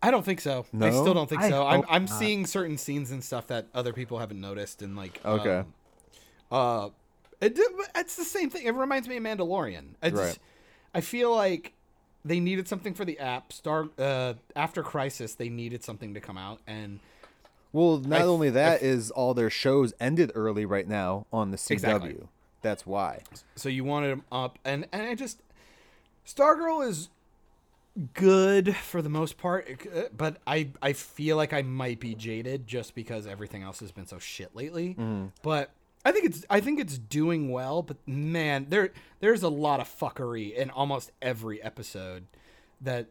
[0.04, 0.66] I don't think so.
[0.80, 1.66] I still don't think I so.
[1.66, 5.60] I'm I'm seeing certain scenes and stuff that other people haven't noticed, and like Okay.
[5.60, 5.74] um,
[6.52, 6.90] uh,
[7.42, 7.58] it,
[7.96, 8.66] it's the same thing.
[8.66, 9.96] It reminds me of Mandalorian.
[10.04, 10.38] It's, Right.
[10.94, 11.74] I feel like
[12.26, 13.52] they needed something for the app.
[13.54, 17.00] Star uh, after Crisis, they needed something to come out, and
[17.72, 21.52] Well, not I- only I- that is all their shows ended early right now on
[21.52, 21.72] the CW.
[21.74, 22.18] Exactly.
[22.62, 23.22] That's why.
[23.56, 25.42] so you wanted them up, and and I just
[26.26, 27.10] Stargirl is
[28.14, 32.66] good for the most part, uh, but I I feel like I might be jaded
[32.68, 34.96] just because everything else has been so shit lately.
[35.42, 35.72] But
[36.06, 39.88] I think it's I think it's doing well, but man, there there's a lot of
[39.88, 42.26] fuckery in almost every episode
[42.82, 43.08] that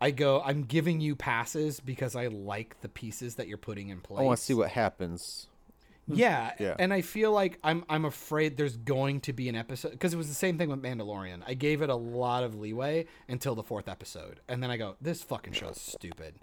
[0.00, 4.00] I go I'm giving you passes because I like the pieces that you're putting in
[4.00, 4.20] place.
[4.20, 5.46] I want to see what happens.
[6.06, 6.74] Yeah, Yeah.
[6.78, 10.16] and I feel like I'm I'm afraid there's going to be an episode because it
[10.18, 11.42] was the same thing with Mandalorian.
[11.46, 14.96] I gave it a lot of leeway until the fourth episode, and then I go,
[15.00, 16.34] "This fucking show's stupid,"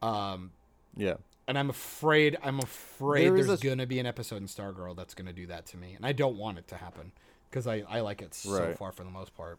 [0.00, 0.52] um,
[0.96, 1.16] Yeah.
[1.46, 4.96] and I'm afraid I'm afraid There is there's a- gonna be an episode in Stargirl
[4.96, 7.12] that's gonna do that to me, and I don't want it to happen
[7.50, 8.78] because I I like it so Right.
[8.78, 9.58] far for the most part.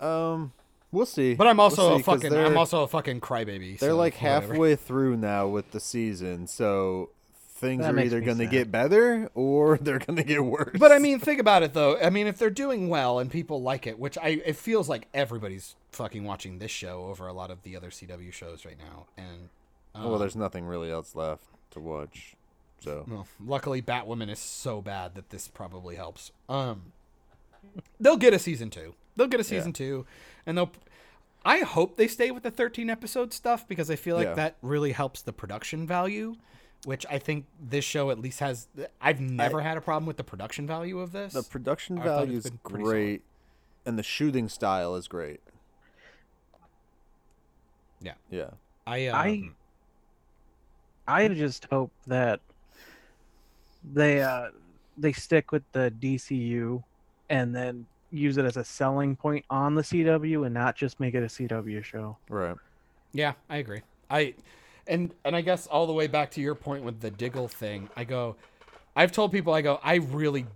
[0.00, 0.52] Um,
[0.92, 1.34] we'll see.
[1.34, 3.78] But I'm We'll also see, a fucking I'm also a fucking crybaby.
[3.78, 4.52] they're so like whatever.
[4.52, 7.10] halfway through now with the season, so
[7.56, 10.76] things That are either going to get better or they're going to get worse.
[10.78, 11.98] But I mean, think about it though.
[11.98, 15.08] I mean, if they're doing well and people like it, which I it feels like
[15.14, 19.06] everybody's fucking watching this show over a lot of the other CW shows right now,
[19.16, 19.48] and
[19.94, 22.34] well, um, there's nothing really else left to watch.
[22.80, 26.30] So well, luckily Batwoman is so bad that this probably helps.
[26.48, 26.92] Um,
[27.98, 28.94] they'll get a season two.
[29.16, 30.06] They'll get a season two,
[30.44, 30.70] and they'll.
[31.44, 34.34] I hope they stay with the 13 episode stuff because I feel like Yeah.
[34.34, 36.34] that really helps the production value,
[36.86, 38.68] which I think this show at least has.
[39.00, 41.32] I've never had a problem with the production value of this.
[41.32, 42.82] the production value is been solid.
[42.84, 43.22] great,
[43.84, 45.40] and the shooting style is great.
[48.00, 48.50] yeah, Yeah.
[48.86, 49.08] I.
[49.08, 49.56] I- Um,
[51.08, 52.40] I just hope that
[53.94, 54.50] they uh
[54.98, 56.82] they stick with the DCU
[57.30, 61.14] and then use it as a selling point on the CW and not just make
[61.14, 62.16] it a CW show.
[62.28, 62.56] Right.
[63.12, 63.82] Yeah, I agree.
[64.10, 64.34] I
[64.86, 67.88] and and I guess all the way back to your point with the Diggle thing,
[67.96, 68.36] I go
[68.94, 70.46] I've told people I go, I really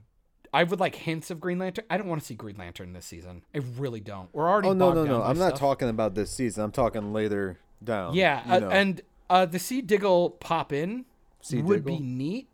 [0.52, 1.84] I would like hints of Green Lantern.
[1.88, 3.42] I don't want to see Green Lantern this season.
[3.54, 4.28] I really don't.
[4.32, 5.22] We're already Oh no no no!
[5.22, 5.60] I'm not stuff.
[5.60, 6.64] talking about this season.
[6.64, 8.14] I'm talking later down.
[8.14, 11.04] Yeah, uh, and uh the see Diggle pop in
[11.40, 11.98] See would Diggle?
[11.98, 12.48] be neat.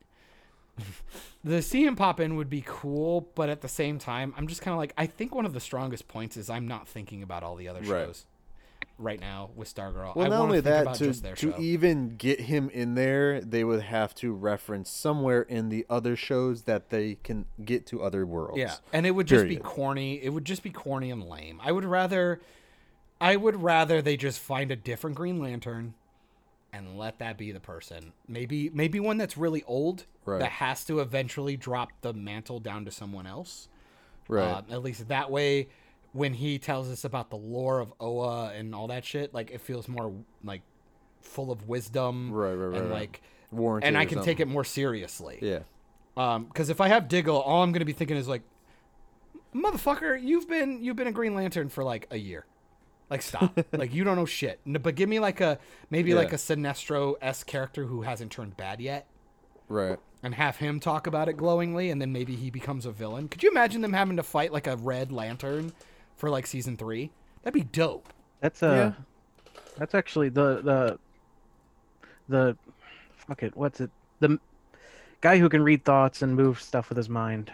[1.44, 4.60] the see him pop in would be cool, but at the same time, I'm just
[4.60, 7.42] kind of like I think one of the strongest points is I'm not thinking about
[7.42, 8.24] all the other shows right
[8.98, 10.16] now with Stargirl.
[10.16, 11.54] Well, I not only that, to to show.
[11.58, 16.62] even get him in there, they would have to reference somewhere in the other shows
[16.62, 18.58] that they can get to other worlds.
[18.58, 20.22] Yeah, and it would just be corny.
[20.22, 21.60] It would just be corny and lame.
[21.62, 22.40] I would rather,
[23.20, 25.94] I would rather they just find a different Green Lantern,
[26.72, 28.12] and let that be the person.
[28.26, 30.40] Maybe maybe one that's really old Right.
[30.40, 33.68] that has to eventually drop the mantle down to someone else.
[34.28, 34.42] Right.
[34.42, 35.68] Uh, at least that way,
[36.16, 39.60] when he tells us about the lore of Oa and all that shit, like it
[39.60, 40.12] feels more
[40.42, 40.62] like
[41.20, 42.32] full of wisdom.
[42.32, 43.22] Right, right, right, And like,
[43.52, 45.38] Warranted and I can take it more seriously.
[45.40, 45.60] Yeah.
[46.16, 48.42] Um, because if I have Diggle, all I'm gonna be thinking is like,
[49.54, 52.46] motherfucker, you've been you've been a Green Lantern for like a year.
[53.08, 53.56] Like stop.
[53.72, 54.60] like you don't know shit.
[54.66, 55.58] But give me like a
[55.90, 56.16] maybe Yeah.
[56.16, 59.06] like a Sinestro s character who hasn't turned bad yet,
[59.68, 59.98] Right.
[60.22, 63.28] and have him talk about it glowingly, and then maybe he becomes a villain.
[63.28, 65.72] Could you imagine them having to fight like a Red Lantern
[66.16, 67.10] for like season three?
[67.42, 68.12] That'd be dope.
[68.40, 69.60] That's uh Yeah.
[69.78, 70.98] that's actually the the
[72.28, 72.56] the
[73.16, 73.90] fuck it, what's it?
[74.20, 74.38] The
[75.20, 77.52] guy who can read thoughts and move stuff with his mind.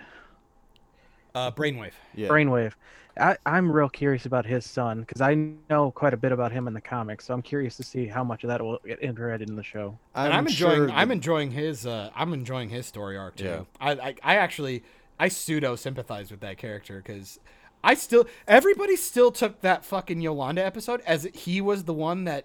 [1.34, 1.92] Uh, Brainwave.
[2.14, 2.28] Yeah.
[2.28, 2.72] Brainwave.
[3.18, 5.34] I, I'm real curious about his son because I
[5.68, 8.24] know quite a bit about him in the comics, so I'm curious to see how
[8.24, 9.98] much of that will get integrated in the show.
[10.14, 10.76] and I'm enjoying.
[10.88, 11.86] sure I'm enjoying his.
[11.86, 13.44] Uh, I'm enjoying his story arc too.
[13.44, 13.60] Yeah.
[13.80, 14.82] I, I, I actually,
[15.20, 17.38] I pseudo sympathize with that character because
[17.84, 22.44] I still, everybody still took that fucking Yolanda episode as he was the one that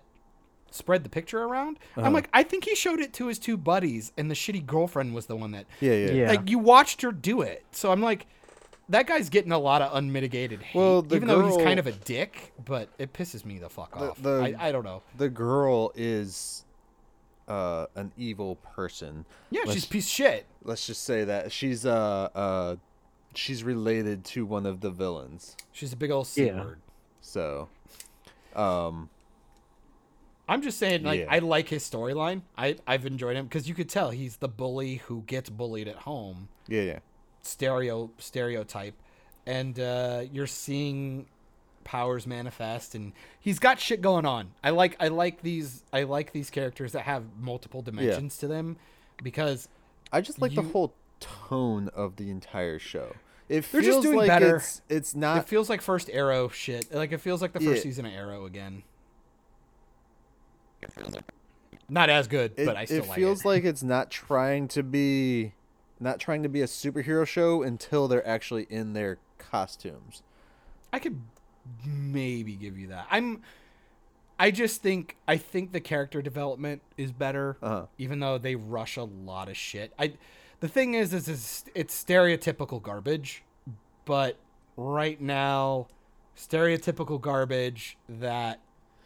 [0.71, 1.77] spread the picture around.
[1.95, 2.05] Uh-huh.
[2.05, 5.13] I'm like, I think he showed it to his two buddies, and the shitty girlfriend
[5.15, 6.11] was the one that, Yeah, yeah.
[6.11, 6.27] Yeah.
[6.29, 7.65] like, you watched her do it.
[7.71, 8.27] So I'm like.
[8.89, 11.87] That guy's getting a lot of unmitigated hate, Well, the even though he's kind of
[11.87, 12.53] a dick.
[12.63, 14.21] But it pisses me the fuck The- off.
[14.21, 15.03] the- I, I don't know.
[15.17, 16.63] The girl is
[17.49, 19.25] uh, an evil person.
[19.49, 20.45] Yeah, Let's- she's a piece of shit.
[20.63, 22.75] Let's just say that she's uh uh
[23.37, 25.55] she's related to one of the villains.
[25.71, 26.63] She's a big old c Yeah.
[26.63, 26.79] word.
[27.21, 27.69] So,
[28.55, 29.09] um,
[30.49, 31.27] I'm just saying, like, Yeah.
[31.29, 32.41] I like his storyline.
[32.57, 35.97] I I've enjoyed him because you could tell he's the bully who gets bullied at
[35.97, 36.99] home, yeah, yeah.
[37.41, 38.95] stereo stereotype,
[39.45, 41.27] and uh, you're seeing
[41.83, 44.51] powers manifest, and he's got shit going on.
[44.63, 48.77] I like I like these I like these characters that have multiple dimensions to them
[49.21, 49.67] because
[50.11, 53.15] I just like the whole tone of the entire show.
[53.49, 54.57] It They're feels just doing like better.
[54.57, 56.93] it's it's it feels like first Arrow shit.
[56.93, 57.81] Like it feels like the first Yeah.
[57.83, 58.83] season of Arrow again.
[61.89, 63.47] Not as good, it, but I still like it like feels it.
[63.47, 65.53] like it's not trying to be
[65.99, 70.21] not trying to be a superhero show until they're actually in their costumes.
[70.91, 71.21] I could
[71.85, 73.07] maybe give you that.
[73.09, 73.41] I'm
[74.37, 77.85] I just think I think the character development is better Uh-huh.
[77.97, 79.93] even though they rush a lot of shit.
[79.97, 80.13] I
[80.59, 83.43] the thing is is it's, it's stereotypical garbage,
[84.05, 84.37] but
[84.75, 85.87] right now
[86.35, 88.59] stereotypical garbage that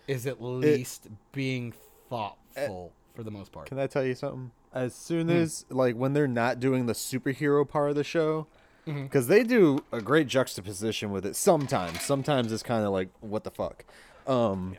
[0.08, 1.74] is at least being
[2.10, 3.68] thoughtful for the most part.
[3.68, 4.52] Can I tell you something?
[4.74, 5.36] As soon Hmm.
[5.36, 8.48] as like when they're not doing the superhero part of the show,
[8.88, 9.04] Mm-hmm.
[9.04, 11.36] because they do a great juxtaposition with it.
[11.36, 13.86] Sometimes, sometimes it's kind of like what the fuck.
[14.26, 14.76] Um,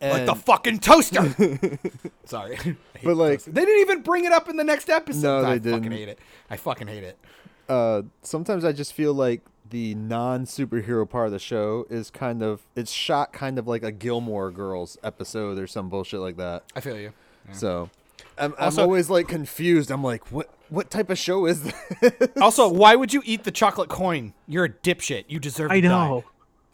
[0.00, 1.34] like the fucking toaster.
[2.24, 2.56] Sorry.
[3.02, 3.52] But, like- toaster.
[3.52, 5.42] they didn't even bring it up in the next episode.
[5.42, 5.98] No, I they fucking didn't.
[5.98, 6.18] hate it.
[6.50, 7.18] I fucking hate it.
[7.68, 9.40] uh, sometimes I just feel like
[9.70, 13.82] the non superhero part of the show is kind of it's shot kind of like
[13.82, 16.64] a Gilmore Girls episode or some bullshit like that.
[16.76, 17.12] I feel you.
[17.52, 17.88] So
[18.36, 19.90] I'm, I'm Also- always like confused.
[19.90, 21.74] I'm like, what what type of show is this?
[22.40, 24.34] Also, why would you eat the chocolate coin?
[24.46, 25.24] You're a dipshit.
[25.28, 25.70] You deserve.
[25.70, 26.08] I to die.
[26.08, 26.24] know.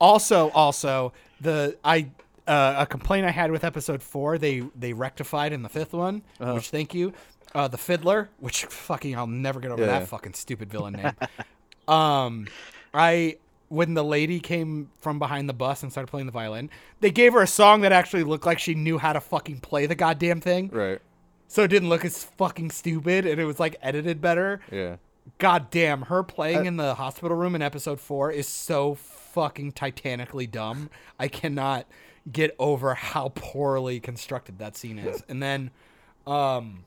[0.00, 2.10] Also, also the I
[2.46, 4.38] uh, a complaint I had with episode four.
[4.38, 6.54] They they rectified in the fifth one, Uh-huh.
[6.54, 7.12] which thank you.
[7.54, 9.98] Uh, the fiddler, which fucking I'll never get over Yeah.
[10.00, 11.12] that fucking stupid villain name.
[11.88, 12.46] um,
[12.92, 13.36] I
[13.68, 16.70] when the lady came from behind the bus and started playing the violin,
[17.00, 19.86] they gave her a song that actually looked like she knew how to fucking play
[19.86, 20.68] the goddamn thing.
[20.72, 21.00] right.
[21.48, 24.60] So it didn't look as fucking stupid, and it was like edited better.
[24.70, 24.96] Yeah.
[25.38, 29.72] God damn, her playing Uh, in the hospital room in episode four is so fucking
[29.72, 30.90] titanically dumb.
[31.20, 31.86] I cannot
[32.30, 35.22] get over how poorly constructed that scene is.
[35.28, 35.70] And then,
[36.26, 36.84] um,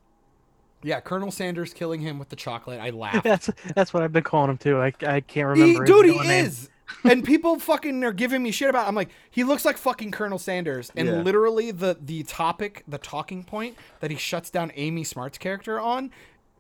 [0.84, 2.80] yeah, Colonel Sanders killing him with the chocolate.
[2.80, 3.24] I laughed.
[3.24, 4.80] That's that's what I've been calling him too.
[4.80, 5.82] I, I can't He, remember.
[5.84, 6.46] his dude, he real name.
[6.46, 6.70] is.
[7.04, 8.86] and people fucking are giving me shit about.
[8.86, 8.88] It.
[8.90, 10.92] I'm like, he looks like fucking Colonel Sanders.
[10.96, 11.16] And Yeah.
[11.22, 16.12] literally, the the topic, the talking point that he shuts down Amy Smart's character on,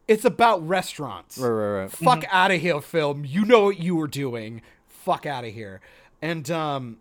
[0.07, 1.37] it's about restaurants.
[1.37, 1.49] Right.
[1.49, 1.81] Right.
[1.81, 1.91] Right.
[1.91, 3.25] Fuck out of here, film.
[3.25, 4.61] You know what you were doing.
[4.87, 5.81] Fuck out of here.
[6.21, 6.97] And um,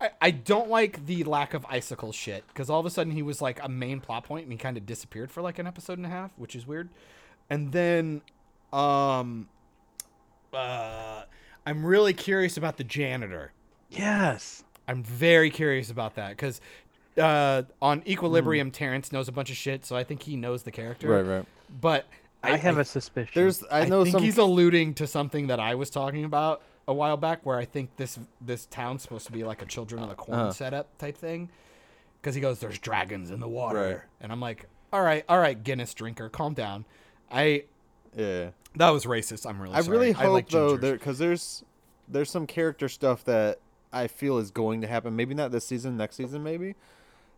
[0.00, 3.22] I, I don't like the lack of icicle shit because all of a sudden he
[3.22, 5.98] was like a main plot point and he kind of disappeared for like an episode
[5.98, 6.88] and a half, which is weird.
[7.50, 8.22] And then,
[8.72, 9.48] um,
[10.52, 11.22] uh,
[11.66, 13.52] I'm really curious about the janitor.
[13.90, 14.64] Yes.
[14.88, 16.60] I'm very curious about that because
[17.18, 20.70] uh, on Equilibrium, Terrence knows a bunch of shit, so I think he knows the
[20.70, 21.08] character.
[21.08, 21.22] Right.
[21.22, 21.44] Right.
[21.80, 22.06] But
[22.42, 23.32] I, have a suspicion.
[23.34, 26.62] There's I I, know think some he's alluding to something that I was talking about
[26.90, 30.02] a while back, where I think this this town's supposed to be like a Children
[30.02, 30.52] of the Corn Uh-huh.
[30.52, 31.48] setup type thing.
[32.20, 34.00] Because he goes, "There's dragons in the water," Right.
[34.20, 36.84] and I'm like, "All right, all right, Guinness drinker, calm down."
[37.30, 37.64] I
[38.14, 38.50] yeah.
[38.76, 39.48] that was racist.
[39.48, 39.74] I'm really.
[39.74, 39.96] I sorry.
[39.96, 40.80] really hope like though, gingers.
[40.82, 41.64] there because there's
[42.08, 43.58] there's some character stuff that
[43.92, 45.16] I feel is going to happen.
[45.16, 46.74] Maybe not this season, next season, maybe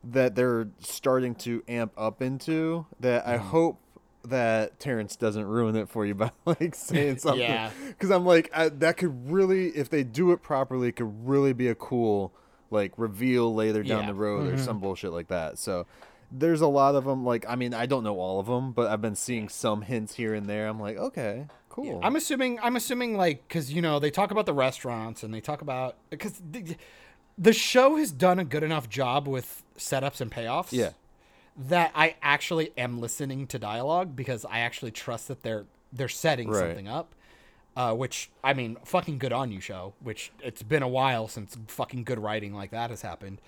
[0.05, 2.87] that they're starting to amp up into.
[2.99, 3.31] That Mm-hmm.
[3.35, 3.79] I hope
[4.25, 7.41] that Terrence doesn't ruin it for you by like saying something.
[7.41, 7.71] Yeah.
[7.89, 11.53] Because I'm like I, that could really, if they do it properly, it could really
[11.53, 12.33] be a cool
[12.71, 14.07] like reveal later down Yeah.
[14.09, 14.65] the road or Mm-hmm.
[14.65, 15.59] some bullshit like that.
[15.59, 15.87] So
[16.31, 17.25] there's a lot of them.
[17.25, 20.15] Like I mean, I don't know all of them, but I've been seeing some hints
[20.15, 20.67] here and there.
[20.69, 22.01] I'm like, okay, cool.
[22.03, 22.59] I'm assuming.
[22.63, 25.97] I'm assuming like because you know they talk about the restaurants and they talk about
[26.09, 26.77] because the,
[27.37, 30.69] the show has done a good enough job with setups and payoffs.
[30.73, 30.91] Yeah.
[31.69, 36.49] That I actually am listening to dialogue because I actually trust that they're they're setting
[36.49, 36.61] Right.
[36.61, 37.15] something up.
[37.77, 39.93] Uh, which I mean, fucking good on you show.
[40.01, 43.41] Which it's been a while since fucking good writing like that has happened.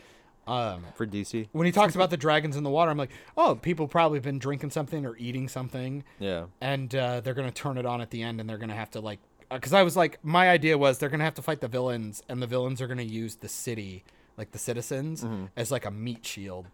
[0.47, 1.49] Um, for DC.
[1.53, 4.39] when he talks about the dragons in the water, I'm like, oh, people probably been
[4.39, 6.45] drinking something or eating something Yeah.
[6.61, 9.01] and uh, they're gonna turn it on at the end, and they're gonna have to
[9.01, 9.21] like,
[9.51, 12.43] because I was like, my idea was they're gonna have to fight the villains, and
[12.43, 14.05] the villains are gonna use the city,
[14.37, 15.25] like the citizens,
[15.57, 16.67] as like a meat shield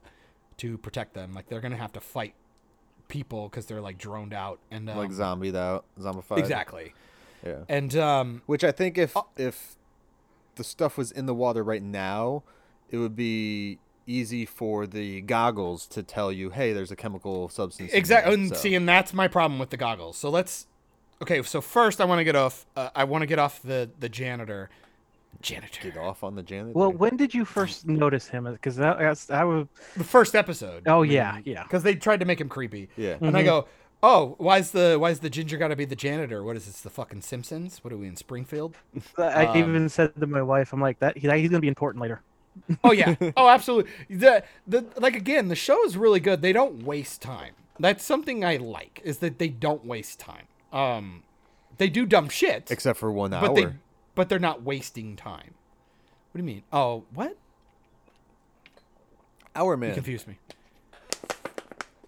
[0.61, 1.33] to protect them.
[1.35, 2.35] Like they're gonna have to fight
[3.09, 6.39] people because they're like droned out and um, Like zombied out, zombified.
[6.39, 6.95] exactly.
[7.45, 7.65] Yeah.
[7.69, 9.77] And um, Which I think if if
[10.57, 12.43] the stuff was in the water right now,
[12.91, 17.93] it would be easy for the goggles to tell you, hey, there's a chemical substance.
[17.93, 18.35] exactly.
[18.35, 20.17] there," And so- see, and that's my problem with the goggles.
[20.17, 20.67] So let's.
[21.23, 22.65] Okay, so first I want to get off.
[22.75, 24.71] Uh, I want to get off the the janitor.
[25.43, 25.81] Janitor.
[25.91, 26.73] Get off on the janitor.
[26.79, 28.45] Well, when did you first notice him?
[28.45, 29.67] Because that, that's I was.
[29.97, 30.83] The first episode.
[30.87, 31.63] Oh yeah, yeah.
[31.63, 32.89] because they tried to make him creepy.
[32.97, 33.17] Yeah.
[33.21, 33.67] And I go,
[34.03, 36.43] oh, why's the why's the ginger got to be the janitor?
[36.45, 36.81] What is this?
[36.83, 37.79] The fucking Simpsons?
[37.83, 38.77] What are we in Springfield?
[39.17, 41.17] I Um, even said to my wife, I'm like that.
[41.17, 42.21] He, he's gonna be important later.
[42.85, 43.15] Oh yeah.
[43.37, 43.91] oh, absolutely.
[44.11, 46.43] The the like again, the show is really good.
[46.43, 47.55] They don't waste time.
[47.79, 50.47] That's something I like is that they don't waste time.
[50.73, 51.23] Um,
[51.79, 53.41] they do dumb shit, Except for one hour.
[53.49, 53.69] but they
[54.15, 55.55] but they're not wasting time.
[56.33, 56.63] What do you mean?
[56.73, 57.37] Oh, what?
[59.57, 59.95] hour You man.
[59.95, 60.39] confused me.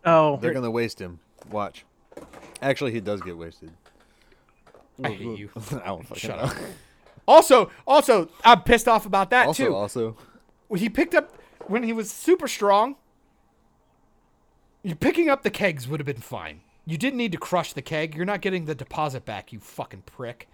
[0.04, 1.20] Oh, They're gonna waste him.
[1.50, 1.84] Watch.
[2.60, 3.70] Actually, he does get wasted.
[5.02, 5.50] I hate you.
[5.72, 6.44] I don't fucking Shut know.
[6.44, 6.56] up.
[7.26, 9.74] Also, also, I'm pissed off about that Also, too.
[9.74, 10.16] also,
[10.68, 10.76] also.
[10.80, 11.32] he picked up
[11.66, 12.96] when he was super strong.
[14.82, 16.60] You picking up the kegs would have been fine.
[16.84, 18.16] You didn't need to crush the keg.
[18.16, 20.48] You're not getting the deposit back, you fucking prick.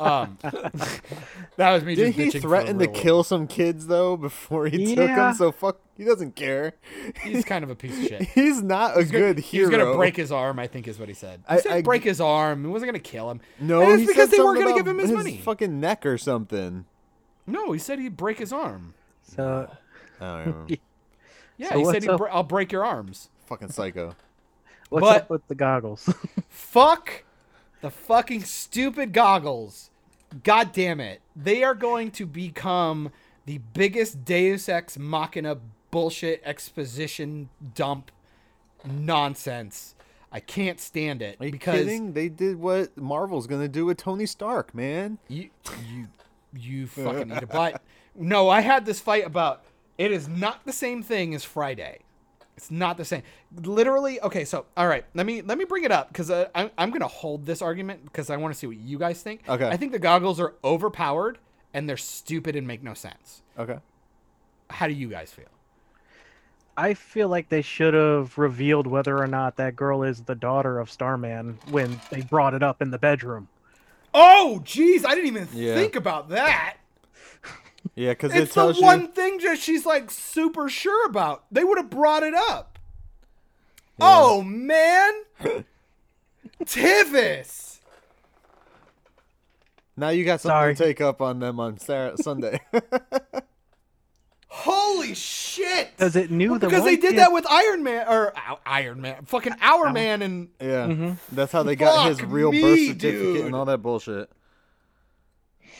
[0.00, 1.94] Um, that was me.
[1.94, 2.94] did just he threaten to real.
[2.94, 5.34] kill some kids though before he took them?
[5.34, 6.72] So fuck, he doesn't care.
[7.22, 8.22] He's kind of a piece of shit.
[8.34, 9.70] He's not a good He was hero.
[9.70, 10.58] He's gonna break his arm.
[10.58, 11.42] I think is what he said.
[11.48, 12.62] He I- said I- break his arm.
[12.64, 13.40] He wasn't gonna kill him.
[13.60, 15.38] No, And it's he because said they weren't gonna give him his, money.
[15.38, 16.86] fucking neck or something.
[17.46, 18.94] No, he said he'd break his arm.
[19.22, 19.70] so
[20.20, 20.74] I don't remember.
[21.58, 23.30] Yeah, So he said he'd br- I'll break your arms.
[23.46, 24.14] fucking psycho.
[24.90, 26.08] What's But- up with the goggles?
[26.48, 27.24] Fuck
[27.80, 29.90] the fucking stupid goggles.
[30.42, 31.20] God damn it.
[31.34, 33.10] They are going to become
[33.44, 35.58] the biggest Deus Ex Machina
[35.90, 38.10] bullshit exposition dump
[38.84, 39.94] nonsense.
[40.32, 42.12] I can't stand it Are you because kidding?
[42.12, 45.18] They did what Marvel's gonna do with Tony Stark, man.
[45.28, 45.50] you
[45.88, 46.08] you
[46.54, 47.80] you fucking need a butt.
[48.14, 49.64] No, I had this fight about
[49.96, 52.00] it is not the same thing as Friday.
[52.56, 53.22] It's not the same.
[53.54, 54.44] Literally, okay.
[54.46, 57.06] So, all right, let me let me bring it up because uh, I'm I'm gonna
[57.06, 59.42] hold this argument because I want to see what you guys think.
[59.48, 59.68] Okay.
[59.68, 61.38] I think the goggles are overpowered
[61.74, 63.42] and they're stupid and make no sense.
[63.58, 63.78] Okay.
[64.70, 65.44] How do you guys feel?
[66.78, 70.78] I feel like they should have revealed whether or not that girl is the daughter
[70.78, 73.48] of Starman when they brought it up in the bedroom.
[74.12, 75.74] Oh, jeez, I didn't even Yeah.
[75.74, 76.76] think about that.
[77.96, 79.06] Yeah, because it It's the tells one you.
[79.08, 81.44] thing that she's like super sure about.
[81.50, 82.78] They would have brought it up.
[83.98, 85.12] Oh man,
[86.64, 87.78] Tivis.
[89.96, 90.74] Now you got something Sorry.
[90.74, 92.60] to take up on them on Saturday, Sunday.
[94.48, 95.90] Holy shit!
[95.96, 99.00] Because it knew the because they did kid- that with Iron Man or Ou- Iron
[99.00, 101.12] Man, fucking Hour Man, and yeah, mm-hmm.
[101.34, 103.00] that's how they got his Fuck real birth certificate
[103.34, 103.46] dude.
[103.46, 104.30] and all that bullshit.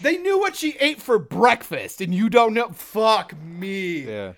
[0.02, 2.68] They knew what she ate for breakfast, and you don't know.
[2.70, 4.32] Fuck me, Yeah.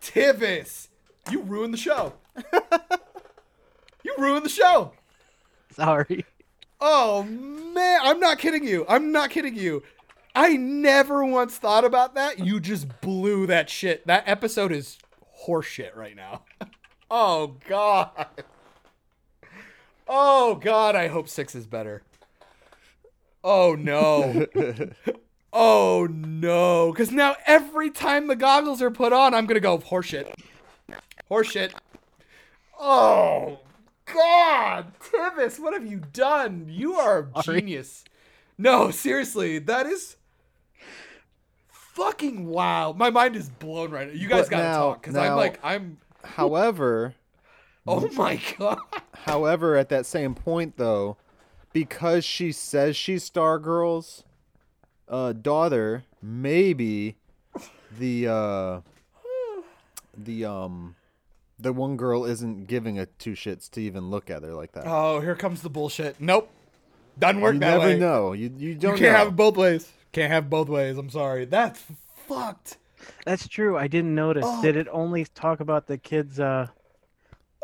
[0.00, 0.88] Tivis.
[1.30, 2.14] You ruined the show.
[4.02, 4.92] you ruined the show.
[5.72, 6.24] Sorry.
[6.80, 8.86] Oh man, I'm not kidding you.
[8.88, 9.82] I'm not kidding you.
[10.34, 12.38] I never once thought about that.
[12.38, 14.06] You just blew that shit.
[14.06, 14.98] That episode is
[15.46, 16.42] horseshit right now.
[17.10, 18.26] oh god.
[20.06, 22.02] Oh god, I hope 6 is better.
[23.44, 24.46] Oh no.
[25.52, 29.78] oh no, cuz now every time the goggles are put on, I'm going to go
[29.78, 30.32] horseshit.
[31.30, 31.72] Horseshit.
[32.80, 33.60] Oh
[34.12, 36.66] God, Tivis, what have you done?
[36.68, 38.04] You are a genius.
[38.56, 40.16] No, seriously, that is
[41.70, 42.92] fucking wow.
[42.96, 44.14] My mind is blown right now.
[44.14, 45.98] You guys But gotta now- talk because I'm like, I'm.
[46.24, 47.14] However,
[47.86, 48.78] Oh my god.
[49.24, 51.16] however, at that same point though,
[51.84, 54.24] because she says she's Stargirl's
[55.08, 57.16] uh, daughter, maybe
[57.98, 58.80] the uh
[60.16, 60.96] the um
[61.58, 64.84] the one girl isn't giving a two shits to even look at her like that.
[64.86, 66.16] Oh, here comes the bullshit.
[66.20, 66.50] Nope.
[67.18, 68.32] Doesn't work you that never know.
[68.32, 69.18] You you You don't can't know.
[69.18, 69.90] have it both ways.
[70.12, 70.98] Can't have both ways.
[70.98, 71.44] I'm sorry.
[71.44, 71.82] That's
[72.26, 72.78] fucked.
[73.24, 73.76] That's true.
[73.78, 74.44] I didn't notice.
[74.46, 74.62] Oh.
[74.62, 76.40] Did it only talk about the kids?
[76.40, 76.66] Uh,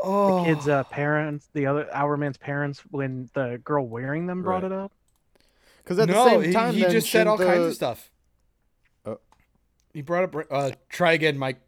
[0.05, 4.72] Oh, kids' uh, parents, the other Hourman's parents, when the girl wearing them brought Right.
[4.72, 4.93] it up.
[5.82, 7.74] Because at no, the same he- time, he, then just said all shouldn't kinds of
[7.74, 8.10] stuff.
[9.05, 9.18] Oh.
[9.93, 10.47] He brought up.
[10.51, 11.60] Uh, try again, Mike.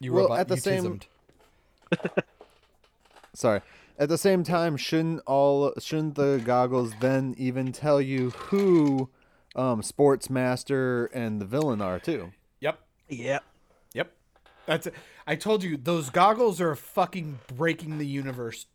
[0.00, 0.40] You Well, robot.
[0.40, 1.00] at the you same-
[1.90, 2.22] tismed.
[3.34, 3.60] Sorry.
[3.98, 9.10] At the same time, shouldn't all shouldn't the goggles then even tell you who
[9.54, 12.32] um Sportsmaster and the villain are too?
[12.60, 12.78] Yep.
[13.08, 13.44] Yep.
[13.94, 14.12] Yep.
[14.66, 14.94] That's it.
[15.26, 18.66] I told you those goggles are fucking breaking the universe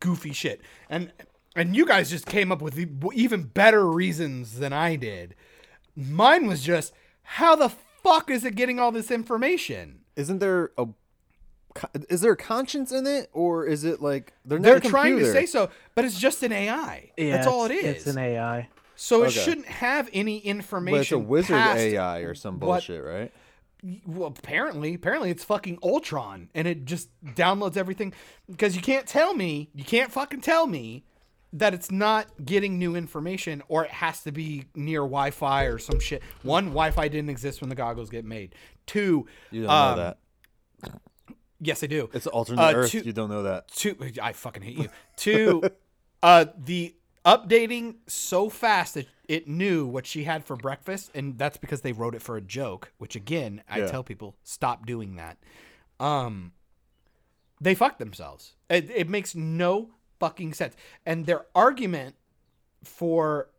[0.00, 0.60] goofy shit.
[0.90, 1.12] And
[1.56, 2.78] and you guys just came up with
[3.14, 5.34] even better reasons than I did.
[5.96, 6.92] Mine was just
[7.22, 7.68] how the
[8.02, 10.00] fuck is it getting all this information?
[10.16, 10.86] Isn't there a
[12.08, 15.16] is there a conscience in it, or is it like they're not They're a trying
[15.18, 17.12] to say so, but it's just an AI.
[17.16, 18.68] Yeah, That's all it's- It's an AI.
[18.96, 20.96] so it shouldn't have any information.
[20.96, 23.32] But it's a wizard AI or some what- bullshit, right?
[24.06, 28.12] Well apparently apparently it's fucking ultron and it just downloads everything
[28.50, 31.04] because you can't tell me you can't fucking tell me
[31.52, 36.00] that it's not getting new information or it has to be near wi-fi or some
[36.00, 38.54] shit one wi-fi didn't exist when the goggles get made
[38.86, 40.02] two You don't um, know
[40.82, 41.00] that.
[41.60, 42.90] yes i do It's an alternate uh, Earth.
[42.90, 43.68] two- you don't know that.
[43.68, 45.62] two i fucking hate you two
[46.22, 46.94] uh the
[47.24, 51.92] updating so fast that it knew what she had for breakfast and that's because they
[51.92, 53.86] wrote it for a joke which again i Yeah.
[53.86, 55.36] tell people stop doing that.
[56.00, 56.52] Um
[57.60, 58.54] they fucked themselves.
[58.70, 59.90] It, it makes no
[60.20, 60.76] fucking sense.
[61.04, 62.14] And their argument
[62.84, 63.50] for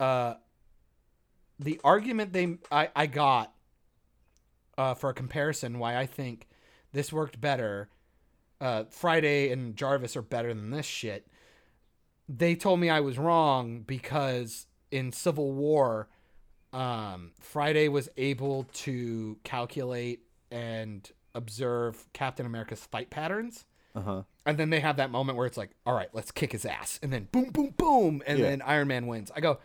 [0.00, 0.34] uh
[1.58, 3.52] the argument they i i got
[4.78, 6.46] uh for a comparison why i think
[6.92, 7.88] this worked better
[8.60, 11.26] uh friday and jarvis are better than this shit
[12.28, 16.08] they told me i was wrong because in civil war
[16.72, 20.20] um friday was able to calculate
[20.50, 24.22] and observe captain america's fight patterns Uh huh.
[24.46, 26.98] and then they have that moment where it's like, all right, let's kick his ass.
[27.02, 28.22] And then boom, boom, boom.
[28.26, 28.48] And Yeah.
[28.50, 29.30] then Iron Man wins.
[29.34, 29.58] I go,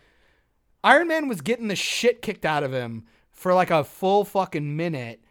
[0.82, 4.76] Iron Man was getting the shit kicked out of him for like a full fucking
[4.76, 5.22] minute.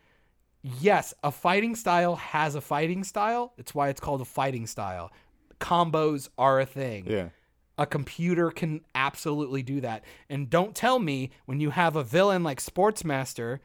[0.62, 3.54] Yes, a fighting style has a fighting style.
[3.58, 5.12] It's why it's called a fighting style.
[5.60, 7.06] Combos are a thing.
[7.08, 7.30] Yeah.
[7.78, 10.04] A computer can absolutely do that.
[10.30, 13.60] And don't tell me when you have a villain like Sportsmaster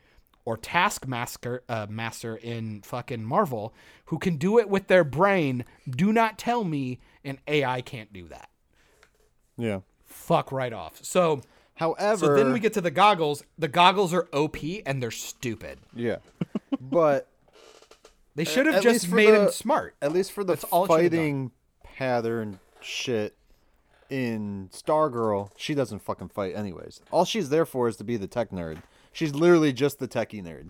[0.47, 3.75] or Taskmaster uh, Master in fucking Marvel
[4.07, 8.29] who can do it with their brain, do not tell me an AI can't do
[8.29, 8.49] that.
[9.59, 9.81] Yeah.
[10.07, 11.01] Fuck right off.
[11.05, 11.43] So
[11.75, 13.45] However, so then we get to the goggles.
[13.59, 14.57] The goggles are OP
[14.87, 15.79] and they're stupid.
[15.95, 16.17] yeah,
[16.81, 17.29] but
[18.35, 19.97] They should have just made them the- smart.
[20.01, 21.51] at least for the That's all fighting
[21.85, 23.37] pattern shit
[24.11, 27.01] in Stargirl, she doesn't fucking fight anyways.
[27.11, 28.79] All she's there for is to be the tech nerd.
[29.13, 30.69] She's literally just the techie nerd.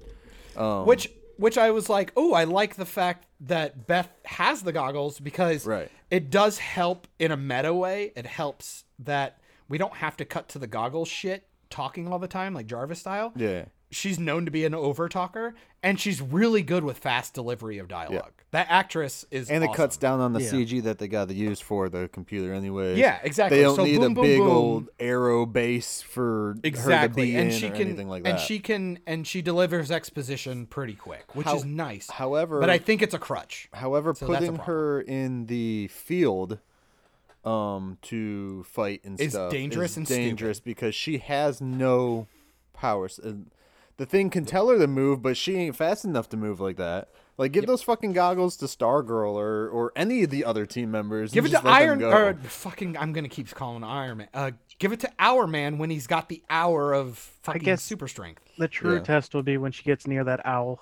[0.60, 4.72] Um, which which I was like, oh, I like the fact that Beth has the
[4.72, 5.88] goggles because Right.
[6.10, 8.12] it does help in a meta way.
[8.16, 9.38] It helps that
[9.68, 12.98] we don't have to cut to the goggles shit talking all the time like Jarvis
[12.98, 13.32] style.
[13.36, 17.78] yeah, She's known to be an over talker and she's really good with fast delivery
[17.78, 18.32] of dialogue.
[18.50, 20.50] That actress is and it cuts down on the Yeah.
[20.50, 22.96] CG that they got to use for the computer anyway.
[22.96, 23.58] Yeah, exactly.
[23.58, 24.48] They don't So need boom, a boom, big boom.
[24.50, 28.24] old arrow base for her to exactly be and in she or can anything like
[28.24, 28.30] that.
[28.30, 32.68] and she can and she delivers exposition pretty quick which How- is nice however, but
[32.70, 36.58] i think it's a crutch However, So putting her in the field
[37.44, 42.26] um to fight and Is stuff dangerous is and dangerous because she has no
[42.74, 43.18] powers.
[43.18, 43.32] Uh,
[43.98, 46.76] The thing can tell her to move, but she ain't fast enough to move like
[46.76, 47.10] that.
[47.36, 51.32] Like, give those fucking goggles to Stargirl or or any of the other team members.
[51.32, 52.10] Give it to just let them Iron go.
[52.10, 52.96] or fucking.
[52.96, 54.28] I'm gonna keep calling Iron Man.
[54.34, 58.42] Uh, give it to Hourman when he's got the hour of fucking guess- super strength.
[58.58, 59.00] The true Yeah.
[59.02, 60.80] test will be when she gets near that owl.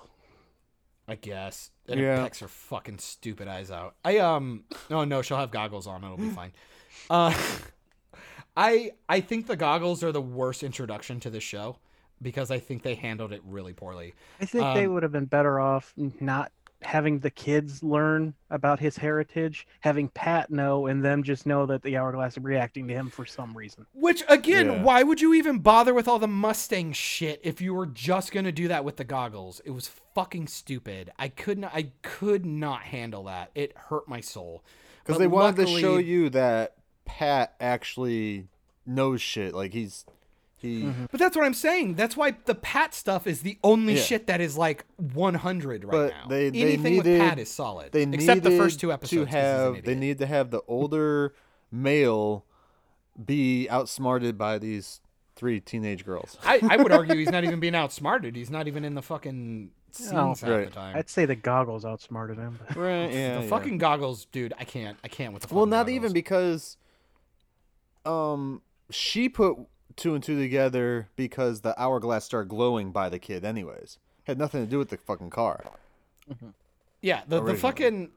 [1.07, 1.71] I guess.
[1.87, 2.19] And Yeah.
[2.19, 3.95] it pecks her fucking stupid eyes out.
[4.03, 4.63] I um.
[4.89, 6.03] No, no, she'll have goggles on.
[6.03, 6.53] It'll be fine.
[7.09, 7.33] Uh,
[8.57, 11.77] I I think the goggles are the worst introduction to the show
[12.21, 14.13] because I think they handled it really poorly.
[14.41, 16.51] I think they Um, would have been better off not
[16.83, 21.81] having the kids learn about his heritage, having Pat know, and them just know that
[21.81, 23.87] the hourglass is reacting to him for some reason.
[23.93, 24.83] Which again, Yeah.
[24.83, 28.51] why would you even bother with all the Mustang shit if you were just gonna
[28.51, 29.59] do that with the goggles?
[29.65, 31.09] It was fucking stupid.
[31.17, 31.71] I could not.
[31.73, 33.49] I could not handle that.
[33.55, 34.63] It hurt my soul.
[35.03, 36.75] because they wanted to show you that
[37.05, 38.49] Pat actually
[38.85, 39.55] knows shit.
[39.55, 40.05] Like he's
[40.59, 41.93] He But that's what I'm saying.
[41.95, 44.01] That's why the Pat stuff is the only Yeah.
[44.01, 46.27] shit that is like 100 right but now.
[46.27, 47.91] they they Anything needed with Pat is solid.
[47.91, 49.11] They except the needed first two episodes.
[49.11, 49.97] to 'cause he's an have they idiot.
[49.99, 51.33] need to have the older
[51.71, 52.43] male
[53.23, 54.99] be outsmarted by these
[55.35, 56.37] three teenage girls.
[56.43, 58.35] I, I would argue he's not even being outsmarted.
[58.35, 60.27] He's not even in the fucking scenes No.
[60.29, 60.65] half Right.
[60.65, 60.97] the time.
[60.97, 62.57] I'd say the goggles outsmarted him.
[62.67, 63.11] but- Right?
[63.13, 63.37] Yeah.
[63.37, 63.47] the yeah.
[63.49, 64.53] fucking goggles, dude.
[64.59, 64.97] I can't.
[65.03, 65.53] I can't with the.
[65.53, 65.95] Well, not goggles.
[65.95, 66.77] even because
[68.05, 69.55] um she put
[69.97, 73.97] two and two together because the hourglass started glowing by the kid anyways.
[74.23, 75.63] Had nothing to do with the fucking car.
[76.31, 76.49] Mm-hmm.
[77.01, 78.11] Yeah, the, the fucking.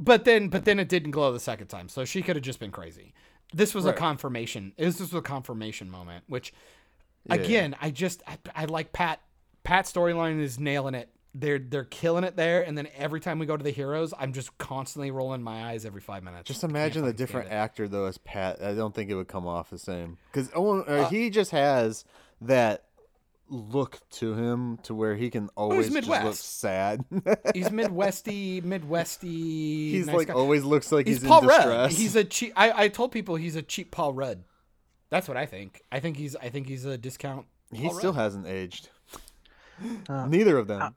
[0.00, 2.58] But then, but then it didn't glow the second time, so she could have just
[2.58, 3.14] been crazy.
[3.52, 4.72] This was a confirmation.
[4.76, 6.52] This was a confirmation moment, which,
[7.26, 7.34] Yeah.
[7.36, 9.20] again, I just I, I like Pat.
[9.62, 11.08] Pat storyline is nailing it.
[11.36, 14.32] They're they're killing it there, and then every time we go to the heroes, I'm
[14.32, 16.46] just constantly rolling my eyes every five minutes.
[16.46, 18.62] Just imagine the different actor though as Pat.
[18.62, 22.04] I don't think it would come off the same because Uh, he just has
[22.42, 22.84] that
[23.48, 27.04] look to him to where he can always just look sad.
[27.54, 29.90] He's Midwesty, Midwesty.
[29.90, 30.34] he's nice like guy.
[30.34, 31.90] always looks like he's, he's, Paul in Rudd.
[31.92, 32.52] He's a cheap.
[32.56, 34.44] I, I told people he's a cheap Paul Rudd.
[35.10, 35.82] That's what I think.
[35.92, 37.46] I think he's I think he's a discount.
[37.72, 38.88] he Paul still hasn't aged.
[40.08, 40.94] Uh, Neither of them.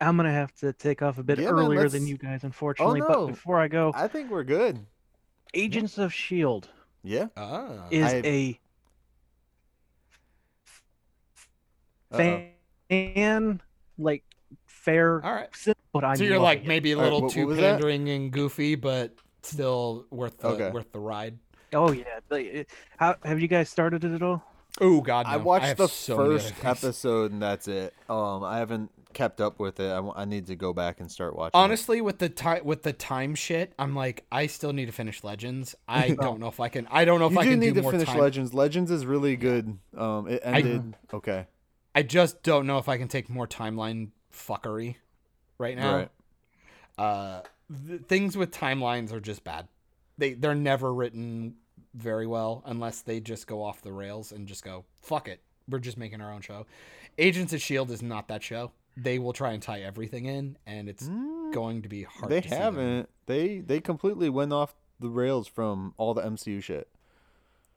[0.00, 3.00] I'm gonna have to take off a bit Yeah, man, earlier than you guys, unfortunately.
[3.00, 3.06] no.
[3.08, 4.86] But before I go, I think we're good.
[5.54, 6.68] Agents of Shield
[7.02, 7.26] Yeah.
[7.36, 7.86] Ah.
[7.90, 8.60] is I- a
[12.12, 12.42] Uh-oh.
[12.88, 13.60] fan
[13.98, 14.24] like
[14.66, 15.48] fair, All right.
[15.92, 16.66] but I So you're like it.
[16.66, 17.72] maybe a All right, little what- too what was that?
[17.80, 20.70] pandering and goofy, but still worth the Okay.
[20.70, 21.38] worth the ride.
[21.74, 22.62] oh yeah.
[22.98, 24.42] How have you guys started it at all?
[24.80, 25.32] Oh God, no.
[25.32, 26.64] I watched have the so first things.
[26.84, 27.92] episode and that's it.
[28.08, 29.90] Um, I haven't kept up with it.
[29.90, 31.58] I, I need to go back and start watching.
[31.58, 31.62] it.
[31.62, 35.24] Honestly, with the time with the time shit, I'm like, I still need to finish
[35.24, 35.74] Legends.
[35.88, 36.86] I don't know if I can.
[36.88, 38.18] I don't know if you I do can need do to more finish time.
[38.18, 38.54] Legends.
[38.54, 39.76] Legends is really good.
[39.96, 41.46] Um, it ended okay.
[41.96, 44.94] I just don't know if I can take more timeline fuckery
[45.58, 45.96] right now.
[45.96, 46.10] Right.
[46.96, 47.40] Uh,
[47.88, 49.66] th- things with timelines are just bad.
[50.16, 51.56] They they're never written
[51.92, 55.40] very well unless they just go off the rails and just go fuck it.
[55.68, 56.66] We're just making our own show.
[57.18, 58.70] Agents of Shield is not that show.
[59.00, 61.08] They will try and tie everything in, and it's
[61.52, 62.26] going to be hard.
[62.26, 63.08] Mm, They to haven't.
[63.26, 66.88] They they completely went off the rails from all the MCU shit.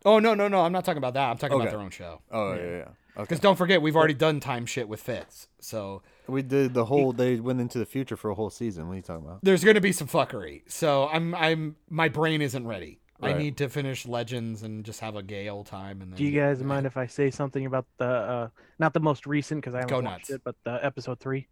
[0.03, 0.61] Oh no no no!
[0.61, 1.29] I'm not talking about that.
[1.29, 1.63] I'm talking Okay.
[1.65, 2.21] about their own show.
[2.31, 2.85] Oh yeah, yeah.
[3.13, 3.23] Okay.
[3.23, 5.47] Because don't forget, we've already done time shit with Fitz.
[5.59, 7.11] So We did the whole.
[7.11, 8.87] They went into the future for a whole season.
[8.87, 9.39] What are you talking about?
[9.43, 10.61] there's going to be some fuckery.
[10.67, 13.00] So I'm I'm my brain isn't ready.
[13.21, 13.37] I Right.
[13.37, 16.01] need to finish Legends and just have a gay old time.
[16.01, 18.47] And then, Do you guys mind if I say something about the uh
[18.79, 20.29] not the most recent because I haven't Go watched nuts.
[20.31, 21.47] it, but the episode three?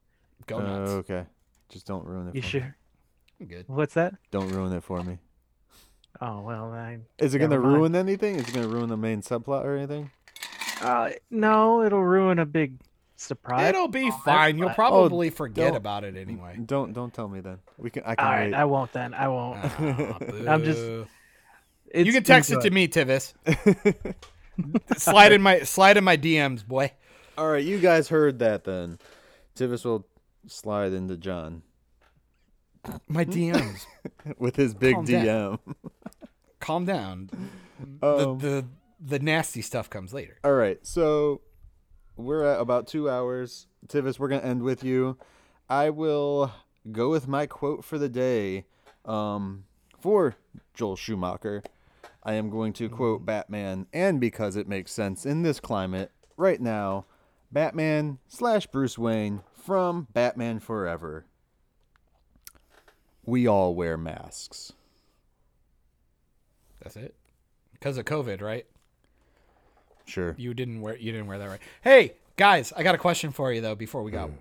[0.47, 0.91] go Uh, nuts?
[0.91, 1.25] okay.
[1.69, 2.35] Just don't ruin it.
[2.35, 2.51] You for Me.
[2.51, 2.75] sure?
[3.39, 3.65] I'm good.
[3.67, 4.15] What's that?
[4.31, 5.19] Don't ruin it for me.
[6.21, 7.73] Oh well, I Is it gonna mind.
[7.73, 8.35] ruin anything?
[8.35, 10.11] Is it gonna ruin the main subplot or anything?
[10.81, 12.79] uh no, it'll ruin a big
[13.15, 13.67] surprise.
[13.69, 14.57] It'll be Oh, fine.
[14.57, 16.57] You'll I- probably forget about it anyway.
[16.65, 17.59] Don't don't tell me then.
[17.77, 18.03] We can.
[18.05, 18.53] I can All right, wait.
[18.55, 19.13] I won't then.
[19.13, 19.59] I won't.
[19.61, 20.17] Ah,
[20.47, 21.07] I'm just- boo.
[21.91, 23.34] It's you can text it to me, Tivis.
[24.98, 26.91] slide in my slide in my DMs, boy.
[27.38, 28.99] All right, you guys heard that then.
[29.56, 30.06] Tivis will
[30.48, 31.64] slide into John
[33.07, 33.86] My DMs.
[34.38, 35.26] with his big Calm DM.
[35.26, 35.60] down.
[36.60, 37.30] Calm down.
[38.02, 38.66] The, Um, the
[38.99, 40.38] the nasty stuff comes later.
[40.44, 41.41] All right, so
[42.18, 43.68] we're at about two hours.
[43.88, 45.18] Tivis, we're gonna end with you.
[45.70, 46.52] I will
[46.91, 48.66] go with my quote for the day.
[49.06, 49.64] Um,
[49.99, 50.36] for
[50.74, 51.64] Joel Schumacher,
[52.23, 53.25] I am going to quote mm.
[53.25, 57.05] Batman, and because it makes sense in this climate right now,
[57.51, 61.25] Batman slash Bruce Wayne from Batman Forever.
[63.25, 64.73] We all wear masks.
[66.81, 67.15] That's it.
[67.73, 68.65] Because of COVID, right?
[70.05, 70.35] Sure.
[70.37, 71.59] You didn't wear you didn't wear that right.
[71.81, 74.27] Hey, guys, I got a question for you though before we go.
[74.27, 74.33] Mm.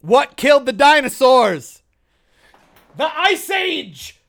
[0.00, 1.82] What killed the dinosaurs?
[2.96, 4.20] The Ice Age.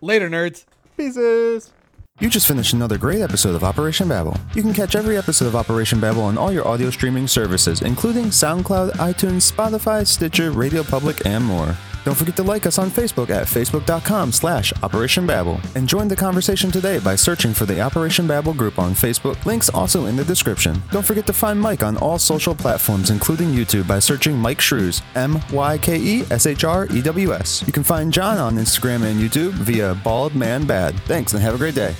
[0.00, 0.64] Later, nerds.
[0.96, 1.72] Pieces.
[2.20, 4.36] You just finished another great episode of Operation Babel.
[4.54, 8.26] You can catch every episode of Operation Babel on all your audio streaming services, including
[8.26, 11.76] SoundCloud, iTunes, Spotify, Stitcher, Radio Public, and more.
[12.04, 15.60] Don't forget to like us on Facebook at facebook.com slash Operation Babel.
[15.74, 19.44] And join the conversation today by searching for the Operation Babel group on Facebook.
[19.44, 20.82] Links also in the description.
[20.90, 25.02] Don't forget to find Myke on all social platforms, including YouTube, by searching Myke Shrews,
[25.14, 27.66] M-Y-K-E-S-H-R-E-W-S.
[27.66, 30.98] You can find John on Instagram and YouTube via Bald Man Bad.
[31.00, 31.94] Thanks and have a great day.